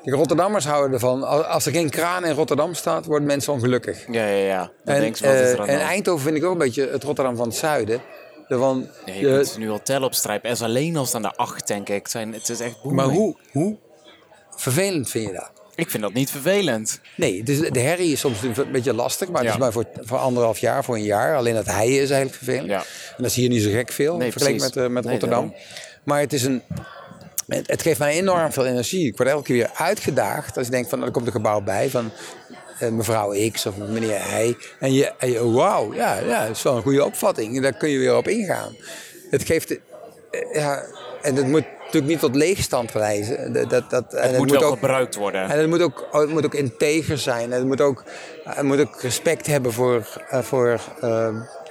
De 0.03 0.11
Rotterdammers 0.12 0.64
houden 0.64 0.92
ervan. 0.92 1.22
Al- 1.22 1.44
Als 1.44 1.66
er 1.66 1.72
geen 1.72 1.90
kraan 1.90 2.25
in 2.25 2.35
Rotterdam 2.35 2.75
staat, 2.75 3.05
worden 3.07 3.27
mensen 3.27 3.53
ongelukkig. 3.53 4.05
Ja, 4.11 4.27
ja, 4.27 4.46
ja. 4.46 4.70
Dan 4.85 4.94
En, 4.94 5.01
denk 5.01 5.16
ze, 5.16 5.27
wat 5.27 5.35
is 5.35 5.40
er 5.40 5.55
eh, 5.55 5.61
aan 5.61 5.66
en? 5.68 5.81
Eindhoven 5.81 6.22
vind 6.25 6.37
ik 6.37 6.44
ook 6.44 6.53
een 6.53 6.59
beetje 6.59 6.88
het 6.88 7.03
Rotterdam 7.03 7.37
van 7.37 7.46
het 7.49 7.57
zuiden. 7.57 8.01
Van, 8.49 8.87
Nee, 9.07 9.20
je- 9.20 9.27
je 9.29 9.35
kunt 9.35 9.49
ze 9.49 9.59
nu 9.59 9.70
al 9.70 9.83
tellen 9.83 10.07
op 10.07 10.14
strijp. 10.14 10.44
Er 10.44 10.51
is 10.51 10.62
alleen 10.62 10.96
al 10.96 11.07
staan 11.07 11.22
de 11.22 11.35
acht, 11.37 11.66
denk 11.66 11.88
ik. 11.88 12.03
Het, 12.03 12.11
zijn, 12.11 12.33
het 12.33 12.49
is 12.49 12.61
echt 12.61 12.83
booming. 12.83 13.01
maar 13.07 13.14
hoe, 13.16 13.37
hoe 13.53 13.77
vervelend 14.57 15.11
vind 15.11 15.27
je 15.27 15.33
dat? 15.33 15.51
Ik 15.75 15.90
vind 15.90 16.03
dat 16.03 16.12
niet 16.12 16.31
vervelend. 16.31 17.01
Nee, 17.16 17.42
dus 17.42 17.59
de 17.70 17.81
herrie 17.81 18.12
is 18.12 18.20
soms 18.20 18.42
een 18.42 18.72
beetje 18.72 18.94
lastig, 18.94 19.29
maar 19.29 19.37
het 19.40 19.46
Ja. 19.46 19.53
is 19.55 19.59
maar 19.61 19.72
voor, 19.72 19.85
voor 20.01 20.18
anderhalf 20.18 20.59
jaar, 20.59 20.85
voor 20.85 20.94
een 20.94 21.03
jaar. 21.03 21.37
Alleen 21.37 21.55
dat 21.55 21.66
heien 21.66 22.03
is 22.03 22.11
eigenlijk 22.11 22.35
vervelend. 22.35 22.68
Ja. 22.68 22.79
En 22.79 23.16
dat 23.22 23.27
is 23.27 23.35
hier 23.35 23.49
niet 23.49 23.62
zo 23.62 23.70
gek 23.70 23.92
veel, 23.92 24.16
Nee, 24.16 24.31
vergeleken 24.33 24.61
met, 24.62 24.77
eh, 24.77 24.87
met 24.87 25.03
Nee, 25.05 25.12
Rotterdam. 25.12 25.55
Maar 26.05 26.20
het 26.20 26.33
is 26.33 26.42
een... 26.42 26.62
Het, 27.46 27.66
het 27.66 27.82
geeft 27.82 27.98
mij 27.98 28.12
enorm 28.14 28.52
veel 28.52 28.66
energie. 28.66 29.06
Ik 29.06 29.16
word 29.16 29.28
elke 29.28 29.42
keer 29.44 29.56
weer 29.56 29.70
uitgedaagd 29.74 30.56
als 30.56 30.66
ik 30.66 30.72
denk 30.72 30.88
van, 30.88 30.98
nou, 30.98 31.11
er 31.11 31.16
komt 31.16 31.26
een 31.26 31.32
gebouw 31.32 31.61
bij 31.61 31.90
van 31.90 32.11
eh, 32.78 32.88
mevrouw 32.88 33.50
X 33.52 33.66
of 33.66 33.76
meneer 33.76 34.30
Hij. 34.30 34.56
En 34.80 34.92
je, 34.92 35.12
en 35.18 35.30
je 35.30 35.50
wauw, 35.50 35.94
ja, 35.94 36.18
ja, 36.18 36.46
dat 36.46 36.56
is 36.56 36.62
wel 36.62 36.76
een 36.76 36.82
goede 36.82 37.04
opvatting. 37.04 37.62
Daar 37.62 37.72
kun 37.72 37.88
je 37.88 37.98
weer 37.98 38.16
op 38.16 38.28
ingaan. 38.28 38.76
Het 39.30 39.44
geeft, 39.44 39.70
eh, 39.70 39.78
ja, 40.52 40.82
en 41.22 41.37
het 41.37 41.46
moet 41.46 41.64
natuurlijk 41.78 42.06
niet 42.06 42.20
tot 42.20 42.35
leegstand 42.35 42.94
leiden. 42.94 43.52
Dat, 43.52 43.70
dat, 43.70 43.90
dat, 43.90 44.14
en 44.14 44.28
Het 44.28 44.38
moet 44.38 44.50
wel 44.50 44.62
ook, 44.62 44.72
gebruikt 44.72 45.14
worden. 45.14 45.42
en 45.50 45.59
het 45.59 45.68
moet 45.68 45.82
ook, 45.82 46.09
het 46.11 46.30
moet 46.30 46.44
ook 46.44 46.54
integer 46.54 47.18
zijn. 47.18 47.52
Het 47.52 47.64
moet 47.64 47.80
ook, 47.80 48.04
het 48.44 48.62
moet 48.64 48.80
ook 48.80 49.00
respect 49.00 49.46
hebben 49.46 49.72
voor, 49.72 50.06
eh, 50.28 50.42
voor, 50.42 50.80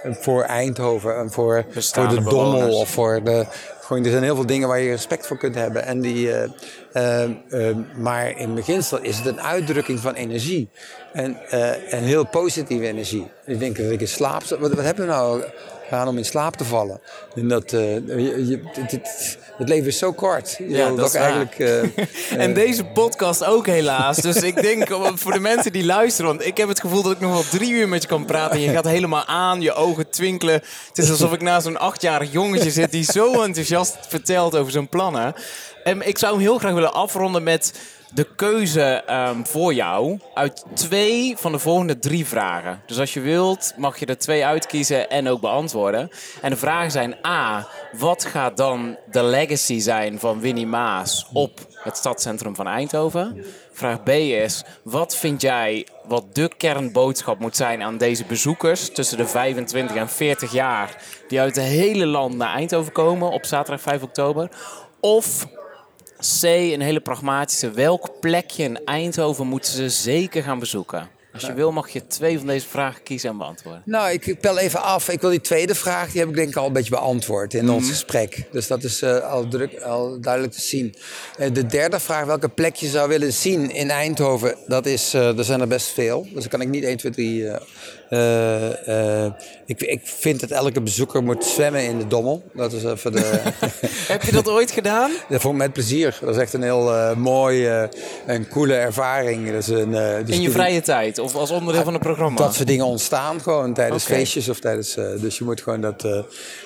voor 0.02 0.44
Eindhoven 0.44 1.18
en 1.18 1.32
voor, 1.32 1.66
voor 1.70 2.08
de 2.08 2.16
dommel. 2.16 2.24
bewoners. 2.24 2.76
Of 2.76 2.90
voor 2.90 3.24
de, 3.24 3.46
gewoon, 3.86 4.04
er 4.04 4.12
zijn 4.12 4.24
heel 4.24 4.36
veel 4.36 4.46
dingen 4.46 4.68
waar 4.68 4.80
je 4.80 4.90
respect 4.90 5.28
voor 5.28 5.38
kunt 5.38 5.56
hebben. 5.56 5.86
En 5.86 6.02
die, 6.02 6.32
eh, 6.34 6.50
eh, 6.96 7.24
eh, 7.70 7.76
maar 7.98 8.38
in 8.40 8.54
beginsel 8.56 9.00
is 9.02 9.18
het 9.18 9.26
een 9.26 9.42
uitdrukking 9.42 10.00
van 10.00 10.14
energie. 10.14 10.70
En, 11.14 11.38
eh, 11.50 11.94
en 11.94 12.04
heel 12.04 12.26
positieve 12.26 12.88
energie. 12.88 13.28
Ik 13.46 13.60
denk 13.60 13.78
dat 13.78 13.92
ik 13.92 14.02
in 14.02 14.08
slaap... 14.08 14.44
Wat, 14.44 14.60
wat 14.60 14.84
hebben 14.84 15.06
we 15.06 15.12
nou 15.12 15.44
gedaan 15.84 16.08
om 16.08 16.18
in 16.18 16.26
slaap 16.26 16.56
te 16.56 16.64
vallen? 16.64 17.02
En 17.36 17.48
dat, 17.48 17.74
eh, 17.74 17.94
je, 17.96 18.48
je- 18.48 18.60
het, 19.58 19.70
leven 19.70 19.88
is 19.88 19.98
zo 19.98 20.12
kort. 20.14 20.56
Je 20.58 20.70
Ja, 20.70 20.92
dat 20.92 21.08
is 21.08 21.14
eigenlijk... 21.14 21.60
eh, 21.60 21.84
En 22.44 22.54
deze 22.54 22.84
podcast 22.84 23.46
ook 23.46 23.68
helaas. 23.68 24.18
Dus 24.18 24.36
ik 24.36 24.62
denk 24.62 24.88
voor 25.16 25.32
de 25.34 25.40
mensen 25.40 25.72
die 25.72 25.86
luisteren. 25.86 26.30
Want 26.32 26.46
ik 26.46 26.58
heb 26.58 26.68
het 26.68 26.80
gevoel 26.80 27.02
dat 27.02 27.12
ik 27.12 27.20
nog 27.20 27.32
wel 27.32 27.60
drie 27.60 27.72
uur 27.72 27.88
met 27.90 28.02
je 28.02 28.08
kan 28.08 28.26
praten. 28.26 28.56
En 28.56 28.62
je 28.62 28.70
gaat 28.72 28.86
helemaal 28.86 29.26
aan, 29.26 29.62
je 29.62 29.74
ogen 29.74 30.10
twinkelen. 30.10 30.54
Het 30.88 30.98
is 30.98 31.10
alsof 31.10 31.34
ik 31.34 31.42
naast 31.42 31.66
zo'n 31.66 31.78
achtjarig 31.78 32.32
jongetje 32.32 32.72
zit 32.72 32.92
die 32.92 33.04
zo 33.04 33.42
enthousiast 33.42 33.98
vertelt 34.08 34.56
over 34.56 34.72
zijn 34.72 34.90
plannen. 34.90 35.34
Ik 35.86 36.18
zou 36.18 36.34
hem 36.34 36.42
heel 36.42 36.58
graag 36.58 36.74
willen 36.74 36.94
afronden 36.94 37.44
met 37.44 37.80
de 38.14 38.36
keuze 38.36 38.82
ehm, 38.82 39.44
voor 39.44 39.74
jou 39.74 40.20
uit 40.34 40.66
twee 40.74 41.38
van 41.38 41.52
de 41.52 41.60
volgende 41.60 42.00
drie 42.00 42.26
vragen. 42.26 42.82
Dus 42.86 43.00
als 43.00 43.14
je 43.14 43.20
wilt, 43.20 43.74
mag 43.78 44.00
je 44.00 44.06
er 44.06 44.18
twee 44.18 44.46
uitkiezen 44.46 45.10
en 45.10 45.28
ook 45.28 45.42
beantwoorden. 45.42 46.10
En 46.42 46.50
de 46.50 46.58
vragen 46.58 46.92
zijn 46.92 47.16
A, 47.26 47.68
wat 47.92 48.26
gaat 48.26 48.58
dan 48.58 48.98
de 49.12 49.24
legacy 49.24 49.80
zijn 49.80 50.20
van 50.20 50.40
Winnie 50.40 50.68
Maas 50.68 51.28
op 51.34 51.60
het 51.74 51.98
stadscentrum 51.98 52.56
van 52.56 52.68
Eindhoven? 52.68 53.46
Vraag 53.72 54.04
B 54.04 54.10
is, 54.10 54.64
wat 54.84 55.16
vind 55.16 55.42
jij 55.42 55.88
wat 56.08 56.36
de 56.36 56.52
kernboodschap 56.58 57.40
moet 57.40 57.56
zijn 57.56 57.84
aan 57.84 57.98
deze 57.98 58.26
bezoekers 58.26 58.94
tussen 58.94 59.18
de 59.18 59.28
25 59.28 59.96
en 59.96 60.10
40 60.10 60.52
jaar 60.52 61.04
die 61.28 61.40
uit 61.40 61.56
het 61.56 61.66
hele 61.66 62.06
land 62.06 62.36
naar 62.36 62.54
Eindhoven 62.54 62.92
komen 62.92 63.32
op 63.32 63.46
zaterdag 63.46 63.82
5 63.82 64.02
oktober? 64.02 64.50
Of 65.00 65.48
C, 66.26 66.44
een 66.44 66.82
hele 66.82 67.00
pragmatische. 67.00 67.72
Welk 67.72 68.20
plekje 68.20 68.64
in 68.64 68.86
Eindhoven 68.86 69.48
moeten 69.48 69.72
ze 69.72 69.90
zeker 69.90 70.44
gaan 70.44 70.60
bezoeken? 70.60 71.15
Als 71.36 71.46
je 71.46 71.54
wil 71.54 71.72
mag 71.72 71.90
je 71.90 72.08
twee 72.08 72.38
van 72.38 72.48
deze 72.48 72.68
vragen 72.68 73.04
kiezen 73.04 73.30
en 73.30 73.38
beantwoorden. 73.38 73.82
Nou, 73.86 74.12
ik 74.12 74.40
pel 74.40 74.58
even 74.58 74.82
af. 74.82 75.10
Ik 75.10 75.22
wil 75.22 75.30
die 75.30 75.42
tweede 75.42 75.76
vraag, 75.76 76.12
die 76.12 76.20
heb 76.20 76.30
ik 76.30 76.36
denk 76.36 76.50
ik 76.50 76.56
al 76.56 76.68
een 76.68 76.74
beetje 76.74 76.90
beantwoord 76.90 77.54
in 77.54 77.70
ons 77.70 77.90
gesprek. 77.90 78.44
Dus 78.52 78.68
dat 78.68 78.84
is 78.84 79.02
eh, 79.02 79.32
al, 79.32 79.48
druk, 79.48 79.82
al 79.82 80.20
duidelijk 80.22 80.54
te 80.54 80.62
zien. 80.62 80.96
Eh, 81.38 81.54
de 81.54 81.66
derde 81.66 82.00
vraag, 82.00 82.26
welke 82.26 82.50
plek 82.50 82.76
je 82.76 82.88
zou 82.88 83.10
willen 83.10 83.34
zien 83.34 83.72
in 83.72 83.90
Eindhoven, 83.90 84.56
dat 84.68 84.86
is, 84.86 85.14
eh, 85.14 85.38
er 85.38 85.44
zijn 85.44 85.62
er 85.62 85.68
best 85.68 85.88
veel. 85.88 86.24
Dus 86.24 86.42
dan 86.42 86.48
kan 86.50 86.62
ik 86.62 86.70
niet 86.70 86.84
1, 86.84 86.98
2, 86.98 87.12
3... 87.12 87.48
eh, 87.48 87.56
eh, 88.10 89.24
eh, 89.26 89.32
ik, 89.66 89.82
ik 89.82 90.02
vind 90.04 90.40
dat 90.40 90.52
elke 90.52 90.82
bezoeker 90.82 91.24
moet 91.24 91.46
zwemmen 91.46 91.84
in 91.84 91.98
de 91.98 92.08
Dommel. 92.08 92.44
Dat 92.54 92.74
is 92.74 92.84
even 92.84 93.12
de... 93.12 93.42
Heb 94.08 94.24
je 94.24 94.32
dat 94.32 94.50
ooit 94.50 94.72
gedaan? 94.72 95.12
Dat 95.30 95.42
vond 95.42 95.54
ik 95.56 95.62
met 95.62 95.74
plezier. 95.74 96.18
Dat 96.22 96.36
is 96.36 96.42
echt 96.42 96.54
een 96.54 96.62
heel 96.62 97.16
mooie 97.16 97.90
en 98.26 98.48
coole 98.48 98.74
ervaring. 98.74 99.52
Dat 99.52 99.62
is 99.62 99.68
een, 99.68 99.94
In 100.28 100.42
je 100.42 100.52
vrije 100.52 100.82
tijd 100.82 101.20
of 101.26 101.36
als 101.36 101.52
onderdeel 101.52 101.84
van 101.84 101.94
het 101.94 102.02
programma? 102.02 102.38
Dat 102.38 102.56
soort 102.56 102.68
dingen 102.68 102.86
ontstaan 102.86 103.42
gewoon 103.42 103.74
tijdens 103.74 104.04
feestjes 104.04 104.50
of 104.50 104.60
tijdens. 104.60 104.96
eh, 104.98 105.06
dus 105.20 105.38
je 105.38 105.44
moet 105.44 105.62
gewoon 105.62 105.82
dat. 105.82 106.04
eh, 106.04 106.12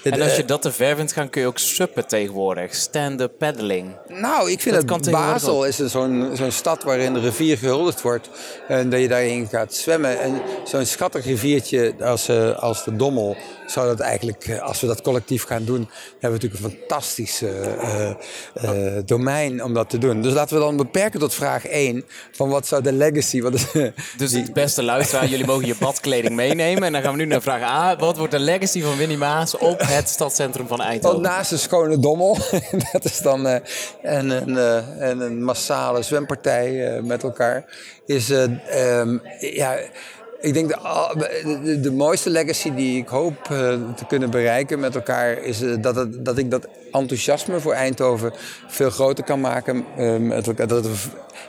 En 0.03 0.21
als 0.21 0.35
je 0.35 0.41
eh, 0.41 0.47
dat 0.47 0.61
te 0.61 0.71
ver 0.71 0.95
vindt 0.95 1.11
gaan, 1.13 1.29
kun 1.29 1.41
je 1.41 1.47
ook 1.47 1.57
suppen 1.57 2.07
tegenwoordig. 2.07 2.75
Stand-up 2.75 3.31
paddling. 3.37 3.95
nou, 4.07 4.51
ik 4.51 4.61
vind 4.61 4.75
dat 4.87 5.11
Basel 5.11 5.65
is 5.65 5.79
een 5.79 5.89
zo'n 5.89 6.29
zo'n 6.33 6.51
stad 6.51 6.83
waarin 6.83 7.13
de 7.13 7.19
rivier 7.19 7.57
gehuldigd 7.57 8.01
wordt. 8.01 8.29
En 8.67 8.89
dat 8.89 8.99
je 8.99 9.07
daarin 9.07 9.47
gaat 9.47 9.73
zwemmen. 9.73 10.19
En 10.19 10.41
zo'n 10.65 10.85
schattig 10.85 11.25
riviertje 11.25 11.93
als, 12.03 12.27
eh, 12.27 12.59
als 12.59 12.83
de 12.83 12.95
Dommel. 12.95 13.35
Zou 13.67 13.87
dat 13.87 13.99
eigenlijk, 13.99 14.59
als 14.61 14.81
we 14.81 14.87
dat 14.87 15.01
collectief 15.01 15.43
gaan 15.43 15.65
doen, 15.65 15.89
hebben 16.19 16.39
we 16.39 16.45
natuurlijk 16.47 16.63
een 16.63 16.79
fantastisch 16.79 17.43
domein 19.05 19.63
om 19.63 19.73
dat 19.73 19.89
te 19.89 19.97
doen. 19.97 20.21
Dus 20.21 20.33
laten 20.33 20.55
we 20.57 20.63
dan 20.63 20.77
beperken 20.77 21.19
tot 21.19 21.33
vraag 21.33 21.65
1. 21.67 22.05
Van 22.31 22.49
wat 22.49 22.67
zou 22.67 22.81
de 22.83 22.91
legacy. 22.93 23.41
Wat 23.41 23.53
is, 23.53 23.65
Dus 24.17 24.33
beste 24.53 24.83
luisteraar, 24.83 25.27
jullie 25.27 25.45
mogen 25.45 25.65
je 25.67 25.75
badkleding 25.79 26.35
meenemen. 26.35 26.83
En 26.83 26.91
dan 26.91 27.01
gaan 27.01 27.11
we 27.11 27.17
nu 27.17 27.25
naar 27.25 27.41
vraag 27.41 27.61
A. 27.61 27.95
Wat 27.95 28.17
wordt 28.17 28.31
de 28.31 28.39
legacy 28.39 28.81
van 28.81 28.97
Winnie 28.97 29.17
Maas 29.17 29.57
op 29.57 29.79
het 29.83 30.09
stadscentrum 30.09 30.67
van 30.67 30.77
Want 30.77 30.89
Eindhoven? 30.89 31.21
naast 31.21 31.51
een 31.51 31.59
schone 31.59 31.99
dommel, 31.99 32.37
dat 32.91 33.05
is 33.05 33.17
dan 33.21 33.47
eh, 33.47 33.55
en, 34.01 34.29
een, 34.29 34.57
eh, 34.57 35.09
en 35.09 35.19
een 35.19 35.43
massale 35.43 36.01
zwempartij 36.01 36.95
eh, 36.95 37.03
met 37.03 37.23
elkaar, 37.23 37.65
is 38.05 38.29
eh, 38.29 38.43
ehm, 38.99 39.17
ja. 39.39 39.75
Ik 40.41 40.53
denk 40.53 40.67
de, 40.69 41.41
de, 41.43 41.59
de- 41.63 41.79
de 41.79 41.91
mooiste 41.91 42.29
legacy 42.29 42.73
die 42.73 42.97
ik 42.97 43.07
hoop 43.07 43.43
te 43.95 44.05
kunnen 44.07 44.29
bereiken 44.29 44.79
met 44.79 44.95
elkaar 44.95 45.31
is 45.43 45.59
dat, 45.81 46.07
dat 46.23 46.37
ik 46.37 46.51
dat 46.51 46.67
enthousiasme 46.91 47.59
voor 47.59 47.73
Eindhoven 47.73 48.33
veel 48.67 48.89
groter 48.89 49.23
kan 49.23 49.39
maken 49.39 49.85
met 50.27 50.47
elkaar. 50.47 50.67
Dat 50.67 50.87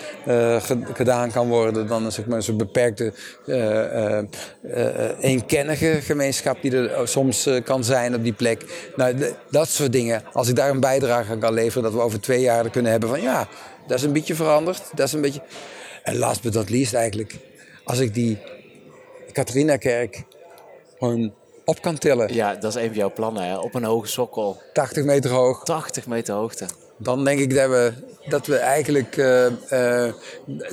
gedaan 0.92 1.30
kan 1.30 1.48
worden 1.48 1.86
dan 1.86 2.12
zeg 2.12 2.26
maar, 2.26 2.42
zo'n 2.42 2.56
beperkte 2.56 3.12
eh, 3.46 4.16
eh, 4.16 4.26
eh, 4.62 5.10
eenkennige 5.20 6.00
gemeenschap 6.02 6.62
die 6.62 6.76
er 6.76 7.08
soms 7.08 7.48
kan 7.64 7.84
zijn 7.84 8.14
op 8.14 8.22
die 8.22 8.32
plek. 8.32 8.90
Nou, 8.96 9.34
dat 9.50 9.68
soort 9.68 9.92
dingen. 9.92 10.22
Als 10.32 10.48
ik 10.48 10.56
daar 10.56 10.70
een 10.70 10.80
bijdrage 10.80 11.32
aan 11.32 11.38
kan 11.38 11.52
leveren, 11.52 11.82
dat 11.82 11.92
we 11.92 12.00
over 12.00 12.20
twee 12.20 12.40
jaar 12.40 12.70
kunnen 12.70 12.90
hebben 12.90 13.08
van 13.08 13.20
ja, 13.20 13.48
dat 13.86 13.98
is 13.98 14.04
een 14.04 14.12
beetje 14.12 14.34
veranderd. 14.34 14.82
Dat 14.94 15.06
is 15.06 15.12
een 15.12 15.20
beetje... 15.20 15.42
En 16.02 16.16
last 16.16 16.42
but 16.42 16.54
not 16.54 16.70
least 16.70 16.94
eigenlijk, 16.94 17.34
als 17.84 17.98
ik 17.98 18.14
die 18.14 18.38
Catharina-kerk 19.32 20.24
gewoon 20.98 21.32
op 21.64 21.82
kan 21.82 21.98
tillen, 21.98 22.34
Ja, 22.34 22.54
dat 22.54 22.76
is 22.76 22.82
een 22.82 22.88
van 22.88 22.96
jouw 22.96 23.12
plannen, 23.12 23.42
hè? 23.42 23.56
Op 23.56 23.74
een 23.74 23.84
hoge 23.84 24.06
sokkel. 24.06 24.60
80 24.72 25.04
meter 25.04 25.30
hoog, 25.30 25.64
80 25.64 26.06
meter 26.06 26.34
hoogte. 26.34 26.66
Dan 26.96 27.24
denk 27.24 27.40
ik 27.40 27.54
dat 27.54 27.68
we, 27.68 27.92
dat 28.28 28.46
we 28.46 28.56
eigenlijk 28.56 29.16
eh, 29.16 29.46
eh, 30.06 30.14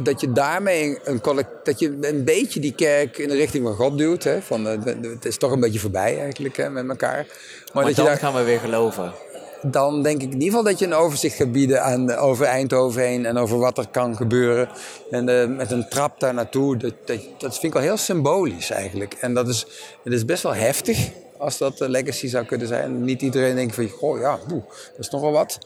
dat 0.02 0.22
je 0.22 0.32
daarmee 0.32 1.00
een 1.04 1.22
dat 1.64 1.80
je 1.80 1.98
een 2.02 2.24
beetje 2.24 2.60
die 2.60 2.74
kerk 2.74 3.18
in 3.18 3.28
de 3.28 3.36
richting 3.36 3.66
van 3.66 3.76
God 3.76 3.98
duwt. 3.98 4.24
Hè? 4.24 4.42
Van, 4.42 4.68
eh, 4.68 4.80
het 5.02 5.26
is 5.26 5.38
toch 5.38 5.52
een 5.52 5.60
beetje 5.60 5.80
voorbij 5.80 6.20
eigenlijk 6.20 6.58
hè, 6.58 6.70
met 6.70 6.90
elkaar. 6.90 7.26
Maar, 7.26 7.70
Maar 7.74 7.84
dat 7.84 7.96
je 7.96 8.02
dan 8.02 8.06
daar, 8.06 8.18
gaan 8.18 8.34
we 8.34 8.44
weer 8.44 8.60
geloven. 8.60 9.14
dan 9.62 10.04
denk 10.04 10.22
ik 10.22 10.28
in 10.28 10.34
ieder 10.34 10.48
geval 10.48 10.64
dat 10.64 10.80
je 10.80 10.86
een 10.86 10.94
overzicht 10.94 11.36
gaat 11.36 11.52
bieden 11.52 11.84
aan, 11.84 12.16
over 12.16 12.46
Eindhoven 12.46 13.02
heen 13.02 13.26
en 13.26 13.38
over 13.38 13.58
wat 13.58 13.78
er 13.78 13.88
kan 13.92 14.16
gebeuren. 14.16 14.70
En 15.12 15.56
met 15.56 15.72
een 15.72 15.90
trap 15.90 16.20
daar 16.20 16.34
naartoe, 16.34 16.78
dat, 16.78 16.94
dat, 17.06 17.20
dat 17.38 17.52
vind 17.52 17.64
ik 17.64 17.74
wel 17.74 17.82
heel 17.82 17.98
symbolisch 17.98 18.70
eigenlijk. 18.70 19.14
En 19.14 19.34
dat 19.34 19.48
is, 19.48 19.68
is 20.04 20.26
best 20.26 20.44
wel 20.44 20.56
heftig 20.56 21.12
als 21.38 21.58
dat 21.58 21.78
de 21.78 21.90
legacy 21.90 22.28
zou 22.28 22.46
kunnen 22.46 22.68
zijn. 22.68 23.04
Niet 23.04 23.22
iedereen 23.22 23.56
denkt 23.56 23.76
van, 23.76 23.90
goh 23.90 24.20
ja, 24.20 24.40
boe, 24.48 24.62
dat 24.68 25.00
is 25.00 25.10
nogal 25.10 25.32
wat. 25.32 25.60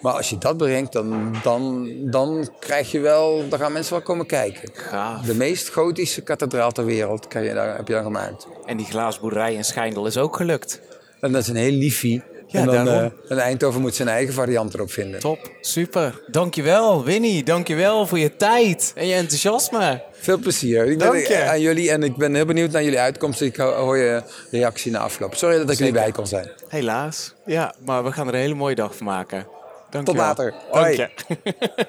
Maar 0.00 0.12
als 0.12 0.30
je 0.30 0.38
dat 0.38 0.56
brengt, 0.56 0.92
dan, 0.92 1.34
dan, 1.42 1.88
dan 2.00 2.48
krijg 2.58 2.90
je 2.90 3.00
wel, 3.00 3.48
dan 3.48 3.58
gaan 3.58 3.72
mensen 3.72 3.92
wel 3.92 4.02
komen 4.02 4.26
kijken. 4.26 4.68
Gaaf. 4.72 5.26
De 5.26 5.34
meest 5.34 5.68
gotische 5.68 6.20
kathedraal 6.20 6.72
ter 6.72 6.84
wereld 6.84 7.28
kan 7.28 7.42
je 7.42 7.54
daar, 7.54 7.76
heb 7.76 7.88
je 7.88 7.94
dan 7.94 8.02
gemaakt. 8.02 8.46
En 8.66 8.76
die 8.76 8.86
glaasboerderij 8.86 9.54
in 9.54 9.64
Schijndel 9.64 10.06
is 10.06 10.16
ook 10.18 10.36
gelukt. 10.36 10.80
En 11.20 11.32
dat 11.32 11.42
is 11.42 11.48
een 11.48 11.56
heel 11.56 11.72
liefie. 11.72 12.22
Ja, 12.46 12.60
en 12.60 12.66
dan, 12.66 12.84
daarom. 12.84 13.12
eh, 13.24 13.30
en 13.30 13.38
Eindhoven 13.38 13.80
moet 13.80 13.94
zijn 13.94 14.08
eigen 14.08 14.34
variant 14.34 14.74
erop 14.74 14.90
vinden. 14.90 15.20
Top, 15.20 15.50
super. 15.60 16.22
Dankjewel, 16.26 17.04
Winnie. 17.04 17.44
Dankjewel 17.44 18.06
voor 18.06 18.18
je 18.18 18.36
tijd 18.36 18.92
en 18.94 19.06
je 19.06 19.14
enthousiasme. 19.14 20.02
Veel 20.12 20.38
plezier. 20.38 20.86
Ik 20.86 20.98
Dank 20.98 21.16
je. 21.16 21.42
aan 21.42 21.60
jullie 21.60 21.90
en 21.90 22.02
ik 22.02 22.16
ben 22.16 22.34
heel 22.34 22.44
benieuwd 22.44 22.70
naar 22.70 22.82
jullie 22.82 22.98
uitkomst. 22.98 23.40
Ik 23.40 23.56
ho- 23.56 23.72
hoor 23.74 23.96
je 23.96 24.22
reactie 24.50 24.92
na 24.92 24.98
afloop. 24.98 25.34
Sorry 25.34 25.56
dat 25.58 25.70
ik 25.70 25.78
er 25.78 25.84
niet 25.84 25.92
bij 25.94 26.10
kon 26.12 26.26
zijn. 26.26 26.50
Helaas. 26.68 27.34
Ja, 27.46 27.74
maar 27.84 28.04
we 28.04 28.12
gaan 28.12 28.28
er 28.28 28.34
een 28.34 28.40
hele 28.40 28.54
mooie 28.54 28.74
dag 28.74 28.96
van 28.96 29.06
maken. 29.06 29.46
Dank 29.94 30.06
Tot 30.06 30.16
later. 30.16 30.50
Dank 30.50 30.64
Hoi. 30.72 30.96
je. 30.96 31.10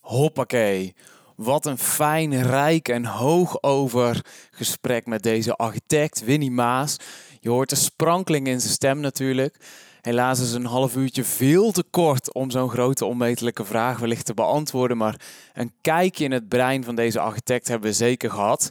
Hoppakee. 0.00 0.94
Wat 1.36 1.66
een 1.66 1.78
fijn, 1.78 2.42
rijk 2.42 2.88
en 2.88 3.04
hoogover 3.04 4.24
gesprek 4.50 5.06
met 5.06 5.22
deze 5.22 5.54
architect 5.54 6.24
Winnie 6.24 6.50
Maas. 6.50 6.96
Je 7.40 7.50
hoort 7.50 7.68
de 7.70 7.76
sprankeling 7.76 8.46
in 8.46 8.60
zijn 8.60 8.72
stem 8.72 9.00
natuurlijk. 9.00 9.56
Helaas 10.00 10.40
is 10.40 10.52
een 10.52 10.66
half 10.66 10.96
uurtje 10.96 11.24
veel 11.24 11.72
te 11.72 11.84
kort 11.90 12.32
om 12.32 12.50
zo'n 12.50 12.70
grote 12.70 13.04
onmetelijke 13.04 13.64
vraag 13.64 13.98
wellicht 13.98 14.26
te 14.26 14.34
beantwoorden. 14.34 14.96
Maar 14.96 15.20
een 15.52 15.72
kijkje 15.80 16.24
in 16.24 16.32
het 16.32 16.48
brein 16.48 16.84
van 16.84 16.94
deze 16.94 17.20
architect 17.20 17.68
hebben 17.68 17.88
we 17.88 17.96
zeker 17.96 18.30
gehad. 18.30 18.70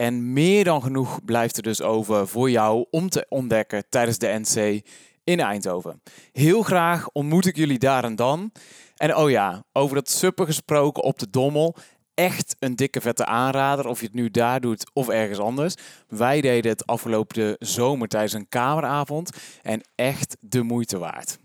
En 0.00 0.32
meer 0.32 0.64
dan 0.64 0.82
genoeg 0.82 1.24
blijft 1.24 1.56
er 1.56 1.62
dus 1.62 1.82
over 1.82 2.28
voor 2.28 2.50
jou 2.50 2.86
om 2.90 3.08
te 3.08 3.26
ontdekken 3.28 3.84
tijdens 3.88 4.18
de 4.18 4.40
NC 4.42 4.86
in 5.24 5.40
Eindhoven. 5.40 6.02
Heel 6.32 6.62
graag 6.62 7.08
ontmoet 7.08 7.46
ik 7.46 7.56
jullie 7.56 7.78
daar 7.78 8.04
en 8.04 8.16
dan. 8.16 8.52
En 8.96 9.16
oh 9.16 9.30
ja, 9.30 9.64
over 9.72 9.94
dat 9.94 10.10
suppen 10.10 10.46
gesproken 10.46 11.02
op 11.02 11.18
de 11.18 11.30
Dommel. 11.30 11.76
Echt 12.14 12.56
een 12.58 12.76
dikke 12.76 13.00
vette 13.00 13.26
aanrader, 13.26 13.86
of 13.86 14.00
je 14.00 14.06
het 14.06 14.14
nu 14.14 14.30
daar 14.30 14.60
doet 14.60 14.90
of 14.92 15.08
ergens 15.08 15.38
anders. 15.38 15.74
Wij 16.08 16.40
deden 16.40 16.70
het 16.70 16.86
afgelopen 16.86 17.56
zomer 17.58 18.08
tijdens 18.08 18.32
een 18.32 18.48
kameravond. 18.48 19.30
En 19.62 19.80
echt 19.94 20.36
de 20.40 20.62
moeite 20.62 20.98
waard. 20.98 21.38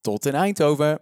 Tot 0.00 0.26
in 0.26 0.34
Eindhoven. 0.34 1.00